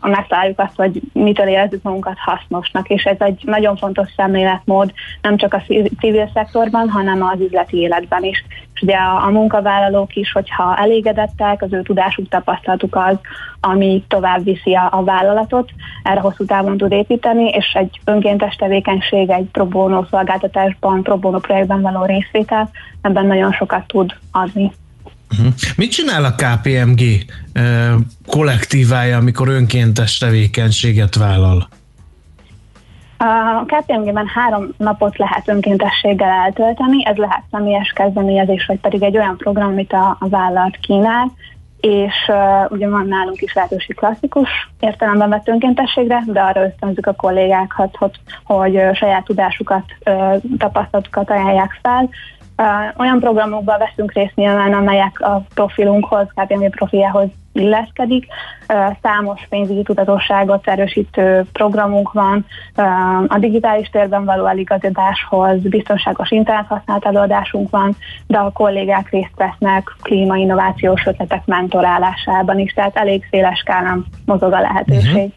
megtaláljuk 0.08 0.58
azt, 0.58 0.76
hogy 0.76 1.00
mitől 1.12 1.46
érezzük 1.46 1.82
magunkat 1.82 2.18
hasznosnak, 2.18 2.88
és 2.88 3.04
ez 3.04 3.16
egy 3.18 3.42
nagyon 3.44 3.76
fontos 3.76 4.12
szemléletmód 4.16 4.92
nem 5.22 5.36
csak 5.36 5.54
a 5.54 5.62
civil 5.98 6.30
szektorban, 6.34 6.88
hanem 6.88 7.22
az 7.22 7.40
üzleti 7.40 7.76
életben 7.76 8.24
is. 8.24 8.44
És 8.74 8.80
ugye 8.82 8.96
a, 8.96 9.24
a 9.24 9.30
munkavállalók 9.30 10.16
is, 10.16 10.32
hogyha 10.32 10.76
elégedettek, 10.76 11.62
az 11.62 11.72
ő 11.72 11.82
tudásuk, 11.82 12.28
tapasztalatuk 12.28 12.96
az, 12.96 13.18
ami 13.60 14.04
tovább 14.08 14.44
viszi 14.44 14.74
a, 14.74 14.88
a 14.90 15.04
vállalatot, 15.04 15.70
erre 16.02 16.20
hosszú 16.20 16.44
távon 16.44 16.76
tud 16.76 16.92
építeni, 16.92 17.48
és 17.48 17.72
egy 17.74 18.00
önkéntes 18.04 18.56
tevékenység, 18.56 19.30
egy 19.30 19.48
pro 19.52 19.66
bono 19.66 20.04
szolgáltatásban, 20.10 21.02
pro 21.02 21.16
bono 21.16 21.38
projektben 21.38 21.80
való 21.80 22.04
részvétel 22.04 22.70
ebben 23.00 23.26
nagyon 23.26 23.52
sokat 23.52 23.86
tud 23.86 24.14
adni. 24.32 24.72
Uh-huh. 25.32 25.52
Mit 25.76 25.90
csinál 25.90 26.24
a 26.24 26.34
KPMG 26.34 27.00
kollektívája, 28.26 29.16
amikor 29.16 29.48
önkéntes 29.48 30.18
tevékenységet 30.18 31.14
vállal? 31.14 31.68
A 33.16 33.64
KPMG-ben 33.66 34.26
három 34.34 34.68
napot 34.76 35.18
lehet 35.18 35.48
önkéntességgel 35.48 36.28
eltölteni, 36.28 37.06
ez 37.06 37.16
lehet 37.16 37.42
személyes 37.50 37.92
kezdeményezés, 37.94 38.66
vagy 38.66 38.80
pedig 38.80 39.02
egy 39.02 39.16
olyan 39.16 39.36
program, 39.36 39.68
amit 39.68 39.92
a, 39.92 40.16
vállalat 40.20 40.76
kínál, 40.80 41.32
és 41.80 42.14
uh, 42.28 42.70
ugye 42.70 42.88
van 42.88 43.06
nálunk 43.06 43.40
is 43.40 43.54
lehetőség 43.54 43.96
klasszikus 43.96 44.48
értelemben 44.80 45.28
vett 45.28 45.48
önkéntességre, 45.48 46.22
de 46.26 46.40
arra 46.40 46.64
ösztönzük 46.64 47.06
a 47.06 47.12
kollégákat, 47.14 47.96
hogy, 47.96 48.20
hogy 48.44 48.80
saját 48.92 49.24
tudásukat, 49.24 49.84
uh, 50.04 50.42
tapasztalatukat 50.58 51.30
ajánlják 51.30 51.78
fel, 51.82 52.08
olyan 52.96 53.20
programokban 53.20 53.78
veszünk 53.78 54.12
részt 54.12 54.34
nyilván, 54.34 54.72
amelyek 54.72 55.20
a 55.20 55.44
profilunkhoz, 55.54 56.26
KPMG 56.34 56.70
profiához 56.70 57.28
illeszkedik. 57.52 58.26
Számos 59.02 59.46
pénzügyi 59.48 59.82
tudatosságot 59.82 60.68
erősítő 60.68 61.44
programunk 61.52 62.12
van, 62.12 62.46
a 63.28 63.38
digitális 63.38 63.88
térben 63.88 64.24
való 64.24 64.46
eligazodáshoz 64.46 65.60
biztonságos 65.60 66.30
internethasználat 66.30 67.04
előadásunk 67.04 67.70
van, 67.70 67.96
de 68.26 68.38
a 68.38 68.50
kollégák 68.50 69.10
részt 69.10 69.36
vesznek 69.36 69.96
klímainnovációs 70.02 71.06
ötletek 71.06 71.46
mentorálásában 71.46 72.58
is, 72.58 72.72
tehát 72.72 72.96
elég 72.96 73.26
széles 73.30 73.58
skálán 73.58 74.04
mozog 74.24 74.52
a 74.52 74.60
lehetőség. 74.60 75.14
Uh-huh. 75.14 75.32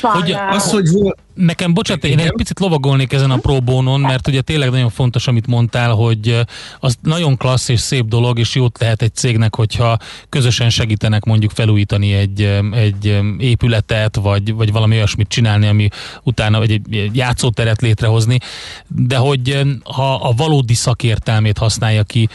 Van, 0.00 0.12
hogy 0.12 0.36
az, 0.50 0.72
hogy 0.72 0.88
volt, 0.92 1.18
Nekem, 1.34 1.74
bocsánat, 1.74 2.04
én 2.04 2.18
egy 2.18 2.32
picit 2.32 2.60
lovagolnék 2.60 3.12
ezen 3.12 3.30
a 3.30 3.36
próbónon, 3.36 4.00
mert 4.00 4.28
ugye 4.28 4.40
tényleg 4.40 4.70
nagyon 4.70 4.90
fontos, 4.90 5.26
amit 5.26 5.46
mondtál, 5.46 5.92
hogy 5.92 6.40
az 6.80 6.98
nagyon 7.02 7.36
klassz 7.36 7.68
és 7.68 7.80
szép 7.80 8.04
dolog, 8.04 8.38
és 8.38 8.54
jót 8.54 8.80
lehet 8.80 9.02
egy 9.02 9.14
cégnek, 9.14 9.54
hogyha 9.54 9.98
közösen 10.28 10.70
segítenek 10.70 11.24
mondjuk 11.24 11.50
felújítani 11.50 12.12
egy, 12.12 12.42
egy 12.72 13.20
épületet, 13.38 14.16
vagy, 14.16 14.54
vagy 14.54 14.72
valami 14.72 14.96
olyasmit 14.96 15.28
csinálni, 15.28 15.66
ami 15.66 15.88
utána, 16.22 16.58
vagy 16.58 16.70
egy 16.70 17.10
játszóteret 17.16 17.80
létrehozni, 17.80 18.38
de 18.86 19.16
hogy 19.16 19.60
ha 19.84 20.14
a 20.14 20.32
valódi 20.36 20.74
szakértelmét 20.74 21.58
használja 21.58 22.02
ki 22.02 22.28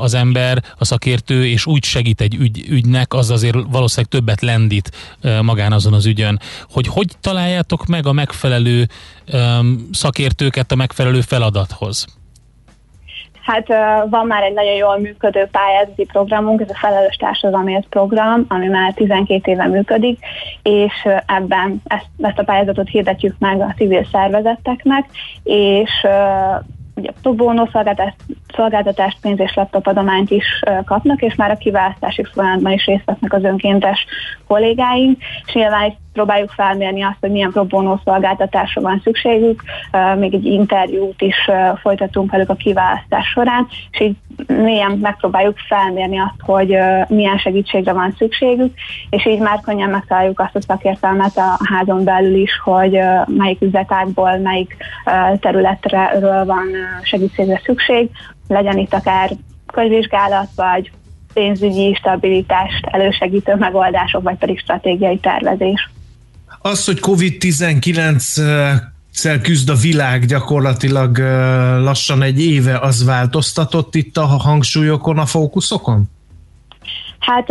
az 0.00 0.14
ember, 0.14 0.64
a 0.78 0.84
szakértő, 0.84 1.46
és 1.46 1.66
úgy 1.66 1.84
segít 1.84 2.20
egy 2.20 2.34
ügy, 2.34 2.64
ügynek, 2.68 3.14
az 3.14 3.30
azért 3.30 3.56
valószínűleg 3.70 4.10
többet 4.10 4.40
lendít 4.40 4.90
magán 5.42 5.72
azon 5.72 5.92
az 5.92 6.06
ügyön. 6.06 6.40
Hogy 6.70 6.86
hogy 6.86 7.16
találjátok 7.20 7.86
meg 7.86 8.06
a 8.06 8.12
megfelelő 8.18 8.86
um, 9.32 9.88
szakértőket 9.92 10.72
a 10.72 10.76
megfelelő 10.76 11.20
feladathoz? 11.20 12.06
Hát 13.48 13.66
van 14.10 14.26
már 14.26 14.42
egy 14.42 14.52
nagyon 14.52 14.74
jól 14.74 14.98
működő 14.98 15.48
pályázati 15.50 16.04
programunk, 16.04 16.60
ez 16.60 16.70
a 16.70 16.78
Felelős 16.78 17.16
Társadalomért 17.16 17.86
program, 17.88 18.44
ami 18.48 18.66
már 18.66 18.92
12 18.94 19.50
éve 19.50 19.66
működik, 19.66 20.18
és 20.62 20.92
ebben 21.26 21.82
ezt, 21.84 22.06
ezt 22.20 22.38
a 22.38 22.44
pályázatot 22.44 22.88
hirdetjük 22.88 23.34
meg 23.38 23.60
a 23.60 23.74
civil 23.76 24.06
szervezeteknek, 24.12 25.04
és 25.42 25.90
ugye 26.94 27.10
pro 27.22 27.32
bono 27.32 27.66
szolgáltatást, 27.72 28.16
szolgáltatást, 28.54 29.18
pénz 29.20 29.40
és 29.40 29.54
laptop 29.54 29.86
adományt 29.86 30.30
is 30.30 30.62
kapnak, 30.84 31.22
és 31.22 31.34
már 31.34 31.50
a 31.50 31.56
kiválasztási 31.56 32.24
folyamatban 32.32 32.72
is 32.72 32.84
részt 32.84 33.04
vesznek 33.04 33.32
az 33.32 33.44
önkéntes 33.44 34.06
kollégáink, 34.46 35.18
és 35.46 35.52
nyilván 35.52 35.86
itt 35.86 36.07
próbáljuk 36.18 36.50
felmérni 36.50 37.02
azt, 37.02 37.16
hogy 37.20 37.30
milyen 37.30 37.52
bono 37.68 37.98
szolgáltatásra 38.04 38.80
van 38.80 39.00
szükségük, 39.04 39.62
még 40.18 40.34
egy 40.34 40.44
interjút 40.44 41.22
is 41.22 41.36
folytatunk 41.80 42.30
velük 42.30 42.48
a 42.48 42.54
kiválasztás 42.54 43.26
során, 43.28 43.66
és 43.90 44.00
így 44.00 44.16
mélyen 44.46 44.98
megpróbáljuk 45.02 45.58
felmérni 45.68 46.18
azt, 46.18 46.40
hogy 46.40 46.76
milyen 47.08 47.38
segítségre 47.38 47.92
van 47.92 48.14
szükségük, 48.18 48.74
és 49.10 49.26
így 49.26 49.38
már 49.38 49.60
könnyen 49.60 49.90
megtaláljuk 49.90 50.40
azt 50.40 50.56
a 50.56 50.60
szakértelmet 50.60 51.36
a 51.36 51.58
házon 51.64 52.04
belül 52.04 52.34
is, 52.34 52.60
hogy 52.64 52.98
melyik 53.26 53.60
üzletágból, 53.60 54.36
melyik 54.36 54.76
területről 55.40 56.44
van 56.44 56.66
segítségre 57.02 57.60
szükség, 57.64 58.10
legyen 58.48 58.78
itt 58.78 58.94
akár 58.94 59.30
könyvvizsgálat, 59.66 60.48
vagy 60.56 60.90
pénzügyi 61.32 61.94
stabilitást 61.94 62.86
elősegítő 62.86 63.54
megoldások, 63.54 64.22
vagy 64.22 64.36
pedig 64.36 64.58
stratégiai 64.58 65.18
tervezés. 65.18 65.90
Az, 66.60 66.84
hogy 66.84 67.00
COVID-19 67.00 68.18
szel 69.10 69.40
küzd 69.40 69.68
a 69.68 69.74
világ 69.74 70.24
gyakorlatilag 70.24 71.18
lassan 71.82 72.22
egy 72.22 72.44
éve, 72.44 72.78
az 72.78 73.04
változtatott 73.04 73.94
itt 73.94 74.16
a 74.16 74.24
hangsúlyokon, 74.24 75.18
a 75.18 75.26
fókuszokon? 75.26 76.08
Hát 77.18 77.48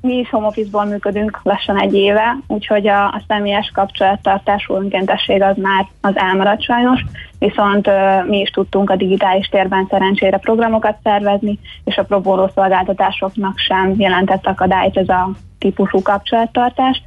mi 0.00 0.14
is 0.14 0.30
home 0.30 0.46
office-ból 0.46 0.84
működünk 0.84 1.40
lassan 1.42 1.80
egy 1.80 1.94
éve, 1.94 2.38
úgyhogy 2.46 2.88
a, 2.88 3.04
a 3.04 3.22
személyes 3.28 3.70
kapcsolattartású 3.74 4.74
önkéntesség 4.74 5.42
az 5.42 5.56
már 5.56 5.86
az 6.00 6.16
elmaradt 6.16 6.62
sajnos, 6.62 7.04
viszont 7.38 7.90
mi 8.26 8.38
is 8.40 8.50
tudtunk 8.50 8.90
a 8.90 8.96
digitális 8.96 9.46
térben 9.46 9.86
szerencsére 9.90 10.38
programokat 10.38 10.96
szervezni, 11.02 11.58
és 11.84 11.96
a 11.96 12.04
próbóló 12.04 12.50
szolgáltatásoknak 12.54 13.58
sem 13.58 13.94
jelentett 13.96 14.46
akadályt 14.46 14.96
ez 14.96 15.08
a 15.08 15.30
típusú 15.58 16.02
kapcsolattartás. 16.02 17.02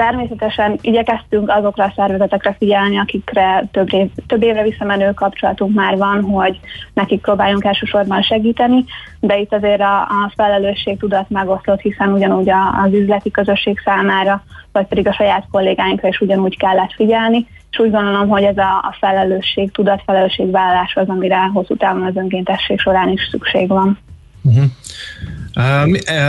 Természetesen 0.00 0.78
igyekeztünk 0.80 1.50
azokra 1.50 1.84
a 1.84 1.92
szervezetekre 1.96 2.54
figyelni, 2.58 2.98
akikre 2.98 3.68
több, 3.72 3.92
év, 3.92 4.10
több 4.26 4.42
évre 4.42 4.62
visszamenő 4.62 5.12
kapcsolatunk 5.12 5.74
már 5.74 5.96
van, 5.96 6.22
hogy 6.22 6.60
nekik 6.94 7.20
próbáljunk 7.20 7.64
elsősorban 7.64 8.22
segíteni, 8.22 8.84
de 9.20 9.38
itt 9.38 9.52
azért 9.52 9.80
a, 9.80 10.00
a 10.00 10.32
felelősség 10.36 10.98
tudat 10.98 11.30
megosztott, 11.30 11.80
hiszen 11.80 12.12
ugyanúgy 12.12 12.50
az 12.84 12.92
üzleti 12.92 13.30
közösség 13.30 13.80
számára, 13.84 14.42
vagy 14.72 14.86
pedig 14.86 15.06
a 15.06 15.12
saját 15.12 15.46
kollégáinkra 15.50 16.08
is 16.08 16.20
ugyanúgy 16.20 16.56
kellett 16.56 16.92
figyelni, 16.92 17.46
és 17.70 17.78
úgy 17.78 17.90
gondolom, 17.90 18.28
hogy 18.28 18.42
ez 18.42 18.58
a, 18.58 18.76
a 18.76 18.96
felelősség, 19.00 19.70
tudat, 19.70 20.02
felelősségvállalás 20.06 20.96
az, 20.96 21.08
amire 21.08 21.50
hosszú 21.52 21.76
távon 21.76 22.02
az 22.02 22.16
önkéntesség 22.16 22.78
során 22.78 23.08
is 23.08 23.28
szükség 23.30 23.68
van. 23.68 23.98
Uh-huh. 24.42 24.64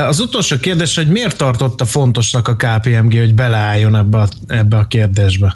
Az 0.08 0.20
utolsó 0.20 0.58
kérdés, 0.58 0.96
hogy 0.96 1.08
miért 1.08 1.38
tartotta 1.38 1.86
fontosnak 1.86 2.48
a 2.48 2.56
KPMG, 2.56 3.18
hogy 3.18 3.34
beleálljon 3.34 3.96
ebbe 3.96 4.18
a, 4.18 4.28
ebbe 4.48 4.78
a 4.78 4.88
kérdésbe? 4.88 5.56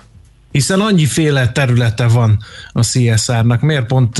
Hiszen 0.52 0.80
annyiféle 0.80 1.52
területe 1.52 2.08
van 2.08 2.38
a 2.72 2.82
CSR-nak, 2.82 3.62
miért 3.62 3.86
pont 3.86 4.20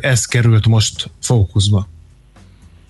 ez 0.00 0.24
került 0.24 0.66
most 0.66 1.10
fókuszba? 1.22 1.86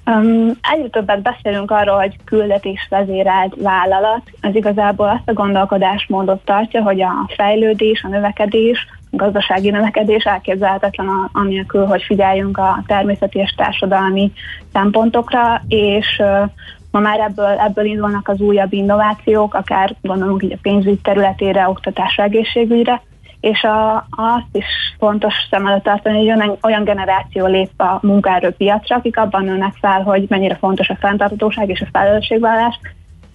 Um, 0.06 0.58
egyre 0.72 0.88
többet 0.90 1.22
beszélünk 1.22 1.70
arról, 1.70 1.96
hogy 1.96 2.16
küldetés 2.24 2.86
vezérelt 2.90 3.54
vállalat. 3.62 4.22
Ez 4.40 4.54
igazából 4.54 5.08
azt 5.08 5.28
a 5.28 5.32
gondolkodásmódot 5.32 6.44
tartja, 6.44 6.82
hogy 6.82 7.00
a 7.00 7.30
fejlődés, 7.36 8.02
a 8.02 8.08
növekedés, 8.08 8.86
gazdasági 9.10 9.70
növekedés 9.70 10.24
elképzelhetetlen 10.24 11.08
anélkül, 11.32 11.84
hogy 11.84 12.02
figyeljünk 12.02 12.58
a 12.58 12.82
természeti 12.86 13.38
és 13.38 13.54
társadalmi 13.56 14.32
szempontokra, 14.72 15.62
és 15.68 16.22
ma 16.90 17.00
már 17.00 17.20
ebből, 17.20 17.58
ebből 17.58 17.84
indulnak 17.84 18.28
az 18.28 18.40
újabb 18.40 18.72
innovációk, 18.72 19.54
akár 19.54 19.94
gondolunk 20.02 20.42
így 20.42 20.52
a 20.52 20.58
pénzügy 20.62 21.00
területére, 21.00 21.68
oktatásra, 21.68 22.22
egészségügyre, 22.22 23.02
és 23.40 23.62
a, 23.62 24.06
azt 24.10 24.48
is 24.52 24.64
fontos 24.98 25.34
szem 25.50 25.66
előtt 25.66 25.82
tartani, 25.82 26.28
hogy 26.28 26.58
olyan, 26.60 26.84
generáció 26.84 27.46
lép 27.46 27.80
a 27.80 27.98
munkaerőpiacra, 28.02 28.96
akik 28.96 29.16
abban 29.16 29.44
nőnek 29.44 29.74
fel, 29.80 30.02
hogy 30.02 30.24
mennyire 30.28 30.54
fontos 30.54 30.88
a 30.88 30.96
fenntartatóság 31.00 31.68
és 31.68 31.80
a 31.80 31.88
felelősségvállás, 31.92 32.80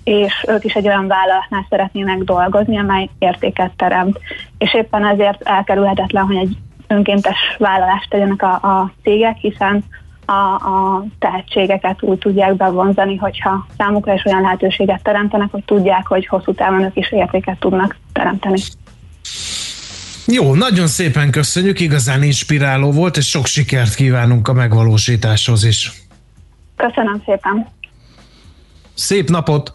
és 0.04 0.46
ők 0.48 0.64
is 0.64 0.74
egy 0.74 0.88
olyan 0.88 1.08
vállalatnál 1.08 1.66
szeretnének 1.70 2.18
dolgozni, 2.18 2.78
amely 2.78 3.10
értéket 3.20 3.72
teremt. 3.76 4.20
És 4.58 4.74
éppen 4.74 5.06
ezért 5.06 5.42
elkerülhetetlen, 5.42 6.26
hogy 6.26 6.36
egy 6.36 6.58
önkéntes 6.88 7.38
vállalást 7.58 8.10
tegyenek 8.10 8.42
a, 8.42 8.54
a 8.54 8.92
cégek, 9.04 9.38
hiszen 9.38 9.84
a, 10.26 10.32
a 10.54 11.06
tehetségeket 11.20 12.02
úgy 12.02 12.18
tudják 12.18 12.56
bevonzani, 12.56 13.16
hogyha 13.16 13.68
számukra 13.78 14.14
is 14.14 14.26
olyan 14.26 14.42
lehetőséget 14.42 15.04
teremtenek, 15.04 15.52
hogy 15.52 15.64
tudják, 15.66 16.08
hogy 16.08 16.28
hosszú 16.28 16.54
távon 16.54 16.84
ők 16.84 16.96
is 16.96 17.12
értéket 17.12 17.60
tudnak 17.60 17.98
teremteni. 18.14 18.62
Jó, 20.28 20.54
nagyon 20.54 20.88
szépen 20.88 21.32
köszönjük, 21.32 21.80
igazán 21.80 22.24
inspiráló 22.24 22.92
volt, 22.92 23.18
és 23.18 23.30
sok 23.30 23.46
sikert 23.46 23.96
kívánunk 23.96 24.48
a 24.48 24.54
megvalósításhoz 24.54 25.64
is. 25.64 25.92
Köszönöm 26.76 27.22
szépen! 27.26 27.68
Szép 28.94 29.30
napot! 29.30 29.74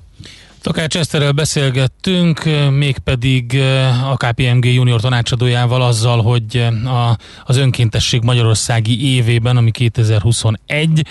Takács 0.63 0.97
Eszterrel 0.97 1.33
beszélgettünk, 1.33 2.45
mégpedig 2.71 3.61
a 4.05 4.17
KPMG 4.17 4.65
junior 4.65 5.01
tanácsadójával 5.01 5.83
azzal, 5.83 6.23
hogy 6.23 6.67
a, 6.85 7.19
az 7.45 7.57
önkéntesség 7.57 8.23
Magyarországi 8.23 9.15
évében, 9.15 9.57
ami 9.57 9.71
2021, 9.71 11.07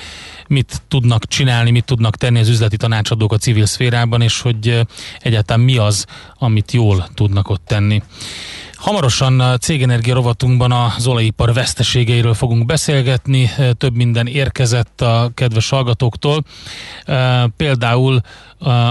mit 0.47 0.81
tudnak 0.87 1.25
csinálni, 1.25 1.71
mit 1.71 1.85
tudnak 1.85 2.15
tenni 2.15 2.39
az 2.39 2.49
üzleti 2.49 2.77
tanácsadók 2.77 3.33
a 3.33 3.37
civil 3.37 3.65
szférában, 3.65 4.21
és 4.21 4.41
hogy 4.41 4.79
egyáltalán 5.19 5.63
mi 5.63 5.77
az, 5.77 6.05
amit 6.37 6.71
jól 6.71 7.07
tudnak 7.13 7.49
ott 7.49 7.65
tenni. 7.65 8.01
Hamarosan 8.77 9.39
a 9.39 9.57
Cégenergia 9.57 10.13
rovatunkban 10.13 10.71
az 10.71 11.07
olajipar 11.07 11.53
veszteségeiről 11.53 12.33
fogunk 12.33 12.65
beszélgetni. 12.65 13.49
Több 13.77 13.95
minden 13.95 14.27
érkezett 14.27 15.01
a 15.01 15.31
kedves 15.33 15.69
hallgatóktól. 15.69 16.43
Például 17.57 18.21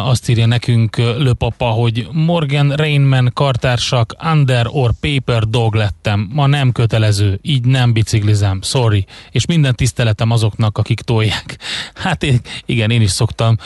azt 0.04 0.28
írja 0.28 0.46
nekünk 0.46 0.96
Löpapa, 0.96 1.66
hogy 1.66 2.08
Morgan 2.12 2.70
Rainman 2.70 3.30
kartársak 3.34 4.16
Under 4.32 4.66
or 4.70 4.90
Paper 5.00 5.42
Dog 5.44 5.74
lettem. 5.74 6.28
Ma 6.32 6.46
nem 6.46 6.72
kötelező, 6.72 7.38
így 7.42 7.64
nem 7.64 7.92
biciklizem, 7.92 8.62
sorry. 8.62 9.06
És 9.30 9.46
minden 9.46 9.74
tiszteletem 9.74 10.30
azoknak, 10.30 10.78
akik 10.78 11.00
tolják. 11.00 11.58
Hát 11.94 12.26
igen, 12.66 12.90
én 12.90 13.00
is 13.00 13.10
szoktam 13.10 13.56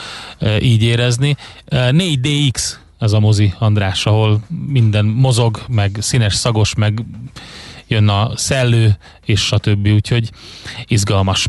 így 0.59 0.83
érezni. 0.83 1.35
4DX 1.69 2.73
ez 3.01 3.11
a 3.11 3.19
mozi, 3.19 3.53
András, 3.59 4.05
ahol 4.05 4.39
minden 4.67 5.05
mozog, 5.05 5.59
meg 5.67 5.97
színes, 5.99 6.35
szagos, 6.35 6.75
meg 6.75 7.05
jön 7.87 8.07
a 8.07 8.31
szellő, 8.37 8.97
és 9.25 9.45
stb. 9.45 9.87
Úgyhogy 9.87 10.31
izgalmas. 10.87 11.47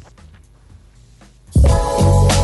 Barry 1.63 2.42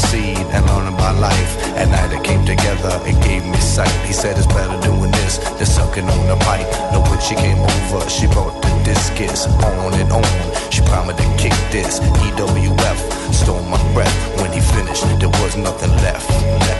I 0.00 0.16
and 0.52 0.66
learning 0.66 0.94
about 0.94 1.16
life. 1.20 1.52
At 1.76 1.88
night 1.88 2.12
it 2.12 2.24
came 2.24 2.44
together, 2.44 3.00
it 3.04 3.20
gave 3.22 3.44
me 3.44 3.56
sight. 3.58 3.90
He 4.06 4.12
said 4.12 4.36
it's 4.38 4.46
better 4.46 4.80
doing 4.80 5.10
this 5.10 5.38
than 5.38 5.66
sucking 5.66 6.08
on 6.08 6.26
the 6.26 6.36
pipe. 6.36 6.66
No, 6.92 7.00
when 7.02 7.20
she 7.20 7.34
came 7.34 7.58
over, 7.58 8.08
she 8.08 8.26
brought 8.26 8.60
the 8.62 8.70
discus 8.84 9.46
on 9.46 9.94
and 9.94 10.10
on. 10.12 10.24
She 10.70 10.80
promised 10.82 11.18
to 11.18 11.24
kick 11.36 11.54
this. 11.70 12.00
EWF 12.00 12.98
stole 13.32 13.62
my 13.64 13.80
breath. 13.92 14.16
When 14.40 14.52
he 14.52 14.60
finished, 14.60 15.04
there 15.20 15.34
was 15.42 15.56
nothing 15.56 15.92
left. 16.02 16.28
Left. 16.66 16.79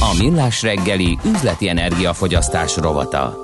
A 0.00 0.14
Millás 0.18 0.62
reggeli 0.62 1.18
üzleti 1.34 1.68
energiafogyasztás 1.68 2.76
rovata. 2.76 3.36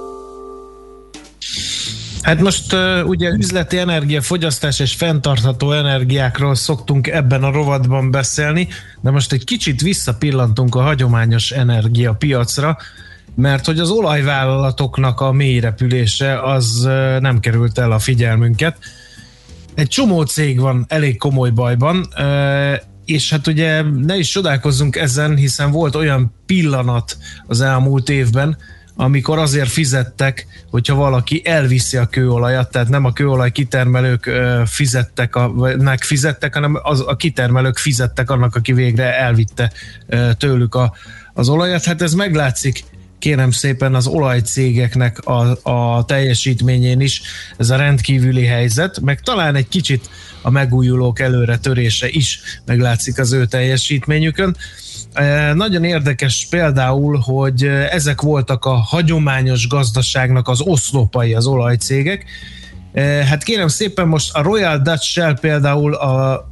Hát 2.23 2.41
most 2.41 2.77
ugye 3.05 3.31
üzleti 3.31 3.79
energiafogyasztás 3.79 4.81
és 4.81 4.95
fenntartható 4.95 5.73
energiákról 5.73 6.55
szoktunk 6.55 7.07
ebben 7.07 7.45
a 7.45 7.51
rovatban 7.51 8.11
beszélni, 8.11 8.69
de 9.01 9.11
most 9.11 9.33
egy 9.33 9.45
kicsit 9.45 9.81
visszapillantunk 9.81 10.75
a 10.75 10.83
hagyományos 10.83 11.51
energiapiacra, 11.51 12.77
mert 13.35 13.67
hogy 13.67 13.79
az 13.79 13.91
olajvállalatoknak 13.91 15.21
a 15.21 15.33
mélyrepülése 15.33 16.43
az 16.43 16.89
nem 17.21 17.41
került 17.41 17.79
el 17.79 17.93
a 17.93 17.99
figyelmünket. 17.99 18.77
Egy 19.75 19.89
csomó 19.89 20.23
cég 20.23 20.61
van 20.61 20.85
elég 20.89 21.19
komoly 21.19 21.51
bajban, 21.51 22.09
és 23.13 23.31
hát 23.31 23.47
ugye 23.47 23.83
ne 23.83 24.17
is 24.17 24.29
csodálkozzunk 24.29 24.97
ezen, 24.97 25.37
hiszen 25.37 25.71
volt 25.71 25.95
olyan 25.95 26.35
pillanat 26.47 27.17
az 27.47 27.61
elmúlt 27.61 28.09
évben, 28.09 28.57
amikor 28.97 29.39
azért 29.39 29.69
fizettek, 29.69 30.47
hogyha 30.71 30.95
valaki 30.95 31.43
elviszi 31.45 31.97
a 31.97 32.07
kőolajat, 32.07 32.71
tehát 32.71 32.89
nem 32.89 33.05
a 33.05 33.13
kőolaj 33.13 33.51
kitermelők 33.51 34.31
fizettek, 34.67 35.37
a, 35.37 35.75
nek 35.77 36.03
fizettek, 36.03 36.55
hanem 36.55 36.79
az, 36.83 37.05
a 37.07 37.17
kitermelők 37.17 37.79
fizettek 37.79 38.31
annak, 38.31 38.57
aki 38.57 38.73
végre 38.73 39.17
elvitte 39.19 39.73
tőlük 40.39 40.75
a, 40.75 40.93
az 41.35 41.49
olajat. 41.49 41.85
Hát 41.85 42.03
ez 42.03 42.15
meglátszik 42.15 42.85
kérem 43.23 43.51
szépen 43.51 43.95
az 43.95 44.07
olajcégeknek 44.07 45.19
a, 45.27 45.71
a 45.71 46.05
teljesítményén 46.05 47.01
is 47.01 47.23
ez 47.57 47.71
a 47.71 47.77
rendkívüli 47.77 48.45
helyzet, 48.45 49.01
meg 49.01 49.21
talán 49.21 49.55
egy 49.55 49.69
kicsit 49.69 50.09
a 50.43 50.51
megújulók 50.51 51.21
előre 51.21 51.59
törése 51.59 52.09
is 52.09 52.41
meglátszik 52.65 53.19
az 53.19 53.33
ő 53.33 53.47
teljesítményükön. 53.47 54.57
E, 55.13 55.53
Nagyon 55.53 55.85
érdekes 55.85 56.47
például, 56.51 57.17
hogy 57.17 57.65
ezek 57.91 58.21
voltak 58.21 58.65
a 58.65 58.75
hagyományos 58.75 59.69
gazdaságnak 59.69 60.49
az 60.49 60.61
oszlopai 60.61 61.35
az 61.35 61.47
olajcégek. 61.47 62.25
E, 62.93 63.03
Hát 63.03 63.43
kérem 63.43 63.69
szépen 63.69 64.09
most 64.09 64.35
a 64.35 64.43
Royal 64.43 64.79
Dutch 64.79 65.05
Shell 65.05 65.39
például 65.41 65.95
a 65.95 66.47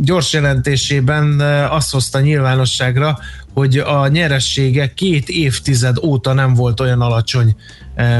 gyors 0.00 0.32
jelentésében 0.32 1.40
e, 1.40 1.72
azt 1.72 1.92
hozta 1.92 2.20
nyilvánosságra, 2.20 3.18
hogy 3.54 3.78
a 3.78 4.08
nyeressége 4.08 4.94
két 4.94 5.28
évtized 5.28 5.96
óta 6.04 6.32
nem 6.32 6.54
volt 6.54 6.80
olyan 6.80 7.00
alacsony, 7.00 7.56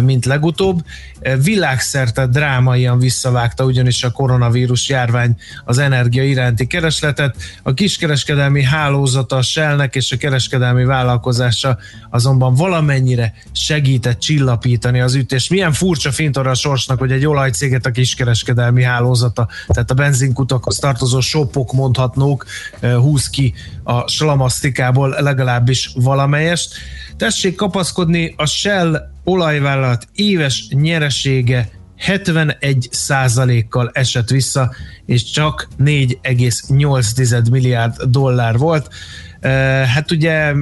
mint 0.01 0.25
legutóbb. 0.25 0.85
E, 1.21 1.37
Világszerte 1.37 2.27
drámaian 2.27 2.99
visszavágta 2.99 3.65
ugyanis 3.65 4.05
a 4.05 4.11
koronavírus 4.11 4.89
járvány 4.89 5.37
az 5.65 5.79
energia 5.79 6.25
iránti 6.25 6.67
keresletet. 6.67 7.37
A 7.63 7.75
kiskereskedelmi 7.75 8.63
hálózata 8.63 9.37
a 9.37 9.43
Shellnek 9.43 9.95
és 9.95 10.13
a 10.13 10.17
kereskedelmi 10.17 10.85
vállalkozása 10.85 11.79
azonban 12.11 12.55
valamennyire 12.55 13.33
segített 13.53 14.19
csillapítani 14.19 15.01
az 15.01 15.15
ütést. 15.15 15.51
Milyen 15.51 15.73
furcsa 15.73 16.13
fintora 16.13 16.51
a 16.51 16.55
sorsnak, 16.55 16.99
hogy 16.99 17.13
egy 17.13 17.27
olajcéget 17.27 17.87
a 17.87 17.91
kiskereskedelmi 17.91 18.83
hálózata, 18.83 19.49
tehát 19.67 19.91
a 19.91 19.95
benzinkutakhoz 19.95 20.79
tartozó 20.79 21.21
shopok 21.21 21.73
mondhatnók, 21.73 22.47
e, 22.81 22.95
húz 22.95 23.31
ki 23.31 23.55
a 23.83 24.09
slamasztikából 24.09 25.17
legalábbis 25.19 25.91
valamelyest. 25.95 26.75
Tessék 27.17 27.55
kapaszkodni, 27.55 28.35
a 28.37 28.47
Shell 28.47 29.11
olajvállalat 29.31 30.09
éves 30.15 30.69
nyeresége 30.71 31.69
71 31.97 32.89
százalékkal 32.91 33.91
esett 33.93 34.29
vissza, 34.29 34.73
és 35.07 35.25
csak 35.25 35.69
4,8 35.85 37.51
milliárd 37.51 38.03
dollár 38.03 38.59
volt. 38.59 38.89
Hát 39.95 40.11
ugye 40.11 40.53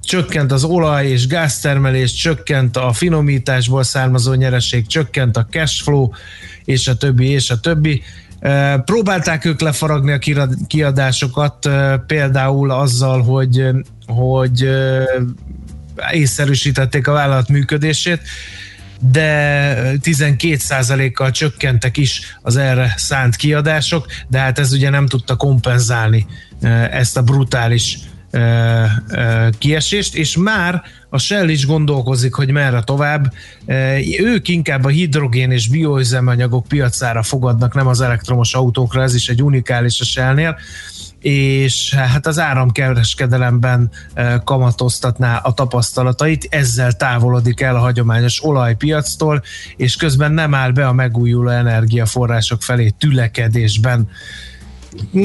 csökkent 0.00 0.52
az 0.52 0.64
olaj 0.64 1.06
és 1.06 1.26
gáztermelés, 1.26 2.12
csökkent 2.12 2.76
a 2.76 2.92
finomításból 2.92 3.82
származó 3.82 4.32
nyereség, 4.32 4.86
csökkent 4.86 5.36
a 5.36 5.46
cash 5.50 5.82
flow, 5.82 6.10
és 6.64 6.88
a 6.88 6.96
többi, 6.96 7.28
és 7.28 7.50
a 7.50 7.60
többi. 7.60 8.02
Próbálták 8.84 9.44
ők 9.44 9.60
lefaragni 9.60 10.12
a 10.12 10.48
kiadásokat, 10.66 11.68
például 12.06 12.70
azzal, 12.70 13.22
hogy, 13.22 13.66
hogy 14.06 14.68
észszerűsítették 16.12 17.08
a 17.08 17.12
vállalat 17.12 17.48
működését, 17.48 18.20
de 19.10 19.92
12%-kal 20.02 21.30
csökkentek 21.30 21.96
is 21.96 22.36
az 22.42 22.56
erre 22.56 22.94
szánt 22.96 23.36
kiadások, 23.36 24.06
de 24.28 24.38
hát 24.38 24.58
ez 24.58 24.72
ugye 24.72 24.90
nem 24.90 25.06
tudta 25.06 25.36
kompenzálni 25.36 26.26
eh, 26.60 26.94
ezt 26.94 27.16
a 27.16 27.22
brutális 27.22 27.98
eh, 28.30 28.96
eh, 29.08 29.48
kiesést, 29.58 30.14
és 30.14 30.36
már 30.36 30.82
a 31.10 31.18
Shell 31.18 31.48
is 31.48 31.66
gondolkozik, 31.66 32.34
hogy 32.34 32.50
merre 32.50 32.82
tovább. 32.82 33.32
Ők 34.18 34.48
inkább 34.48 34.84
a 34.84 34.88
hidrogén 34.88 35.50
és 35.50 35.68
bioüzemanyagok 35.68 36.66
piacára 36.68 37.22
fogadnak, 37.22 37.74
nem 37.74 37.86
az 37.86 38.00
elektromos 38.00 38.54
autókra, 38.54 39.02
ez 39.02 39.14
is 39.14 39.28
egy 39.28 39.42
unikális 39.42 40.00
a 40.00 40.04
Shellnél 40.04 40.58
és 41.22 41.94
hát 41.94 42.26
az 42.26 42.38
áramkereskedelemben 42.38 43.90
eh, 44.14 44.34
kamatoztatná 44.44 45.36
a 45.36 45.52
tapasztalatait, 45.52 46.46
ezzel 46.50 46.92
távolodik 46.92 47.60
el 47.60 47.76
a 47.76 47.78
hagyományos 47.78 48.44
olajpiactól, 48.44 49.42
és 49.76 49.96
közben 49.96 50.32
nem 50.32 50.54
áll 50.54 50.70
be 50.70 50.86
a 50.86 50.92
megújuló 50.92 51.48
energiaforrások 51.48 52.62
felé 52.62 52.88
tülekedésben. 52.88 54.08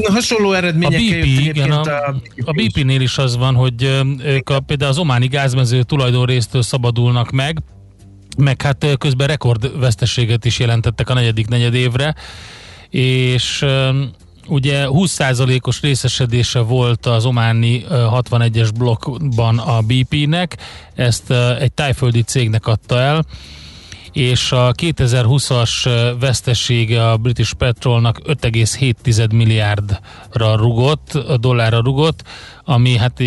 Hasonló 0.03 0.49
A 0.49 0.56
eredményekkel 0.56 1.19
BP, 1.19 1.26
jött 1.26 1.26
igen, 1.26 1.49
egyébként 1.49 1.88
a, 1.88 2.15
a 2.45 2.52
BP-nél 2.52 3.02
is 3.02 3.18
az 3.18 3.38
van, 3.38 3.56
hogy 3.56 3.84
ö, 3.84 4.02
ők 4.24 4.49
a, 4.49 4.60
például 4.60 4.91
az 4.91 4.98
ománi 4.98 5.28
gázmező 5.28 5.84
tulajdonrésztől 5.84 6.61
szabadulnak 6.61 7.32
meg, 7.32 7.64
meg 8.38 8.61
hát 8.61 8.86
közben 8.98 9.28
rekordveszteséget 9.28 10.45
is 10.45 10.60
jelentettek 10.60 11.10
a 11.10 11.14
negyedik 11.14 11.48
negyed 11.48 11.74
évre, 11.74 12.15
és 12.90 13.65
ugye 14.48 14.86
20%-os 14.90 15.82
részesedése 15.82 16.60
volt 16.60 17.06
az 17.06 17.26
ománi 17.26 17.84
ö, 17.90 18.07
61-es 18.11 18.69
blokkban 18.78 19.57
a 19.57 19.82
BP-nek, 19.82 20.57
ezt 20.95 21.32
egy 21.60 21.72
tájföldi 21.72 22.22
cégnek 22.22 22.68
adta 22.68 22.99
el, 22.99 23.26
és 24.11 24.52
a 24.52 24.72
2020-as 24.72 25.90
vesztesége 26.19 27.10
a 27.10 27.18
British 27.18 27.53
Petrolnak 27.53 28.22
5,7 28.26 29.34
milliárdra 29.34 30.56
rugott, 30.56 31.18
dollárra 31.40 31.80
rugott, 31.80 32.24
ami 32.64 32.98
hát 32.98 33.24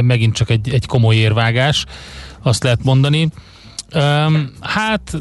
megint 0.00 0.34
csak 0.34 0.50
egy, 0.50 0.70
egy 0.72 0.86
komoly 0.86 1.16
érvágás, 1.16 1.84
azt 2.42 2.62
lehet 2.62 2.84
mondani. 2.84 3.28
Hát 4.60 5.16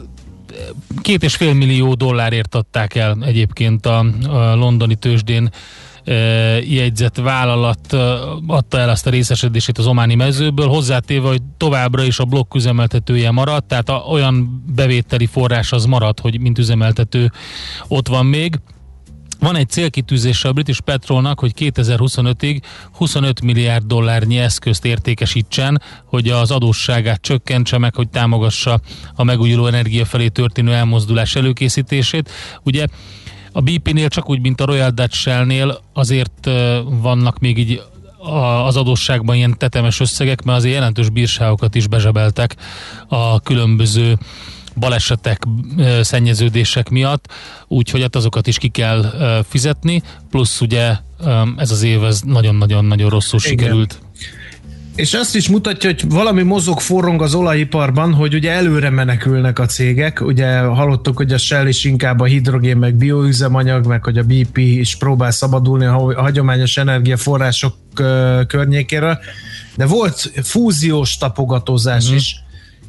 két 1.01 1.23
és 1.23 1.35
fél 1.35 1.53
millió 1.53 1.93
dollárért 1.93 2.55
adták 2.55 2.95
el 2.95 3.17
egyébként 3.21 3.85
a, 3.85 4.05
a 4.30 4.55
londoni 4.55 4.95
tőzsdén 4.95 5.49
e, 6.03 6.13
jegyzett 6.59 7.17
vállalat 7.17 7.93
e, 7.93 7.97
adta 8.47 8.80
el 8.80 8.89
azt 8.89 9.07
a 9.07 9.09
részesedését 9.09 9.77
az 9.77 9.88
ománi 9.88 10.15
mezőből, 10.15 10.67
hozzátéve, 10.67 11.27
hogy 11.27 11.41
továbbra 11.57 12.03
is 12.03 12.19
a 12.19 12.25
blokk 12.25 12.55
üzemeltetője 12.55 13.31
maradt, 13.31 13.67
tehát 13.67 13.89
a, 13.89 13.95
olyan 13.95 14.63
bevételi 14.75 15.25
forrás 15.25 15.71
az 15.71 15.85
maradt, 15.85 16.19
hogy 16.19 16.39
mint 16.39 16.57
üzemeltető 16.57 17.31
ott 17.88 18.07
van 18.07 18.25
még. 18.25 18.59
Van 19.44 19.56
egy 19.56 19.70
célkitűzése 19.70 20.48
a 20.48 20.53
British 20.53 20.80
Petrolnak, 20.80 21.40
hogy 21.40 21.52
2025-ig 21.57 22.61
25 22.91 23.41
milliárd 23.41 23.86
dollárnyi 23.86 24.38
eszközt 24.38 24.86
értékesítsen, 24.86 25.82
hogy 26.06 26.30
az 26.30 26.52
adósságát 26.52 27.22
csökkentse 27.22 27.78
meg, 27.78 27.95
hogy 27.95 28.10
támogassa 28.10 28.80
a 29.15 29.24
megújuló 29.24 29.65
energia 29.65 30.06
felé 30.06 30.28
történő 30.28 30.74
elmozdulás 30.74 31.36
előkészítését. 31.36 32.30
Ugye 32.64 32.86
a 33.52 33.61
BP-nél 33.61 34.07
csak 34.07 34.30
úgy, 34.30 34.41
mint 34.41 34.61
a 34.61 34.65
Royal 34.65 34.90
Dutch 34.90 35.15
Shell-nél 35.15 35.82
azért 35.94 36.49
vannak 36.86 37.40
még 37.40 37.57
így 37.57 37.82
az 38.65 38.78
adósságban 38.78 39.36
ilyen 39.36 39.57
tetemes 39.57 39.99
összegek, 39.99 40.44
mert 40.44 40.57
azért 40.57 40.74
jelentős 40.74 41.10
bírságokat 41.10 41.76
is 41.76 41.88
bezsebeltek 41.88 42.56
a 43.07 43.40
különböző 43.40 44.18
balesetek, 44.75 45.43
szennyeződések 46.01 46.89
miatt, 46.89 47.25
úgyhogy 47.67 48.01
hát 48.01 48.15
azokat 48.15 48.47
is 48.47 48.57
ki 48.57 48.67
kell 48.67 49.13
fizetni, 49.49 50.01
plusz 50.29 50.61
ugye 50.61 50.95
ez 51.57 51.71
az 51.71 51.83
év 51.83 52.03
ez 52.03 52.21
nagyon-nagyon-nagyon 52.21 53.09
rosszul 53.09 53.39
Igen. 53.43 53.57
sikerült. 53.57 53.99
És 54.95 55.13
azt 55.13 55.35
is 55.35 55.49
mutatja, 55.49 55.89
hogy 55.89 56.09
valami 56.09 56.43
mozog 56.43 56.79
forrong 56.79 57.21
az 57.21 57.33
olajiparban, 57.33 58.13
hogy 58.13 58.33
ugye 58.33 58.51
előre 58.51 58.89
menekülnek 58.89 59.59
a 59.59 59.65
cégek. 59.65 60.21
Ugye 60.21 60.59
hallottuk, 60.59 61.17
hogy 61.17 61.33
a 61.33 61.37
Shell 61.37 61.67
is 61.67 61.83
inkább 61.83 62.19
a 62.19 62.25
hidrogén, 62.25 62.77
meg 62.77 62.95
bioüzemanyag, 62.95 63.85
meg 63.85 64.03
hogy 64.03 64.17
a 64.17 64.23
BP 64.23 64.57
is 64.57 64.95
próbál 64.95 65.31
szabadulni 65.31 65.85
a 65.85 66.21
hagyományos 66.21 66.77
energiaforrások 66.77 67.75
környékéről. 68.47 69.17
De 69.75 69.85
volt 69.85 70.31
fúziós 70.43 71.17
tapogatózás 71.17 72.03
Mhm. 72.03 72.13
mm. 72.13 72.17
is, 72.17 72.43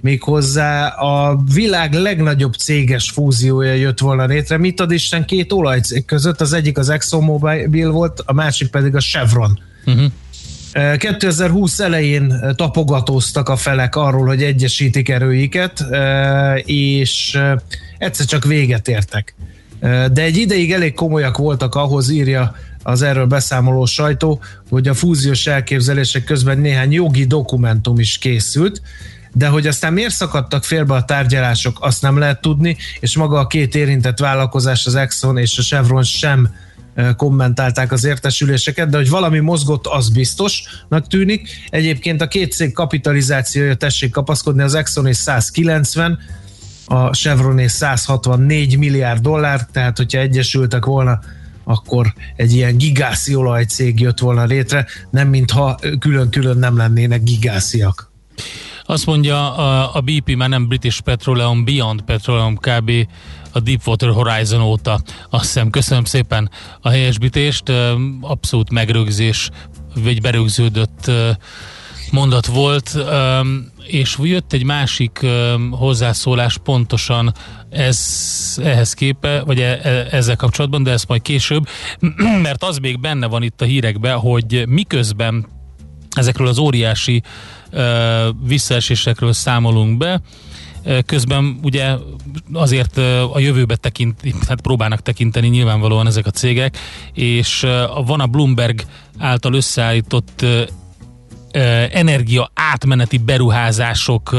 méghozzá 0.04 0.86
a 0.86 1.42
világ 1.54 1.92
legnagyobb 1.92 2.54
céges 2.54 3.10
fúziója 3.10 3.72
jött 3.72 3.98
volna 3.98 4.24
létre. 4.24 4.58
Mit 4.58 4.80
ad 4.80 4.90
Isten 4.90 5.24
két 5.24 5.52
olajcég 5.52 6.04
között, 6.04 6.40
az 6.40 6.52
egyik 6.52 6.78
az 6.78 6.88
ExxonMobil 6.88 7.90
volt, 7.90 8.22
a 8.24 8.32
másik 8.32 8.70
pedig 8.70 8.94
a 8.94 9.00
Chevron. 9.00 9.58
Uh-huh. 9.86 10.96
2020 10.96 11.80
elején 11.80 12.34
tapogatóztak 12.56 13.48
a 13.48 13.56
felek 13.56 13.96
arról, 13.96 14.26
hogy 14.26 14.42
egyesítik 14.42 15.08
erőiket, 15.08 15.84
és 16.64 17.38
egyszer 17.98 18.26
csak 18.26 18.44
véget 18.44 18.88
értek. 18.88 19.34
De 20.12 20.22
egy 20.22 20.36
ideig 20.36 20.72
elég 20.72 20.94
komolyak 20.94 21.36
voltak 21.36 21.74
ahhoz, 21.74 22.10
írja 22.10 22.54
az 22.82 23.02
erről 23.02 23.26
beszámoló 23.26 23.84
sajtó, 23.84 24.40
hogy 24.70 24.88
a 24.88 24.94
fúziós 24.94 25.46
elképzelések 25.46 26.24
közben 26.24 26.58
néhány 26.58 26.92
jogi 26.92 27.24
dokumentum 27.24 27.98
is 27.98 28.18
készült, 28.18 28.82
de 29.36 29.48
hogy 29.48 29.66
aztán 29.66 29.92
miért 29.92 30.14
szakadtak 30.14 30.64
félbe 30.64 30.94
a 30.94 31.04
tárgyalások, 31.04 31.78
azt 31.80 32.02
nem 32.02 32.18
lehet 32.18 32.40
tudni, 32.40 32.76
és 33.00 33.16
maga 33.16 33.38
a 33.38 33.46
két 33.46 33.74
érintett 33.74 34.18
vállalkozás, 34.18 34.86
az 34.86 34.94
Exxon 34.94 35.38
és 35.38 35.58
a 35.58 35.62
Chevron 35.62 36.02
sem 36.02 36.54
kommentálták 37.16 37.92
az 37.92 38.04
értesüléseket, 38.04 38.88
de 38.88 38.96
hogy 38.96 39.08
valami 39.10 39.38
mozgott, 39.38 39.86
az 39.86 40.08
biztosnak 40.08 41.06
tűnik. 41.06 41.48
Egyébként 41.68 42.20
a 42.20 42.28
két 42.28 42.52
cég 42.52 42.72
kapitalizációja, 42.72 43.74
tessék 43.74 44.10
kapaszkodni, 44.10 44.62
az 44.62 44.74
Exxon 44.74 45.06
és 45.06 45.16
190, 45.16 46.18
a 46.86 47.10
Chevron 47.10 47.58
és 47.58 47.70
164 47.72 48.78
milliárd 48.78 49.22
dollár, 49.22 49.66
tehát 49.72 49.96
hogyha 49.96 50.18
egyesültek 50.18 50.84
volna, 50.84 51.18
akkor 51.64 52.14
egy 52.36 52.52
ilyen 52.52 52.76
gigászi 52.76 53.34
olajcég 53.34 54.00
jött 54.00 54.18
volna 54.18 54.44
létre, 54.44 54.86
nem 55.10 55.28
mintha 55.28 55.78
külön-külön 55.98 56.58
nem 56.58 56.76
lennének 56.76 57.22
gigásziak. 57.22 58.12
Azt 58.86 59.06
mondja 59.06 59.54
a, 59.54 59.94
a 59.94 60.00
BP, 60.00 60.36
már 60.36 60.48
nem 60.48 60.68
British 60.68 61.00
Petroleum, 61.00 61.64
Beyond 61.64 62.02
Petroleum 62.02 62.56
kb. 62.56 62.90
a 63.52 63.60
Deepwater 63.60 64.10
Horizon 64.10 64.62
óta. 64.62 65.00
Azt 65.30 65.44
hiszem, 65.44 65.70
köszönöm 65.70 66.04
szépen 66.04 66.50
a 66.80 66.88
helyesbítést, 66.88 67.72
abszolút 68.20 68.70
megrögzés, 68.70 69.50
vagy 69.94 70.20
berögződött 70.20 71.10
mondat 72.10 72.46
volt, 72.46 72.98
és 73.86 74.16
jött 74.22 74.52
egy 74.52 74.64
másik 74.64 75.26
hozzászólás 75.70 76.58
pontosan 76.58 77.32
ez, 77.70 77.98
ehhez 78.62 78.92
képe, 78.92 79.42
vagy 79.46 79.60
e, 79.60 79.78
e, 79.82 80.06
ezzel 80.10 80.36
kapcsolatban, 80.36 80.82
de 80.82 80.90
ezt 80.90 81.08
majd 81.08 81.22
később, 81.22 81.68
mert 82.42 82.62
az 82.62 82.78
még 82.78 83.00
benne 83.00 83.26
van 83.26 83.42
itt 83.42 83.60
a 83.60 83.64
hírekben, 83.64 84.18
hogy 84.18 84.64
miközben 84.68 85.46
ezekről 86.16 86.46
az 86.48 86.58
óriási 86.58 87.22
visszaesésekről 88.46 89.32
számolunk 89.32 89.96
be, 89.96 90.20
Közben 91.06 91.58
ugye 91.62 91.94
azért 92.52 92.96
a 93.32 93.38
jövőbe 93.38 93.76
tekint, 93.76 94.20
hát 94.48 94.60
próbálnak 94.60 95.02
tekinteni 95.02 95.48
nyilvánvalóan 95.48 96.06
ezek 96.06 96.26
a 96.26 96.30
cégek, 96.30 96.78
és 97.12 97.66
van 98.06 98.20
a 98.20 98.26
Bloomberg 98.26 98.82
által 99.18 99.54
összeállított 99.54 100.44
energia 101.92 102.50
átmeneti 102.54 103.18
beruházások 103.18 104.36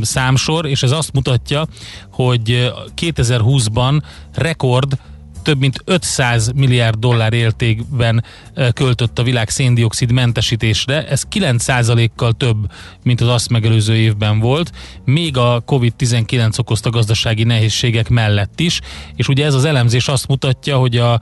számsor, 0.00 0.66
és 0.66 0.82
ez 0.82 0.90
azt 0.90 1.12
mutatja, 1.12 1.66
hogy 2.12 2.72
2020-ban 2.96 4.02
rekord 4.34 4.98
több 5.44 5.58
mint 5.58 5.82
500 5.84 6.50
milliárd 6.54 6.98
dollár 6.98 7.32
értékben 7.32 8.24
költött 8.72 9.18
a 9.18 9.22
világ 9.22 9.48
széndiokszid 9.48 10.12
mentesítésre, 10.12 11.08
ez 11.08 11.22
9%-kal 11.32 12.32
több, 12.32 12.56
mint 13.02 13.20
az 13.20 13.28
azt 13.28 13.48
megelőző 13.48 13.94
évben 13.94 14.38
volt, 14.38 14.72
még 15.04 15.36
a 15.36 15.62
COVID-19 15.66 16.58
okozta 16.58 16.90
gazdasági 16.90 17.44
nehézségek 17.44 18.08
mellett 18.08 18.60
is, 18.60 18.80
és 19.16 19.28
ugye 19.28 19.44
ez 19.44 19.54
az 19.54 19.64
elemzés 19.64 20.08
azt 20.08 20.28
mutatja, 20.28 20.76
hogy 20.76 20.96
a 20.96 21.20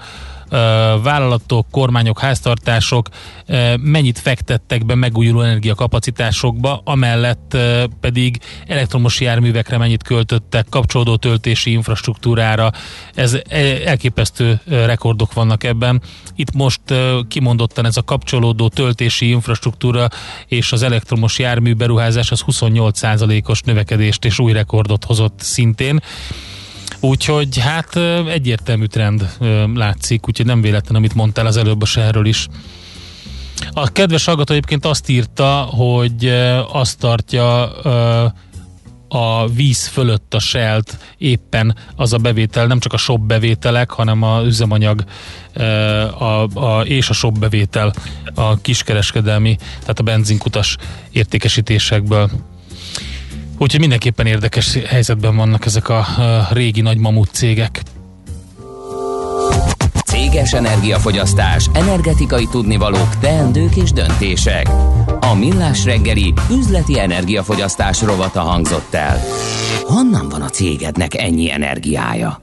vállalatok, 1.02 1.66
kormányok, 1.70 2.18
háztartások 2.20 3.08
mennyit 3.80 4.18
fektettek 4.18 4.86
be 4.86 4.94
megújuló 4.94 5.40
energiakapacitásokba, 5.40 6.80
amellett 6.84 7.56
pedig 8.00 8.38
elektromos 8.66 9.20
járművekre 9.20 9.78
mennyit 9.78 10.02
költöttek, 10.02 10.66
kapcsolódó 10.70 11.16
töltési 11.16 11.70
infrastruktúrára. 11.70 12.70
Ez 13.14 13.38
elképesztő 13.84 14.60
rekordok 14.66 15.32
vannak 15.32 15.64
ebben. 15.64 16.02
Itt 16.36 16.52
most 16.52 16.80
kimondottan 17.28 17.86
ez 17.86 17.96
a 17.96 18.02
kapcsolódó 18.02 18.68
töltési 18.68 19.28
infrastruktúra 19.28 20.08
és 20.46 20.72
az 20.72 20.82
elektromos 20.82 21.38
jármű 21.38 21.74
beruházás 21.74 22.30
az 22.30 22.44
28%-os 22.46 23.60
növekedést 23.60 24.24
és 24.24 24.38
új 24.38 24.52
rekordot 24.52 25.04
hozott 25.04 25.40
szintén. 25.40 26.00
Úgyhogy 27.04 27.58
hát 27.58 27.96
egyértelmű 28.28 28.84
trend 28.84 29.28
látszik, 29.74 30.28
úgyhogy 30.28 30.46
nem 30.46 30.60
véletlen, 30.60 30.96
amit 30.96 31.14
mondtál 31.14 31.46
az 31.46 31.56
előbb 31.56 31.82
a 31.82 31.86
seherről 31.86 32.26
is. 32.26 32.48
A 33.72 33.92
kedves 33.92 34.24
hallgató 34.24 34.52
egyébként 34.52 34.84
azt 34.84 35.08
írta, 35.08 35.52
hogy 35.60 36.28
azt 36.72 36.98
tartja 36.98 37.80
a 39.08 39.48
víz 39.48 39.86
fölött 39.86 40.34
a 40.34 40.38
selt 40.38 40.98
éppen 41.18 41.76
az 41.96 42.12
a 42.12 42.18
bevétel, 42.18 42.66
nem 42.66 42.78
csak 42.78 42.92
a 42.92 42.96
shop 42.96 43.20
bevételek, 43.20 43.90
hanem 43.90 44.22
a 44.22 44.42
üzemanyag 44.42 45.04
a, 46.18 46.46
a, 46.54 46.82
és 46.84 47.08
a 47.08 47.12
shop 47.12 47.38
bevétel 47.38 47.92
a 48.34 48.60
kiskereskedelmi, 48.60 49.56
tehát 49.80 49.98
a 49.98 50.02
benzinkutas 50.02 50.76
értékesítésekből. 51.10 52.30
Úgyhogy 53.62 53.80
mindenképpen 53.80 54.26
érdekes 54.26 54.78
helyzetben 54.86 55.36
vannak 55.36 55.66
ezek 55.66 55.88
a, 55.88 56.06
régi 56.50 56.80
nagy 56.80 56.98
mamut 56.98 57.28
cégek. 57.32 57.82
Céges 60.04 60.52
energiafogyasztás, 60.52 61.66
energetikai 61.72 62.46
tudnivalók, 62.50 63.18
teendők 63.18 63.76
és 63.76 63.92
döntések. 63.92 64.68
A 65.20 65.34
Millás 65.34 65.84
reggeli 65.84 66.34
üzleti 66.50 67.00
energiafogyasztás 67.00 68.02
rovata 68.02 68.40
hangzott 68.40 68.94
el. 68.94 69.20
Honnan 69.82 70.28
van 70.28 70.42
a 70.42 70.48
cégednek 70.48 71.14
ennyi 71.14 71.50
energiája? 71.50 72.40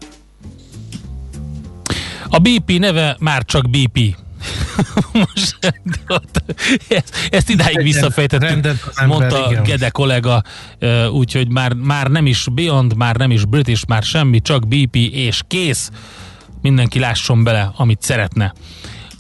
A 2.30 2.40
BP 2.40 2.80
neve 2.80 3.16
már 3.20 3.44
csak 3.46 3.70
BP. 3.70 4.16
Most, 5.14 5.58
ezt, 6.88 7.16
ezt 7.30 7.50
idáig 7.50 7.82
visszafejtettük, 7.82 8.92
mondta 9.06 9.48
igen. 9.50 9.64
Gede 9.64 9.90
kollega, 9.90 10.44
úgyhogy 11.12 11.50
már, 11.50 11.74
már 11.74 12.08
nem 12.08 12.26
is 12.26 12.48
Beyond, 12.52 12.96
már 12.96 13.16
nem 13.16 13.32
is 13.32 13.46
British, 13.46 13.84
már 13.88 14.04
semmi, 14.04 14.42
csak 14.42 14.68
BP 14.68 14.96
és 14.96 15.42
kész. 15.48 15.92
Mindenki 16.62 17.00
lásson 17.00 17.44
bele, 17.44 17.72
amit 17.76 18.02
szeretne. 18.02 18.54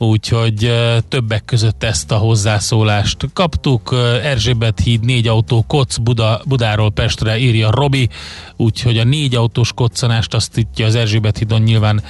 Úgyhogy 0.01 0.73
többek 1.07 1.45
között 1.45 1.83
ezt 1.83 2.11
a 2.11 2.15
hozzászólást 2.15 3.17
kaptuk. 3.33 3.95
Erzsébet 4.23 4.79
híd, 4.79 5.05
négy 5.05 5.27
autó 5.27 5.63
koc 5.67 5.97
Buda, 5.97 6.41
Budáról 6.45 6.91
Pestre 6.91 7.37
írja 7.37 7.71
Robi, 7.71 8.09
úgyhogy 8.55 8.97
a 8.97 9.03
négy 9.03 9.35
autós 9.35 9.73
koccanást 9.73 10.33
azt 10.33 10.57
itt 10.57 10.79
az 10.79 10.95
Erzsébet 10.95 11.37
hídon 11.37 11.61
nyilván 11.61 12.03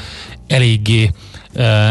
eléggé 0.48 1.12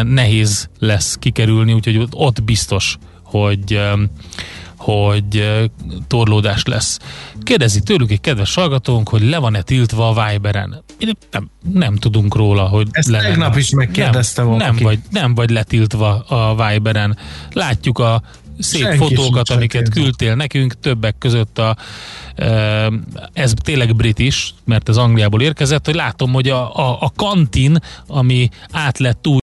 nehéz 0.03 0.69
lesz 0.79 1.17
kikerülni, 1.17 1.73
úgyhogy 1.73 2.09
ott 2.11 2.43
biztos, 2.43 2.99
hogy 3.23 3.81
hogy 4.79 5.61
torlódás 6.07 6.65
lesz. 6.65 6.99
Kérdezi 7.43 7.81
tőlük 7.81 8.11
egy 8.11 8.21
kedves 8.21 8.55
hallgatónk, 8.55 9.09
hogy 9.09 9.23
le 9.23 9.39
van-e 9.39 9.63
tiltva 9.63 10.09
a 10.09 10.31
Viberen. 10.31 10.83
Nem, 11.31 11.51
nem 11.73 11.97
tudunk 11.97 12.35
róla, 12.35 12.63
hogy 12.63 12.89
Ezt 12.91 13.09
le 13.09 13.21
tegnap 13.21 13.57
is 13.57 13.71
megkérdezte 13.71 14.43
nem, 14.43 14.57
nem 14.57 14.77
vagy, 14.77 14.99
nem 15.11 15.35
vagy 15.35 15.51
letiltva 15.51 16.19
a 16.19 16.69
Viberen. 16.69 17.19
Látjuk 17.53 17.99
a 17.99 18.23
szép 18.59 18.83
Senki 18.83 18.97
fotókat, 18.97 19.51
amiket 19.51 19.89
küldtél 19.89 20.35
nekünk, 20.35 20.81
többek 20.81 21.19
között 21.19 21.59
a, 21.59 21.77
ez 23.33 23.53
tényleg 23.63 23.97
brit 23.97 24.19
is, 24.19 24.55
mert 24.65 24.89
ez 24.89 24.97
Angliából 24.97 25.43
érkezett, 25.43 25.87
hogy 25.87 25.95
látom, 25.95 26.33
hogy 26.33 26.49
a, 26.49 26.77
a, 26.77 26.97
a 27.01 27.13
kantin, 27.17 27.79
ami 28.07 28.49
át 28.71 28.99
lett 28.99 29.27
új 29.27 29.37